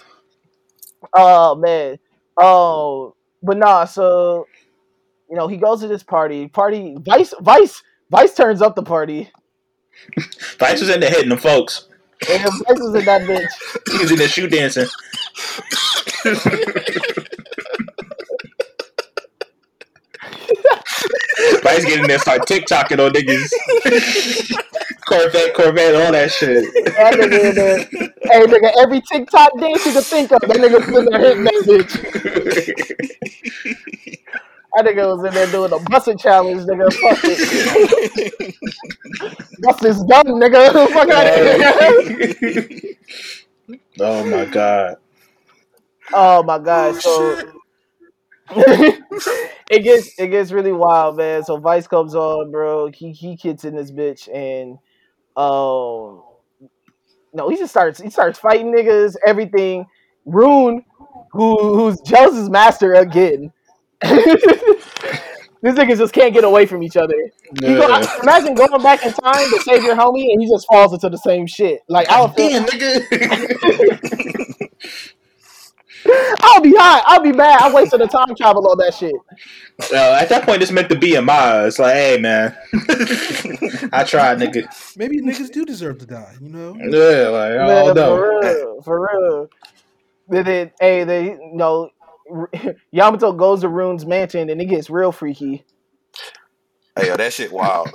Oh 1.14 1.54
man. 1.54 1.98
Oh, 2.38 3.14
but 3.42 3.56
nah. 3.56 3.84
So 3.84 4.46
you 5.28 5.36
know 5.36 5.48
he 5.48 5.56
goes 5.56 5.80
to 5.80 5.88
this 5.88 6.02
party. 6.02 6.48
Party 6.48 6.96
Vice 7.00 7.34
Vice 7.40 7.82
Vice 8.10 8.34
turns 8.34 8.62
up 8.62 8.74
the 8.76 8.82
party. 8.82 9.30
Vice 10.58 10.80
was 10.80 10.88
in 10.88 11.00
there 11.00 11.10
hitting 11.10 11.28
the 11.28 11.36
folks. 11.36 11.88
And 12.30 12.42
Vice 12.42 12.80
is 12.80 12.94
in 12.94 13.04
that 13.04 13.22
bitch. 13.22 13.92
He 13.92 13.98
was 13.98 14.10
in 14.10 14.18
there 14.18 14.28
shoe 14.28 14.48
dancing. 14.48 14.86
Vice 21.70 21.84
getting 21.84 22.06
there, 22.08 22.18
start 22.18 22.42
TikToking 22.42 22.98
on 23.04 23.12
niggas. 23.12 23.52
Corvette, 25.06 25.54
Corvette, 25.54 25.94
all 25.94 26.12
that 26.12 26.30
shit. 26.32 26.64
That 26.84 27.14
nigga 27.14 27.50
in 27.50 27.54
there. 27.54 27.78
Hey 28.22 28.46
nigga, 28.46 28.72
every 28.78 29.00
TikTok 29.00 29.58
dance 29.58 29.86
you 29.86 29.92
can 29.92 30.02
think 30.02 30.32
of, 30.32 30.40
that 30.40 30.56
nigga 30.56 30.78
was 30.86 30.98
in 30.98 31.04
there 31.06 31.20
hitting 31.20 31.44
that 31.44 31.54
bitch. 31.66 31.92
That 34.74 34.84
nigga 34.84 35.16
was 35.16 35.24
in 35.26 35.34
there 35.34 35.46
doing 35.50 35.72
a 35.72 35.78
busting 35.90 36.18
challenge, 36.18 36.62
nigga. 36.62 36.92
Fuck 36.92 37.18
it. 37.24 38.54
Bust 39.62 39.84
is 39.84 40.02
done, 40.04 40.26
nigga. 40.26 40.72
Fuck 40.92 41.08
out 41.10 41.26
of 41.26 42.38
here. 42.38 42.94
oh 44.00 44.24
my 44.24 44.44
god. 44.44 44.96
Oh 46.12 46.42
my 46.44 46.58
god. 46.58 46.94
Oh, 47.04 47.38
so 47.38 47.59
it 49.70 49.82
gets 49.82 50.18
it 50.18 50.28
gets 50.28 50.52
really 50.52 50.72
wild, 50.72 51.16
man. 51.16 51.44
So 51.44 51.58
Vice 51.58 51.86
comes 51.86 52.14
on, 52.14 52.50
bro. 52.50 52.90
He 52.90 53.12
he 53.12 53.36
gets 53.36 53.64
in 53.64 53.76
this 53.76 53.90
bitch 53.90 54.28
and 54.34 54.78
um 55.36 56.22
no, 57.32 57.48
he 57.48 57.56
just 57.56 57.70
starts 57.70 58.00
he 58.00 58.10
starts 58.10 58.38
fighting 58.38 58.74
niggas, 58.74 59.16
everything. 59.26 59.86
Rune, 60.26 60.84
who 61.32 61.74
who's 61.74 62.00
Jealous' 62.00 62.48
master 62.48 62.94
again. 62.94 63.52
These 65.62 65.74
niggas 65.74 65.98
just 65.98 66.14
can't 66.14 66.32
get 66.32 66.44
away 66.44 66.64
from 66.64 66.82
each 66.82 66.96
other. 66.96 67.14
You 67.60 67.76
go, 67.76 68.02
imagine 68.22 68.54
going 68.54 68.82
back 68.82 69.04
in 69.04 69.12
time 69.12 69.50
to 69.50 69.60
save 69.60 69.82
your 69.82 69.94
homie 69.94 70.32
and 70.32 70.40
he 70.40 70.48
just 70.48 70.66
falls 70.66 70.94
into 70.94 71.10
the 71.10 71.18
same 71.18 71.46
shit. 71.46 71.82
Like 71.86 72.08
I 72.08 72.22
would 72.22 72.34
feel, 72.34 72.48
Damn, 72.48 72.64
nigga. 72.64 73.99
I'll 76.42 76.60
be 76.60 76.72
hot. 76.76 77.04
I'll 77.06 77.22
be 77.22 77.32
mad. 77.32 77.60
I 77.60 77.72
wasted 77.72 78.00
the 78.00 78.06
time 78.06 78.34
travel 78.36 78.68
on 78.68 78.78
that 78.78 78.94
shit. 78.94 79.14
Yo, 79.90 80.14
at 80.14 80.28
that 80.28 80.44
point, 80.44 80.62
it's 80.62 80.70
meant 80.70 80.88
to 80.88 80.98
be 80.98 81.14
a 81.14 81.22
my. 81.22 81.66
It's 81.66 81.78
like, 81.78 81.94
hey, 81.94 82.18
man. 82.20 82.56
I 83.92 84.04
tried, 84.04 84.38
nigga. 84.38 84.96
Maybe 84.96 85.20
niggas 85.20 85.52
do 85.52 85.64
deserve 85.64 85.98
to 85.98 86.06
die, 86.06 86.34
you 86.40 86.48
know? 86.48 86.76
Yeah, 86.76 87.28
like, 87.28 87.52
I 87.52 87.66
Man, 87.66 87.86
don't 87.86 87.96
know. 87.96 88.16
for 88.16 88.40
real, 88.40 88.82
for 88.82 89.08
real. 89.12 89.48
Then, 90.28 90.44
then 90.44 90.72
hey, 90.80 91.04
they 91.04 91.24
you 91.32 91.50
know, 91.52 91.90
Yamato 92.90 93.32
goes 93.32 93.62
to 93.62 93.68
Rune's 93.68 94.06
mansion 94.06 94.48
and 94.48 94.60
it 94.60 94.66
gets 94.66 94.90
real 94.90 95.12
freaky. 95.12 95.64
Hey, 96.96 97.08
yo, 97.08 97.16
that 97.16 97.32
shit 97.32 97.52
wild. 97.52 97.90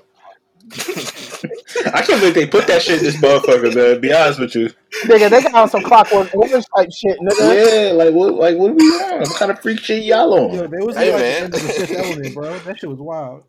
I 1.93 2.01
can't 2.01 2.19
believe 2.19 2.35
they 2.35 2.47
put 2.47 2.67
that 2.67 2.81
shit 2.81 2.99
in 2.99 3.03
this 3.03 3.17
motherfucker, 3.17 3.73
man. 3.73 4.01
Be 4.01 4.13
honest 4.13 4.39
with 4.39 4.55
you. 4.55 4.69
Nigga, 5.05 5.29
they 5.29 5.41
got 5.41 5.53
on 5.55 5.69
some 5.69 5.83
clockwork 5.83 6.33
orange 6.33 6.65
type 6.75 6.89
shit, 6.91 7.17
nigga. 7.19 7.59
Yeah, 7.87 7.91
like 7.93 8.13
what? 8.13 8.33
Like 8.35 8.57
what 8.57 8.71
are 8.71 8.73
we 8.75 8.83
on? 8.83 9.29
What 9.29 9.35
kind 9.37 9.51
of 9.51 9.61
freak 9.61 9.79
shit 9.79 10.03
y'all 10.03 10.33
Yo, 10.33 10.61
on? 10.61 10.71
they 10.71 10.81
was 10.81 10.97
Hey, 10.97 11.11
like 11.13 11.19
man. 11.19 11.43
end 11.43 11.53
the 11.53 11.69
fifth 11.69 11.93
element, 11.93 12.33
bro. 12.33 12.59
That 12.59 12.79
shit 12.79 12.89
was 12.89 12.99
wild. 12.99 13.43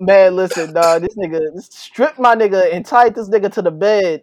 Man, 0.00 0.36
listen, 0.36 0.72
dog, 0.74 1.02
this 1.02 1.16
nigga 1.16 1.40
stripped 1.72 2.18
my 2.18 2.34
nigga 2.34 2.72
and 2.74 2.84
tied 2.84 3.14
this 3.14 3.28
nigga 3.30 3.52
to 3.54 3.62
the 3.62 3.70
bed. 3.70 4.22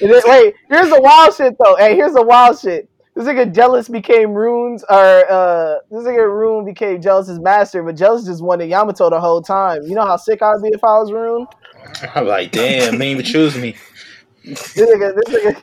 Then- 0.00 0.22
wait, 0.26 0.54
here's 0.70 0.90
the 0.90 1.00
wild 1.00 1.34
shit 1.34 1.54
though. 1.62 1.76
Hey, 1.76 1.94
here's 1.96 2.14
the 2.14 2.22
wild 2.24 2.58
shit. 2.58 2.88
This 3.16 3.24
nigga 3.24 3.50
jealous 3.54 3.88
became 3.88 4.34
Rune's 4.34 4.84
or 4.90 5.30
uh 5.32 5.78
this 5.90 6.04
nigga 6.04 6.30
Rune 6.30 6.66
became 6.66 7.00
Jealous's 7.00 7.40
master, 7.40 7.82
but 7.82 7.96
Jealous 7.96 8.26
just 8.26 8.42
wanted 8.42 8.68
Yamato 8.68 9.08
the 9.08 9.18
whole 9.18 9.40
time. 9.40 9.80
You 9.84 9.94
know 9.94 10.04
how 10.04 10.18
sick 10.18 10.42
I'd 10.42 10.60
be 10.62 10.68
if 10.68 10.84
I 10.84 10.98
was 10.98 11.10
Rune? 11.10 11.46
I'm 12.14 12.26
like, 12.26 12.52
damn, 12.52 12.92
ain't 12.94 13.02
even 13.02 13.24
choose 13.24 13.56
me. 13.56 13.74
This 14.44 14.76
nigga, 14.76 15.14
this 15.16 15.34
nigga, 15.34 15.62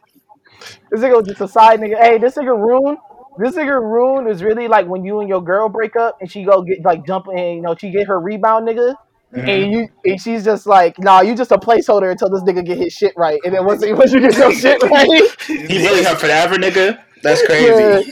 this 0.90 1.02
nigga 1.02 1.16
was 1.16 1.28
just 1.28 1.42
a 1.42 1.48
side 1.48 1.80
nigga. 1.80 2.00
Hey, 2.00 2.18
this 2.18 2.34
nigga 2.34 2.58
Rune, 2.58 2.98
this 3.38 3.54
nigga 3.54 3.80
Rune 3.80 4.28
is 4.28 4.42
really 4.42 4.68
like 4.68 4.88
when 4.88 5.06
you 5.06 5.20
and 5.20 5.30
your 5.30 5.44
girl 5.44 5.70
break 5.70 5.96
up 5.96 6.18
and 6.22 6.32
she 6.32 6.44
go 6.44 6.64
get 6.64 6.84
like 6.84 7.06
jump 7.06 7.28
and 7.28 7.58
you 7.58 7.62
know 7.62 7.76
she 7.76 7.92
get 7.92 8.08
her 8.08 8.20
rebound 8.20 8.68
nigga. 8.68 8.96
Mhm. 9.32 9.48
And 9.48 9.72
you 9.72 9.88
and 10.06 10.20
she's 10.20 10.44
just 10.44 10.66
like, 10.66 10.98
nah, 10.98 11.22
you 11.22 11.36
just 11.36 11.52
a 11.52 11.58
placeholder 11.58 12.10
until 12.10 12.32
this 12.32 12.42
nigga 12.42 12.66
get 12.66 12.80
his 12.80 12.94
shit 12.94 13.14
right. 13.16 13.40
And 13.46 13.54
then 13.54 13.64
once, 13.64 13.86
once 13.86 14.12
you 14.12 14.22
get 14.22 14.36
your 14.38 14.52
shit 14.52 14.82
right, 14.90 15.08
He 15.46 15.78
really 15.78 16.04
her 16.04 16.16
forever, 16.16 16.56
nigga. 16.56 17.00
That's 17.24 17.42
crazy. 17.46 17.72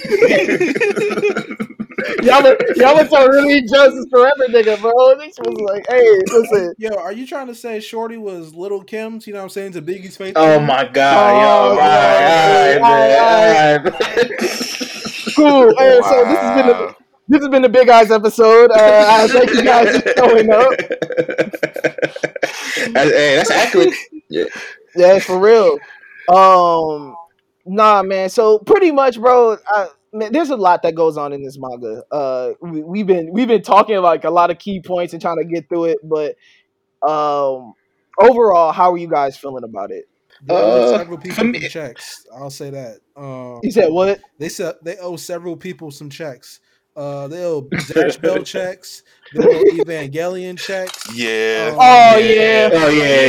y'all 2.24 2.43
Yamato 2.76 3.28
really 3.28 3.62
justice 3.62 4.05
forever, 4.09 4.47
nigga, 4.49 4.80
bro. 4.82 5.12
And 5.12 5.22
she 5.34 5.41
was 5.41 5.59
like, 5.62 5.86
hey, 5.89 6.07
listen. 6.34 6.74
Yo, 6.78 6.89
are 6.95 7.12
you 7.12 7.26
trying 7.28 7.47
to 7.47 7.55
say 7.55 7.80
Shorty 7.80 8.18
was 8.18 8.53
Lil' 8.55 8.84
Kim's? 8.84 9.28
You 9.28 9.34
know 9.34 9.39
what 9.39 9.43
I'm 9.43 9.49
saying? 9.49 9.74
To 9.74 9.82
Biggie's 9.82 10.18
face. 10.18 10.34
oh 10.36 10.59
my 10.59 10.86
god, 10.88 11.34
Oh, 11.34 11.74
yo, 11.74 11.78
right, 11.78 12.80
man. 12.82 12.82
alright, 12.82 13.84
man, 13.84 13.93
alright. 13.93 14.51
Cool. 15.36 15.74
Hey, 15.78 15.99
so 16.03 16.26
this 16.26 16.39
has 16.39 16.62
been 16.62 16.70
a, 16.76 16.95
this 17.30 17.39
has 17.41 17.47
been 17.49 17.62
the 17.62 17.70
Big 17.70 17.88
Eyes 17.89 18.12
episode. 18.12 18.70
Uh, 18.72 19.05
I 19.07 19.28
thank 19.28 19.53
you 19.53 19.64
guys 19.64 20.01
for 20.01 20.14
showing 20.18 20.51
up. 20.51 20.72
That's- 20.78 22.84
hey, 22.93 23.36
that's 23.38 23.49
accurate. 23.51 23.93
Yeah, 24.95 25.20
for 25.20 25.39
real. 25.39 25.78
Um, 26.28 27.16
nah, 27.76 28.03
man. 28.03 28.30
So 28.30 28.59
pretty 28.59 28.91
much, 28.91 29.19
bro. 29.19 29.57
I, 29.67 29.88
man, 30.13 30.32
there's 30.32 30.49
a 30.49 30.55
lot 30.55 30.82
that 30.84 30.95
goes 30.95 31.17
on 31.17 31.34
in 31.34 31.43
this 31.43 31.57
manga. 31.59 32.03
Uh, 32.11 32.51
we, 32.61 32.82
we've 32.84 33.07
been 33.07 33.32
we've 33.32 33.47
been 33.47 33.61
talking 33.61 33.97
like 34.01 34.24
a 34.24 34.30
lot 34.30 34.51
of 34.51 34.59
key 34.59 34.82
points 34.82 35.13
and 35.13 35.22
trying 35.22 35.38
to 35.38 35.45
get 35.45 35.67
through 35.69 35.86
it, 35.86 35.97
but 36.03 36.36
um, 37.07 37.74
overall, 38.22 38.72
how 38.72 38.91
are 38.93 38.97
you 38.97 39.07
guys 39.07 39.38
feeling 39.38 39.63
about 39.63 39.91
it? 39.91 40.05
They 40.43 40.55
owe 40.55 40.93
Uh, 40.93 40.97
several 40.97 41.17
people 41.17 41.36
some 41.36 41.53
checks. 41.53 42.26
I'll 42.36 42.49
say 42.49 42.69
that. 42.72 42.99
Um, 43.15 43.59
You 43.63 43.72
said 43.72 43.91
what? 43.91 44.19
they 44.39 44.49
said 44.49 44.76
they 44.82 44.97
owe 44.97 45.15
several 45.15 45.55
people 45.55 45.91
some 45.91 46.09
checks. 46.09 46.59
Uh, 46.95 47.28
they 47.28 47.43
owe 47.45 47.61
Zatch 47.72 48.19
Bell 48.22 48.43
checks. 48.43 49.03
They 49.34 49.43
owe 49.43 49.63
Evangelion 49.86 50.57
checks. 50.57 51.03
Yeah. 51.15 51.69
Um, 51.72 51.78
Oh 51.80 52.17
yeah. 52.17 52.69
Oh 52.74 52.89
yeah, 52.89 53.26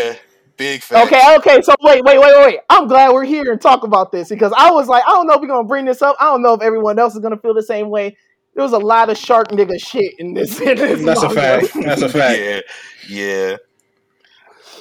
yeah. 0.00 0.16
Big 0.56 0.82
facts. 0.82 1.06
Okay, 1.06 1.36
okay. 1.36 1.62
So 1.62 1.74
wait, 1.82 2.02
wait, 2.02 2.18
wait, 2.18 2.34
wait. 2.38 2.60
I'm 2.70 2.88
glad 2.88 3.12
we're 3.12 3.24
here 3.24 3.52
and 3.52 3.60
talk 3.60 3.82
about 3.82 4.10
this 4.10 4.28
because 4.28 4.52
I 4.56 4.70
was 4.70 4.88
like, 4.88 5.02
I 5.06 5.10
don't 5.10 5.26
know 5.26 5.34
if 5.34 5.40
we're 5.40 5.48
gonna 5.48 5.68
bring 5.68 5.84
this 5.84 6.02
up. 6.02 6.16
I 6.18 6.24
don't 6.24 6.42
know 6.42 6.54
if 6.54 6.62
everyone 6.62 6.98
else 6.98 7.14
is 7.14 7.20
gonna 7.20 7.36
feel 7.36 7.54
the 7.54 7.62
same 7.62 7.90
way. 7.90 8.16
There 8.54 8.62
was 8.62 8.72
a 8.72 8.78
lot 8.78 9.10
of 9.10 9.18
shark 9.18 9.48
nigga 9.48 9.78
shit 9.78 10.14
in 10.18 10.32
this. 10.32 10.58
In 10.60 10.76
this 10.76 11.04
That's 11.04 11.22
a 11.22 11.30
fact. 11.30 11.68
That's 11.74 12.02
a 12.02 12.08
fact. 12.08 12.40
Yeah, 12.40 12.60
yeah. 13.08 13.56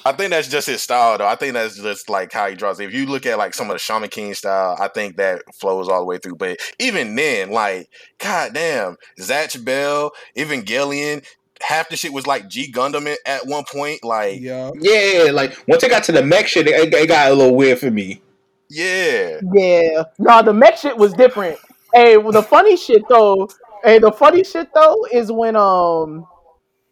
I 0.06 0.12
think 0.12 0.30
that's 0.30 0.48
just 0.48 0.68
his 0.68 0.84
style, 0.84 1.18
though. 1.18 1.28
I 1.28 1.36
think 1.36 1.54
that's 1.54 1.78
just 1.78 2.10
like 2.10 2.32
how 2.32 2.48
he 2.48 2.56
draws. 2.56 2.80
If 2.80 2.94
you 2.94 3.08
look 3.08 3.26
at 3.26 3.40
like 3.40 3.56
some 3.56 3.72
of 3.72 3.74
the 3.74 3.80
Shaman 3.80 4.10
King 4.10 4.36
style, 4.36 4.78
I 4.80 4.88
think 4.88 5.18
that 5.18 5.42
flows 5.56 5.90
all 5.90 6.00
the 6.00 6.06
way 6.06 6.20
through. 6.20 6.36
But 6.36 6.60
even 6.80 7.16
then, 7.16 7.50
like, 7.50 7.90
goddamn, 8.20 8.98
Zatch 9.20 9.66
Bell, 9.66 10.12
Evangelion, 10.38 11.26
half 11.62 11.90
the 11.90 11.96
shit 11.98 12.12
was 12.14 12.28
like 12.28 12.48
G 12.48 12.72
Gundam 12.72 13.08
at- 13.12 13.20
at 13.26 13.46
one 13.48 13.64
point. 13.72 14.04
Like, 14.04 14.40
Yeah. 14.42 14.72
Yeah, 14.80 15.32
like 15.32 15.54
once 15.68 15.84
it 15.84 15.90
got 15.90 16.04
to 16.06 16.12
the 16.12 16.24
mech 16.24 16.48
shit, 16.48 16.68
it, 16.68 16.94
it 16.94 17.08
got 17.08 17.32
a 17.32 17.36
little 17.36 17.56
weird 17.56 17.80
for 17.80 17.90
me. 17.92 18.22
yeah, 18.70 19.40
Yeah. 19.54 20.04
No, 20.20 20.42
the 20.42 20.54
mech 20.54 20.78
shit 20.78 20.98
was 20.98 21.14
different. 21.14 21.58
Hey, 21.94 22.18
well, 22.18 22.32
the 22.34 22.44
funny 22.44 22.76
shit 22.76 23.04
though, 23.08 23.48
hey, 23.84 24.00
the 24.00 24.12
funny 24.12 24.44
shit 24.44 24.68
though 24.74 25.06
is 25.12 25.32
when 25.32 25.56
um 25.56 26.26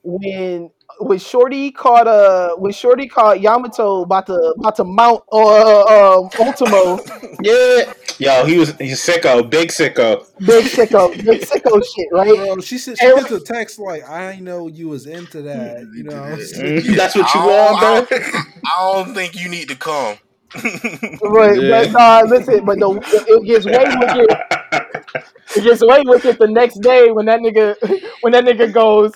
when 0.03 0.69
when 0.99 1.17
Shorty 1.19 1.71
caught 1.71 2.07
uh 2.07 2.55
when 2.55 2.71
Shorty 2.71 3.07
caught 3.07 3.39
Yamato 3.41 4.03
about 4.03 4.25
to 4.27 4.33
about 4.57 4.75
to 4.77 4.83
mount 4.83 5.23
uh, 5.31 5.81
uh 5.81 6.29
Ultimo, 6.39 6.99
Yeah. 7.41 7.93
Yo, 8.19 8.45
he 8.45 8.57
was 8.57 8.75
he's 8.77 8.99
sicko, 9.05 9.49
big 9.49 9.69
sicko. 9.69 10.25
big 10.45 10.65
sicko, 10.65 11.11
big 11.25 11.41
sicko 11.41 11.81
shit, 11.95 12.07
right? 12.11 12.35
Bro, 12.35 12.59
she 12.61 12.77
said 12.77 12.97
she 12.99 13.05
Hey, 13.05 13.11
sent 13.15 13.31
a 13.31 13.39
text 13.39 13.79
like, 13.79 14.07
"I 14.07 14.39
know 14.39 14.67
you 14.67 14.87
was 14.89 15.07
into 15.07 15.41
that." 15.41 15.79
You 15.95 16.03
know, 16.03 16.35
That's 16.95 17.15
what 17.15 17.33
you 17.33 17.39
want, 17.41 17.81
don't- 17.81 18.09
bro. 18.09 18.19
I 18.65 18.93
don't 19.03 19.13
think 19.15 19.35
you 19.39 19.49
need 19.49 19.67
to 19.69 19.75
come. 19.75 20.17
But, 20.53 21.55
Yeah. 21.59 21.85
but 21.91 21.95
uh, 21.95 22.23
listen, 22.27 22.63
but 22.65 22.77
the 22.79 22.89
it 23.27 23.45
gets 23.45 23.65
way 23.65 23.83
wicked. 23.83 24.29
It 24.31 25.57
It 25.57 25.63
gets 25.63 25.81
way 25.81 26.03
wicked 26.05 26.37
the 26.39 26.47
next 26.47 26.79
day 26.81 27.09
when 27.11 27.25
that 27.25 27.39
nigga 27.39 27.75
when 28.21 28.33
that 28.33 28.43
nigga 28.45 28.71
goes, 28.71 29.11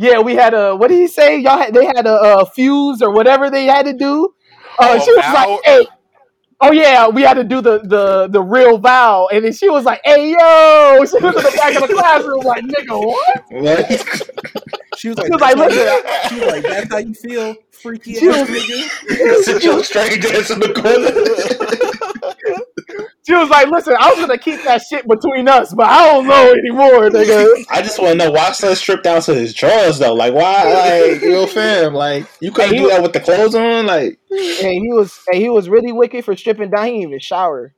yeah, 0.00 0.18
we 0.18 0.34
had 0.34 0.54
a 0.54 0.74
what 0.74 0.88
did 0.88 0.98
he 0.98 1.06
say? 1.08 1.38
Y'all 1.38 1.58
had 1.58 1.74
they 1.74 1.84
had 1.84 2.06
a, 2.06 2.12
uh 2.14 2.44
fuse 2.46 3.02
or 3.02 3.10
whatever 3.12 3.50
they 3.50 3.66
had 3.66 3.84
to 3.84 3.92
do. 3.92 4.34
Uh, 4.78 4.96
Oh, 4.98 5.04
she 5.04 5.12
was 5.12 5.20
vow? 5.24 5.34
like, 5.34 5.60
hey. 5.66 5.86
Oh 6.62 6.72
yeah, 6.72 7.08
we 7.08 7.20
had 7.22 7.34
to 7.34 7.44
do 7.44 7.60
the, 7.60 7.80
the 7.80 8.28
the 8.28 8.40
real 8.42 8.78
vow, 8.78 9.28
and 9.32 9.44
then 9.44 9.52
she 9.52 9.68
was 9.70 9.84
like, 9.84 10.00
"Hey 10.04 10.30
yo!" 10.30 10.96
She 10.96 11.00
was 11.00 11.14
in 11.14 11.22
the 11.22 11.54
back 11.56 11.74
of 11.74 11.88
the 11.88 11.94
classroom, 11.94 12.40
like, 12.44 12.64
"Nigga, 12.64 12.98
what?" 13.06 13.44
What? 13.50 14.40
she 15.00 15.08
was 15.08 15.16
like, 15.16 15.26
She 15.26 15.32
was 15.32 15.40
like, 15.40 15.56
"That's 15.56 15.76
"Listen, 15.76 15.86
how- 15.86 16.28
she 16.28 16.34
was 16.40 16.46
like, 16.52 16.62
that's 16.62 16.92
how 16.92 16.98
you 16.98 17.14
feel, 17.14 17.54
freaky 17.70 18.14
She 18.16 18.28
ass 18.28 18.48
was- 18.50 18.60
nigga." 18.60 19.42
Sit 19.44 19.64
your 19.64 19.82
strange 19.82 20.26
ass 20.26 20.50
in 20.50 20.60
the 20.60 20.72
corner. 20.74 21.10
She 23.26 23.34
was 23.34 23.48
like, 23.48 23.68
"Listen, 23.68 23.94
I 23.98 24.10
was 24.10 24.18
gonna 24.18 24.36
keep 24.36 24.62
that 24.64 24.82
shit 24.82 25.06
between 25.08 25.48
us, 25.48 25.72
but 25.72 25.86
I 25.88 26.12
don't 26.12 26.26
know 26.26 26.52
anymore, 26.52 27.08
nigga." 27.08 27.64
I 27.70 27.80
just 27.80 27.98
want 27.98 28.18
to 28.18 28.26
know 28.26 28.30
why 28.32 28.52
son 28.52 28.76
stripped 28.76 29.04
down 29.04 29.22
to 29.22 29.34
his 29.34 29.54
drawers 29.54 29.98
though. 29.98 30.12
Like 30.12 30.34
why? 30.34 31.10
Like 31.10 31.22
yo, 31.22 31.46
fam. 31.46 31.94
Like 31.94 32.26
you 32.40 32.50
couldn't 32.52 32.74
Hey, 32.74 32.82
do 32.82 32.88
that 32.90 33.02
with 33.02 33.12
the 33.14 33.20
clothes 33.20 33.54
on. 33.54 33.86
Like 33.86 34.18
And 34.30 34.84
he 34.84 34.88
was 34.92 35.18
and 35.32 35.40
he 35.40 35.48
was 35.48 35.68
really 35.70 35.92
wicked 35.92 36.24
for 36.26 36.36
stripping 36.36 36.68
down. 36.70 36.86
He 36.86 36.92
didn't 36.92 37.08
even 37.08 37.20
shower. 37.20 37.72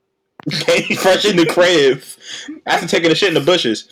he 0.66 0.97
fresh 0.97 1.25
in 1.25 1.37
the 1.37 1.47
crib 1.47 2.03
after 2.66 2.89
taking 2.89 3.12
a 3.12 3.14
shit 3.14 3.29
in 3.29 3.35
the 3.35 3.41
bushes. 3.41 3.87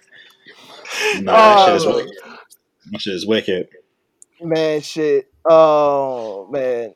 That's 0.90 1.14
what 1.16 1.24
nah, 1.24 1.66
that 1.66 1.66
shit 1.66 1.74
is 1.76 1.86
Oh. 1.86 1.94
wicked. 1.96 2.12
That 2.92 3.00
shit 3.00 3.14
is 3.14 3.26
wicked. 3.26 3.68
Man, 4.42 4.80
shit. 4.80 5.32
Oh 5.48 6.48
man. 6.50 6.94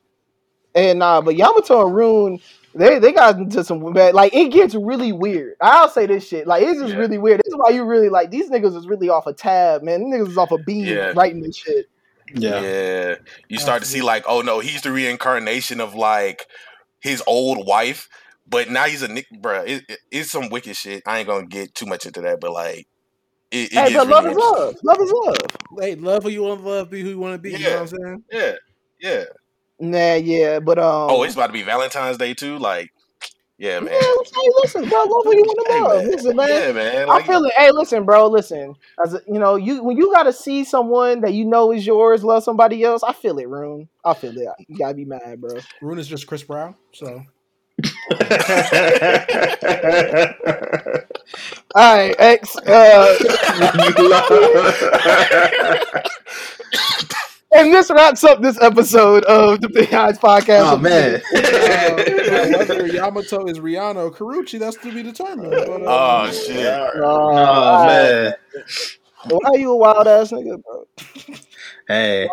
And 0.74 0.99
nah, 0.99 1.20
but 1.20 1.36
Yamato 1.36 1.86
and 1.86 1.95
Rune, 1.95 2.40
they 2.74 2.99
they 2.99 3.12
got 3.12 3.36
into 3.36 3.62
some 3.62 3.92
bad. 3.92 4.14
Like 4.14 4.34
it 4.34 4.51
gets 4.51 4.74
really 4.74 5.12
weird. 5.12 5.55
I'll 5.61 5.88
say 5.88 6.07
this 6.07 6.26
shit. 6.26 6.47
Like 6.47 6.62
it's 6.64 6.80
just 6.80 6.95
Yeah. 6.95 6.99
really 6.99 7.18
weird. 7.18 7.38
This 7.40 7.53
is 7.53 7.57
why 7.57 7.70
you 7.70 7.84
really 7.84 8.09
like 8.09 8.30
these 8.30 8.51
niggas 8.51 8.76
is 8.76 8.86
really 8.88 9.09
off 9.09 9.26
a 9.26 9.32
tab, 9.32 9.82
man. 9.82 10.01
These 10.05 10.14
niggas 10.14 10.28
is 10.30 10.38
off 10.38 10.51
a 10.51 10.59
beam 10.59 10.84
Yeah. 10.86 11.12
writing 11.14 11.42
this 11.42 11.57
shit. 11.57 11.86
Yeah. 12.34 12.61
Yeah. 12.61 13.14
You 13.49 13.59
start 13.59 13.82
to 13.82 13.88
see 13.88 14.03
like, 14.03 14.24
oh 14.26 14.40
no, 14.40 14.59
he's 14.61 14.82
the 14.82 14.90
reincarnation 14.90 15.80
of 15.80 15.95
like 15.95 16.47
his 17.01 17.22
old 17.26 17.66
wife, 17.68 18.09
but 18.49 18.68
now 18.70 18.84
he's 18.86 19.03
a 19.03 19.09
nick, 19.09 19.26
bruh. 19.32 19.66
It, 19.68 19.84
it- 19.88 19.99
it's 20.11 20.30
some 20.32 20.49
wicked 20.49 20.74
shit. 20.76 21.03
I 21.07 21.18
ain't 21.18 21.28
gonna 21.28 21.47
get 21.47 21.74
too 21.74 21.86
much 21.86 22.07
into 22.07 22.20
that, 22.22 22.40
but 22.40 22.51
like, 22.53 22.88
it, 23.55 23.72
it 23.72 23.76
Hey, 23.76 23.88
gets 23.88 24.05
but 24.05 24.09
love 24.09 24.26
is 24.26 24.36
love. 24.36 24.74
Love 24.82 25.00
is 25.00 25.12
love. 25.12 25.36
Hey, 25.80 25.94
love 25.94 26.22
who 26.24 26.28
you 26.28 26.42
want 26.42 26.61
to 26.61 26.68
love, 26.68 26.90
be 26.90 27.02
who 27.02 27.11
you 27.11 27.18
want 27.18 27.34
to 27.34 27.38
be. 27.38 27.52
You 27.52 27.59
know 27.59 27.70
what 27.74 27.80
I'm 27.80 27.86
saying? 27.88 28.24
Yeah, 28.30 28.52
yeah. 29.00 29.24
Nah, 29.80 30.14
yeah, 30.14 30.61
but 30.61 30.78
um. 30.78 31.11
Oh, 31.11 31.22
it's 31.22 31.34
about 31.34 31.48
to 31.48 31.52
be 31.52 31.62
Valentine's 31.62 32.18
Day 32.18 32.34
too. 32.34 32.59
Like, 32.59 32.90
yeah, 33.59 33.78
man. 33.80 33.92
yeah, 33.92 33.98
hey, 33.98 34.50
listen, 34.62 34.88
bro, 34.88 34.98
love 35.05 35.24
who 35.24 35.36
you 35.36 35.42
want 35.42 35.66
to 35.66 35.72
Hey, 35.72 35.80
love. 35.80 36.02
man. 36.02 36.11
Listen, 36.11 36.36
man. 36.36 36.48
Yeah, 36.48 36.72
man. 36.72 37.11
I 37.11 37.22
feel 37.22 37.44
it. 37.44 37.52
Hey, 37.57 37.70
listen, 37.70 38.05
bro. 38.05 38.26
Listen, 38.26 38.74
as 39.05 39.14
a, 39.14 39.20
you 39.26 39.38
know, 39.38 39.57
you 39.57 39.82
when 39.84 39.96
you 39.96 40.12
gotta 40.12 40.32
see 40.32 40.64
someone 40.64 41.20
that 41.20 41.32
you 41.32 41.44
know 41.44 41.72
is 41.72 41.86
yours 41.86 42.24
love 42.24 42.42
somebody 42.42 42.82
else, 42.82 43.02
I 43.02 43.12
feel 43.12 43.38
it, 43.38 43.48
Rune. 43.48 43.88
I 44.05 44.14
feel 44.14 44.36
it. 44.36 44.48
You 44.68 44.76
gotta 44.78 44.94
be 44.94 45.05
mad, 45.05 45.40
bro. 45.40 45.59
Rune 45.80 45.98
is 45.98 46.09
just 46.09 46.26
Chris 46.26 46.42
Brown, 46.42 46.74
so 46.92 47.22
All 51.74 51.97
right, 51.97 52.14
X. 52.18 52.57
Uh, 52.57 53.16
and 57.53 57.72
this 57.72 57.91
wraps 57.91 58.24
up 58.24 58.41
this 58.43 58.61
episode 58.61 59.24
of 59.24 59.61
the 59.61 59.68
Big 59.68 59.93
Eyes 59.93 60.18
Podcast. 60.18 60.72
oh 60.72 60.76
man. 60.78 61.20
uh, 61.35 62.59
whether 62.59 62.87
Yamato 62.87 63.47
is 63.47 63.59
Rihanna 63.59 63.97
or 63.97 64.11
Karuchi, 64.11 64.59
that's 64.59 64.76
to 64.78 64.93
be 64.93 65.03
determined. 65.03 65.51
But, 65.51 65.68
uh, 65.68 65.85
oh 65.87 66.32
shit. 66.32 66.66
Oh 66.97 67.87
man. 67.87 68.35
Why 69.28 69.39
are 69.51 69.59
you 69.59 69.72
a 69.72 69.76
wild 69.76 70.07
ass 70.07 70.30
nigga, 70.32 70.62
bro? 70.62 70.87
Hey. 71.89 72.28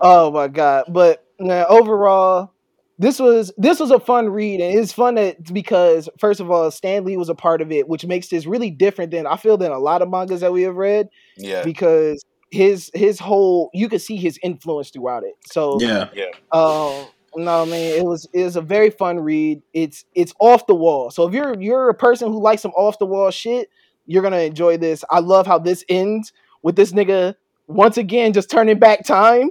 Oh 0.00 0.30
my 0.30 0.48
god! 0.48 0.84
But 0.88 1.24
now, 1.38 1.66
overall, 1.66 2.53
this 2.98 3.18
was 3.18 3.52
this 3.56 3.80
was 3.80 3.90
a 3.90 3.98
fun 3.98 4.28
read, 4.28 4.60
and 4.60 4.78
it's 4.78 4.92
fun 4.92 5.16
that 5.16 5.52
because 5.52 6.08
first 6.18 6.40
of 6.40 6.50
all, 6.50 6.70
Stan 6.70 7.04
Lee 7.04 7.16
was 7.16 7.28
a 7.28 7.34
part 7.34 7.60
of 7.60 7.72
it, 7.72 7.88
which 7.88 8.06
makes 8.06 8.28
this 8.28 8.46
really 8.46 8.70
different 8.70 9.10
than 9.10 9.26
I 9.26 9.36
feel 9.36 9.56
than 9.56 9.72
a 9.72 9.78
lot 9.78 10.02
of 10.02 10.08
mangas 10.10 10.40
that 10.40 10.52
we 10.52 10.62
have 10.62 10.76
read 10.76 11.08
Yeah. 11.36 11.64
because 11.64 12.24
his 12.50 12.90
his 12.94 13.18
whole 13.18 13.70
you 13.74 13.88
could 13.88 14.00
see 14.00 14.16
his 14.16 14.38
influence 14.42 14.90
throughout 14.90 15.24
it. 15.24 15.34
So 15.46 15.78
Yeah. 15.80 16.08
yeah 16.14 16.26
um 16.52 17.08
no 17.36 17.62
I 17.62 17.64
mean 17.64 17.96
it 17.96 18.04
was 18.04 18.28
it 18.32 18.44
was 18.44 18.54
a 18.54 18.62
very 18.62 18.90
fun 18.90 19.18
read. 19.18 19.60
It's 19.72 20.04
it's 20.14 20.32
off 20.38 20.66
the 20.68 20.74
wall. 20.76 21.10
So 21.10 21.26
if 21.26 21.34
you're 21.34 21.60
you're 21.60 21.88
a 21.88 21.94
person 21.94 22.28
who 22.30 22.40
likes 22.40 22.62
some 22.62 22.70
off 22.72 23.00
the 23.00 23.06
wall 23.06 23.30
shit, 23.32 23.68
you're 24.06 24.22
gonna 24.22 24.38
enjoy 24.38 24.76
this. 24.76 25.02
I 25.10 25.18
love 25.18 25.48
how 25.48 25.58
this 25.58 25.84
ends 25.88 26.32
with 26.62 26.76
this 26.76 26.92
nigga 26.92 27.34
once 27.66 27.96
again 27.96 28.32
just 28.32 28.50
turning 28.50 28.78
back 28.78 29.04
time 29.04 29.50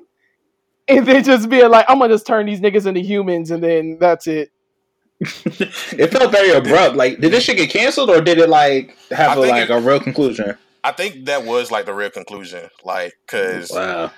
and 0.88 1.06
then 1.06 1.24
just 1.24 1.50
being 1.50 1.70
like, 1.70 1.86
I'm 1.88 2.00
gonna 2.00 2.14
just 2.14 2.28
turn 2.28 2.46
these 2.46 2.60
niggas 2.62 2.86
into 2.86 3.02
humans 3.02 3.52
and 3.52 3.64
then 3.64 3.98
that's 4.00 4.28
it. 4.28 4.50
it 5.22 6.08
felt 6.12 6.32
very 6.32 6.52
abrupt. 6.52 6.96
Like, 6.96 7.20
did 7.20 7.32
this 7.32 7.44
shit 7.44 7.58
get 7.58 7.70
canceled 7.70 8.10
or 8.10 8.22
did 8.22 8.38
it 8.40 8.50
like 8.50 8.98
have 9.12 9.32
I 9.32 9.34
a, 9.34 9.42
think 9.42 9.52
like 9.52 9.70
it- 9.70 9.74
a 9.74 9.80
real 9.80 10.00
conclusion? 10.00 10.58
I 10.84 10.92
think 10.92 11.26
that 11.28 11.46
was 11.46 11.72
like 11.72 11.86
the 11.86 11.94
real 11.94 12.10
conclusion. 12.10 12.68
Like, 12.84 13.14
cause 13.28 13.72
Wow. 13.74 14.12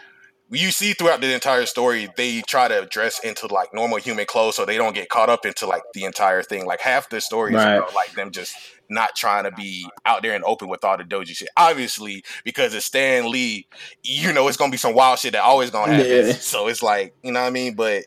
you 0.49 0.72
see 0.72 0.93
throughout 0.93 1.22
the 1.22 1.32
entire 1.32 1.68
story, 1.68 2.09
they 2.18 2.41
try 2.41 2.68
to 2.68 2.88
dress 2.89 3.20
into 3.24 3.45
like 3.53 3.72
normal 3.72 3.99
human 3.99 4.26
clothes 4.26 4.55
so 4.55 4.66
they 4.66 4.78
don't 4.78 4.95
get 4.95 5.09
caught 5.09 5.30
up 5.30 5.45
into 5.45 5.68
like 5.68 5.84
the 5.93 6.05
entire 6.05 6.41
thing. 6.41 6.66
Like 6.66 6.82
half 6.82 7.07
the 7.09 7.22
story 7.22 7.51
is 7.53 7.57
Right. 7.63 7.76
about 7.76 7.93
like 7.93 8.13
them 8.13 8.32
just 8.32 8.55
not 8.89 9.15
trying 9.15 9.43
to 9.45 9.51
be 9.51 9.88
out 10.05 10.21
there 10.21 10.33
and 10.33 10.43
open 10.43 10.67
with 10.67 10.83
all 10.83 10.97
the 10.97 11.03
doji 11.03 11.36
shit. 11.36 11.49
Obviously, 11.57 12.23
because 12.43 12.73
it's 12.73 12.86
Stan 12.86 13.31
Lee, 13.31 13.67
you 14.03 14.31
know 14.33 14.47
it's 14.47 14.57
gonna 14.57 14.71
be 14.71 14.77
some 14.77 14.93
wild 14.93 15.19
shit 15.19 15.33
that 15.33 15.43
always 15.43 15.69
gonna 15.71 15.93
happen. 15.93 16.27
Yeah. 16.27 16.33
So 16.33 16.67
it's 16.67 16.83
like, 16.83 17.15
you 17.23 17.31
know 17.31 17.41
what 17.41 17.47
I 17.47 17.51
mean? 17.51 17.75
But 17.75 18.03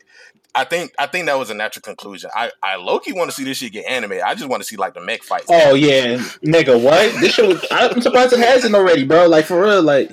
I 0.55 0.63
think 0.63 0.93
I 0.97 1.05
think 1.07 1.27
that 1.27 1.37
was 1.37 1.49
a 1.49 1.53
natural 1.53 1.81
conclusion. 1.81 2.29
I, 2.33 2.51
I 2.63 2.75
Loki 2.77 3.13
want 3.13 3.29
to 3.29 3.35
see 3.35 3.43
this 3.43 3.57
shit 3.57 3.71
get 3.71 3.85
animated. 3.85 4.23
I 4.23 4.33
just 4.33 4.49
want 4.49 4.61
to 4.63 4.67
see 4.67 4.77
like 4.77 4.93
the 4.93 5.01
mech 5.01 5.23
fights. 5.23 5.45
Oh 5.49 5.75
yeah, 5.75 6.17
nigga, 6.43 6.81
what? 6.81 7.19
This 7.21 7.35
shit 7.35 7.47
was. 7.47 7.63
I'm 7.71 8.01
surprised 8.01 8.33
it 8.33 8.39
hasn't 8.39 8.73
already, 8.73 9.05
bro. 9.05 9.27
Like 9.27 9.45
for 9.45 9.61
real, 9.61 9.83
like 9.83 10.11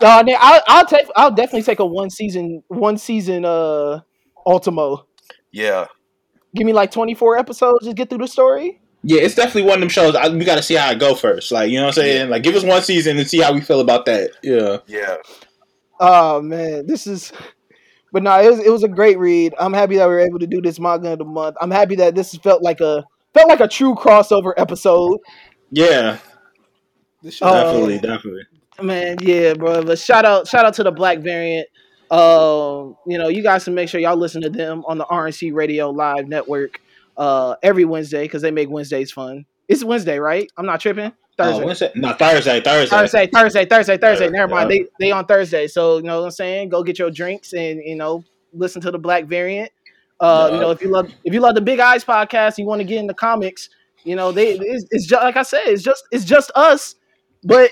Uh, 0.00 0.22
then 0.22 0.36
I'll, 0.38 0.62
I'll 0.66 0.86
take 0.86 1.06
I'll 1.16 1.30
definitely 1.30 1.62
take 1.62 1.78
a 1.78 1.86
one 1.86 2.10
season 2.10 2.62
one 2.68 2.98
season 2.98 3.44
uh 3.44 4.00
Ultimo. 4.46 5.06
Yeah. 5.52 5.86
Give 6.54 6.66
me 6.66 6.72
like 6.72 6.90
24 6.90 7.38
episodes 7.38 7.84
Just 7.84 7.96
get 7.96 8.10
through 8.10 8.18
the 8.18 8.28
story. 8.28 8.80
Yeah, 9.06 9.20
it's 9.20 9.34
definitely 9.34 9.64
one 9.64 9.74
of 9.74 9.80
them 9.80 9.90
shows. 9.90 10.16
I, 10.16 10.28
we 10.30 10.44
got 10.44 10.54
to 10.56 10.62
see 10.62 10.74
how 10.74 10.90
it 10.90 10.98
go 10.98 11.14
first. 11.14 11.52
Like 11.52 11.70
you 11.70 11.76
know 11.76 11.84
what 11.84 11.98
I'm 11.98 12.04
saying? 12.04 12.30
Like 12.30 12.42
give 12.42 12.54
us 12.54 12.64
one 12.64 12.82
season 12.82 13.18
and 13.18 13.28
see 13.28 13.40
how 13.40 13.52
we 13.52 13.60
feel 13.60 13.80
about 13.80 14.06
that. 14.06 14.30
Yeah. 14.42 14.78
Yeah. 14.86 15.16
Oh 16.00 16.40
man, 16.40 16.86
this 16.86 17.06
is. 17.06 17.32
But 18.12 18.22
no, 18.22 18.40
it 18.40 18.48
was 18.48 18.60
it 18.60 18.70
was 18.70 18.82
a 18.82 18.88
great 18.88 19.18
read. 19.18 19.54
I'm 19.58 19.72
happy 19.72 19.96
that 19.96 20.08
we 20.08 20.14
were 20.14 20.20
able 20.20 20.38
to 20.38 20.46
do 20.46 20.62
this 20.62 20.80
manga 20.80 21.12
of 21.12 21.18
the 21.18 21.24
month. 21.24 21.56
I'm 21.60 21.70
happy 21.70 21.96
that 21.96 22.14
this 22.14 22.34
felt 22.36 22.62
like 22.62 22.80
a 22.80 23.04
felt 23.34 23.48
like 23.48 23.60
a 23.60 23.68
true 23.68 23.94
crossover 23.94 24.54
episode. 24.56 25.18
Yeah, 25.70 26.18
this 27.22 27.34
shit, 27.34 27.48
Uh, 27.48 27.64
definitely, 27.64 27.98
definitely. 27.98 28.42
Man, 28.80 29.16
yeah, 29.20 29.54
bro. 29.54 29.82
But 29.82 29.98
shout 29.98 30.24
out 30.24 30.46
shout 30.46 30.64
out 30.64 30.74
to 30.74 30.84
the 30.84 30.92
Black 30.92 31.18
Variant. 31.18 31.68
Um, 32.10 32.96
you 33.06 33.18
know, 33.18 33.28
you 33.28 33.42
guys 33.42 33.64
can 33.64 33.74
make 33.74 33.88
sure 33.88 34.00
y'all 34.00 34.16
listen 34.16 34.42
to 34.42 34.50
them 34.50 34.84
on 34.86 34.98
the 34.98 35.04
RNC 35.06 35.52
Radio 35.52 35.90
Live 35.90 36.28
Network 36.28 36.80
uh 37.16 37.56
every 37.62 37.84
Wednesday 37.84 38.24
because 38.24 38.42
they 38.42 38.50
make 38.50 38.70
Wednesdays 38.70 39.12
fun. 39.12 39.46
It's 39.68 39.82
Wednesday, 39.84 40.18
right? 40.18 40.50
I'm 40.56 40.66
not 40.66 40.80
tripping. 40.80 41.12
Thursday. 41.36 41.62
Oh, 41.62 41.66
Wednesday? 41.66 41.92
No, 41.96 42.12
Thursday, 42.12 42.60
Thursday. 42.60 42.96
Thursday, 42.96 43.26
Thursday, 43.26 43.66
Thursday, 43.66 43.98
Thursday. 43.98 44.28
Never 44.28 44.54
mind. 44.54 44.70
yeah. 44.70 44.78
They 44.78 45.06
they 45.06 45.10
on 45.10 45.26
Thursday. 45.26 45.66
So 45.66 45.96
you 45.96 46.04
know 46.04 46.20
what 46.20 46.26
I'm 46.26 46.30
saying? 46.30 46.68
Go 46.68 46.82
get 46.82 46.98
your 46.98 47.10
drinks 47.10 47.52
and 47.52 47.80
you 47.84 47.96
know 47.96 48.24
listen 48.52 48.80
to 48.82 48.90
the 48.90 48.98
Black 48.98 49.24
Variant. 49.24 49.70
Uh, 50.20 50.50
you 50.52 50.60
know 50.60 50.70
if 50.70 50.80
you 50.80 50.90
love 50.90 51.12
if 51.24 51.34
you 51.34 51.40
love 51.40 51.54
the 51.54 51.60
Big 51.60 51.80
Eyes 51.80 52.04
podcast, 52.04 52.58
you 52.58 52.66
want 52.66 52.80
to 52.80 52.84
get 52.84 52.98
into 52.98 53.14
comics. 53.14 53.68
You 54.04 54.16
know 54.16 54.32
they 54.32 54.52
it's, 54.52 54.84
it's 54.90 55.06
just 55.06 55.22
like 55.22 55.36
I 55.36 55.42
said, 55.42 55.64
it's 55.66 55.82
just 55.82 56.04
it's 56.12 56.24
just 56.24 56.50
us, 56.54 56.94
but 57.42 57.70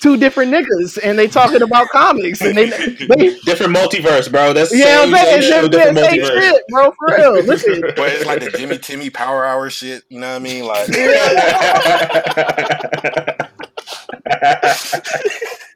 two 0.00 0.16
different 0.16 0.52
niggas, 0.52 0.98
and 1.02 1.18
they 1.18 1.26
talking 1.26 1.62
about 1.62 1.88
comics, 1.88 2.40
and 2.40 2.56
they 2.56 2.70
they 2.70 3.36
different 3.44 3.76
multiverse, 3.76 4.30
bro. 4.30 4.52
That's 4.52 4.70
the 4.70 4.78
yeah, 4.78 5.00
same, 5.02 5.10
man, 5.10 5.24
same 5.24 5.38
it's 5.38 5.46
show, 5.46 5.68
different, 5.68 5.96
different 5.96 6.22
multiverse. 6.22 6.40
shit, 6.40 6.62
bro, 6.68 6.92
for 6.92 7.16
real. 7.16 7.42
Listen, 7.44 7.80
But 7.80 8.12
it's 8.12 8.26
like 8.26 8.40
the 8.40 8.50
Jimmy 8.50 8.78
Timmy 8.78 9.10
Power 9.10 9.44
Hour 9.44 9.68
shit. 9.70 10.04
You 10.08 10.20
know 10.20 10.30
what 10.30 10.36
I 10.36 10.40
mean? 10.40 10.64
Like, 10.64 10.88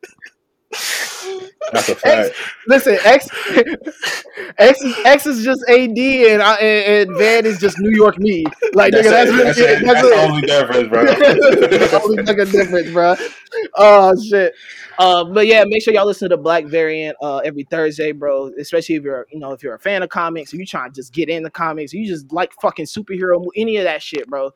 That's 1.73 1.89
a 1.89 1.95
fact. 1.97 2.35
Listen, 2.67 2.99
X, 3.05 3.29
X, 4.59 4.83
is, 4.83 4.97
X 5.05 5.27
is 5.27 5.45
just 5.45 5.64
AD, 5.69 5.99
and, 5.99 6.43
I, 6.43 6.55
and, 6.57 7.11
and 7.11 7.19
Van 7.19 7.47
is 7.47 7.59
just 7.59 7.79
New 7.79 7.95
York 7.95 8.19
me. 8.19 8.45
Like, 8.73 8.93
That's, 8.93 9.07
nigga, 9.07 9.11
that's, 9.11 9.31
it. 9.31 9.33
really 9.33 9.45
that's, 9.45 9.59
it. 9.59 9.71
it. 9.71 9.87
That's 9.87 10.03
That's 10.03 10.09
the 10.09 10.23
only 10.23 10.43
difference, 10.43 10.89
bro. 10.89 11.05
That's 11.79 11.91
the 11.91 12.01
only 12.03 12.25
fucking 12.25 12.53
difference, 12.53 12.91
bro. 12.91 13.17
Oh 13.77 14.14
shit. 14.23 14.55
Uh, 14.99 15.25
but 15.25 15.47
yeah, 15.47 15.64
make 15.67 15.83
sure 15.83 15.93
y'all 15.93 16.07
listen 16.07 16.29
to 16.29 16.37
the 16.37 16.43
Black 16.43 16.64
Variant 16.64 17.17
uh, 17.23 17.39
every 17.39 17.64
Thursday, 17.64 18.12
bro. 18.12 18.51
Especially 18.59 18.95
if 18.95 19.03
you're, 19.03 19.27
you 19.31 19.39
know, 19.39 19.53
if 19.53 19.62
you're 19.62 19.75
a 19.75 19.79
fan 19.79 20.03
of 20.03 20.09
comics, 20.09 20.53
or 20.55 20.57
you 20.57 20.67
trying 20.67 20.91
to 20.91 20.95
just 20.95 21.12
get 21.12 21.29
in 21.29 21.43
the 21.43 21.51
comics, 21.51 21.93
you 21.93 22.07
just 22.07 22.33
like 22.33 22.53
fucking 22.61 22.87
superhero, 22.87 23.47
any 23.57 23.77
of 23.77 23.85
that 23.85 24.03
shit, 24.03 24.29
bro. 24.29 24.51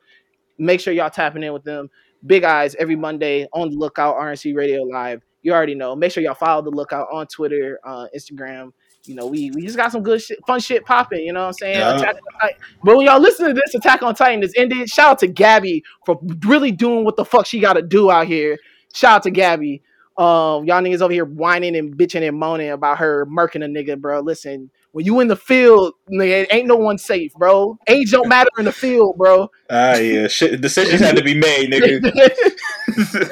Make 0.57 0.79
sure 0.79 0.93
y'all 0.93 1.09
tapping 1.09 1.43
in 1.43 1.53
with 1.53 1.63
them. 1.63 1.89
Big 2.25 2.43
Eyes 2.43 2.75
every 2.75 2.95
Monday 2.95 3.47
on 3.53 3.69
the 3.69 3.75
lookout. 3.75 4.15
RNC 4.15 4.55
Radio 4.55 4.83
Live. 4.83 5.21
You 5.41 5.53
already 5.53 5.75
know. 5.75 5.95
Make 5.95 6.11
sure 6.11 6.23
y'all 6.23 6.35
follow 6.35 6.61
the 6.61 6.69
lookout 6.69 7.07
on 7.11 7.27
Twitter, 7.27 7.79
uh, 7.83 8.07
Instagram. 8.15 8.71
You 9.05 9.15
know, 9.15 9.25
we 9.25 9.49
we 9.51 9.63
just 9.63 9.77
got 9.77 9.91
some 9.91 10.03
good 10.03 10.21
shit, 10.21 10.39
fun 10.45 10.59
shit 10.59 10.85
popping. 10.85 11.25
You 11.25 11.33
know 11.33 11.41
what 11.41 11.47
I'm 11.47 11.53
saying? 11.53 11.79
Yeah. 11.79 11.97
Attack 11.97 12.15
on 12.43 12.49
But 12.83 12.97
when 12.97 13.07
y'all 13.07 13.19
listen 13.19 13.47
to 13.47 13.53
this, 13.53 13.73
Attack 13.73 14.03
on 14.03 14.13
Titan 14.13 14.43
is 14.43 14.53
ended. 14.55 14.89
Shout 14.89 15.11
out 15.11 15.19
to 15.19 15.27
Gabby 15.27 15.83
for 16.05 16.19
really 16.45 16.71
doing 16.71 17.03
what 17.03 17.17
the 17.17 17.25
fuck 17.25 17.47
she 17.47 17.59
got 17.59 17.73
to 17.73 17.81
do 17.81 18.11
out 18.11 18.27
here. 18.27 18.57
Shout 18.93 19.17
out 19.17 19.23
to 19.23 19.31
Gabby. 19.31 19.81
Um, 20.17 20.65
y'all 20.65 20.81
niggas 20.81 21.01
over 21.01 21.13
here 21.13 21.25
whining 21.25 21.75
and 21.75 21.97
bitching 21.97 22.27
and 22.27 22.37
moaning 22.37 22.69
about 22.69 22.99
her 22.99 23.25
murking 23.25 23.65
a 23.65 23.67
nigga, 23.67 23.99
bro. 23.99 24.19
Listen, 24.19 24.69
when 24.91 25.05
you 25.05 25.19
in 25.21 25.27
the 25.27 25.35
field, 25.35 25.93
nigga, 26.11 26.45
ain't 26.51 26.67
no 26.67 26.75
one 26.75 26.97
safe, 26.97 27.33
bro. 27.33 27.77
Age 27.87 28.11
don't 28.11 28.27
matter 28.27 28.49
in 28.59 28.65
the 28.65 28.73
field, 28.73 29.17
bro. 29.17 29.49
Ah, 29.69 29.95
yeah. 29.95 30.27
Shit, 30.27 30.61
decisions 30.61 31.01
had 31.01 31.15
to 31.15 31.23
be 31.23 31.33
made, 31.33 31.71
nigga. 31.71 32.01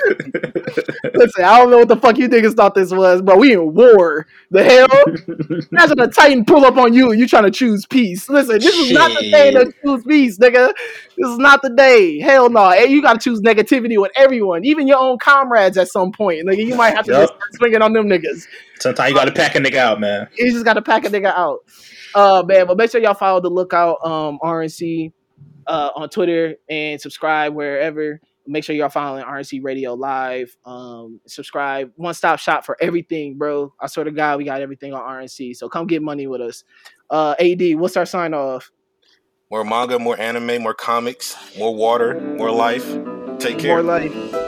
Listen, 1.14 1.44
I 1.44 1.60
don't 1.60 1.72
know 1.72 1.78
what 1.80 1.88
the 1.88 1.98
fuck 1.98 2.18
you 2.18 2.30
niggas 2.30 2.56
thought 2.56 2.76
this 2.76 2.92
was, 2.92 3.22
bro. 3.22 3.38
We 3.38 3.54
in 3.54 3.74
war. 3.74 4.28
The 4.52 4.64
hell? 4.64 5.68
Imagine 5.72 6.00
a 6.00 6.08
Titan 6.08 6.46
pull 6.46 6.66
up 6.66 6.78
on 6.78 6.94
you 6.94 7.12
and 7.12 7.20
you 7.20 7.28
trying 7.28 7.44
to 7.44 7.52
choose 7.52 7.86
peace. 7.86 8.30
Listen, 8.30 8.60
this 8.60 8.76
is 8.76 8.92
not 8.92 9.12
the 9.20 9.32
day 9.32 9.52
to 9.52 9.72
choose 9.84 10.04
peace, 10.04 10.38
nigga. 10.38 10.74
This 11.18 11.30
is 11.30 11.38
not 11.38 11.62
the 11.62 11.70
day. 11.70 12.20
Hell 12.20 12.50
no. 12.50 12.70
Hey, 12.72 12.88
you 12.88 13.02
gotta 13.02 13.20
choose 13.20 13.42
negativity 13.42 14.00
with 14.00 14.12
everyone, 14.16 14.66
even 14.66 14.88
your 14.88 14.98
own 14.98 15.18
comrades 15.20 15.78
at 15.78 15.88
some 15.88 16.12
point. 16.12 16.46
Nigga, 16.46 16.66
you 16.66 16.76
might 16.76 16.96
have 16.96 17.06
to 17.06 17.12
Yup. 17.12 17.22
just 17.22 17.34
start 17.34 17.54
swinging 17.56 17.82
on 17.82 17.94
them 17.94 18.08
niggas. 18.08 18.48
Sometimes 18.80 19.10
you 19.10 19.16
gotta 19.16 19.32
pack 19.32 19.56
a 19.56 19.60
nigga 19.60 19.76
out, 19.76 20.00
man. 20.00 20.28
You 20.38 20.52
just 20.52 20.66
gotta 20.66 20.82
pack 20.82 21.06
a 21.06 21.10
nigga 21.10 21.34
out. 21.34 21.60
Uh 22.16 22.44
man, 22.48 22.66
but 22.66 22.78
make 22.78 22.90
sure 22.90 23.02
y'all 23.02 23.14
follow 23.14 23.40
the 23.42 23.50
lookout 23.50 23.98
um 24.06 24.40
RNC 24.42 25.12
uh 25.68 25.90
on 25.96 26.10
Twitter 26.10 26.56
and 26.70 27.00
subscribe 27.00 27.54
wherever. 27.54 28.20
Make 28.50 28.64
sure 28.64 28.76
y'all 28.76 28.90
following 28.90 29.24
RNC 29.24 29.64
Radio 29.64 29.94
Live. 29.94 30.56
Um 30.66 31.20
subscribe. 31.28 31.92
One 31.96 32.14
stop 32.14 32.40
shop 32.40 32.66
for 32.66 32.76
everything, 32.82 33.38
bro. 33.38 33.74
I 33.80 33.88
swear 33.88 34.06
to 34.06 34.12
God, 34.12 34.38
we 34.40 34.46
got 34.46 34.62
everything 34.62 34.94
on 34.94 35.02
RNC. 35.02 35.56
So 35.56 35.70
come 35.70 35.88
get 35.88 36.02
money 36.02 36.28
with 36.28 36.42
us. 36.42 36.64
Uh 37.10 37.36
AD, 37.40 37.76
what's 37.76 37.96
our 37.96 38.06
sign 38.06 38.34
off? 38.34 38.72
More 39.52 39.64
manga, 39.64 39.98
more 40.00 40.20
anime, 40.20 40.62
more 40.62 40.74
comics, 40.74 41.36
more 41.58 41.76
water, 41.76 42.20
more 42.38 42.52
life. 42.52 42.86
Take 43.40 43.60
care. 43.60 43.82
More 43.82 43.84
life. 43.84 44.39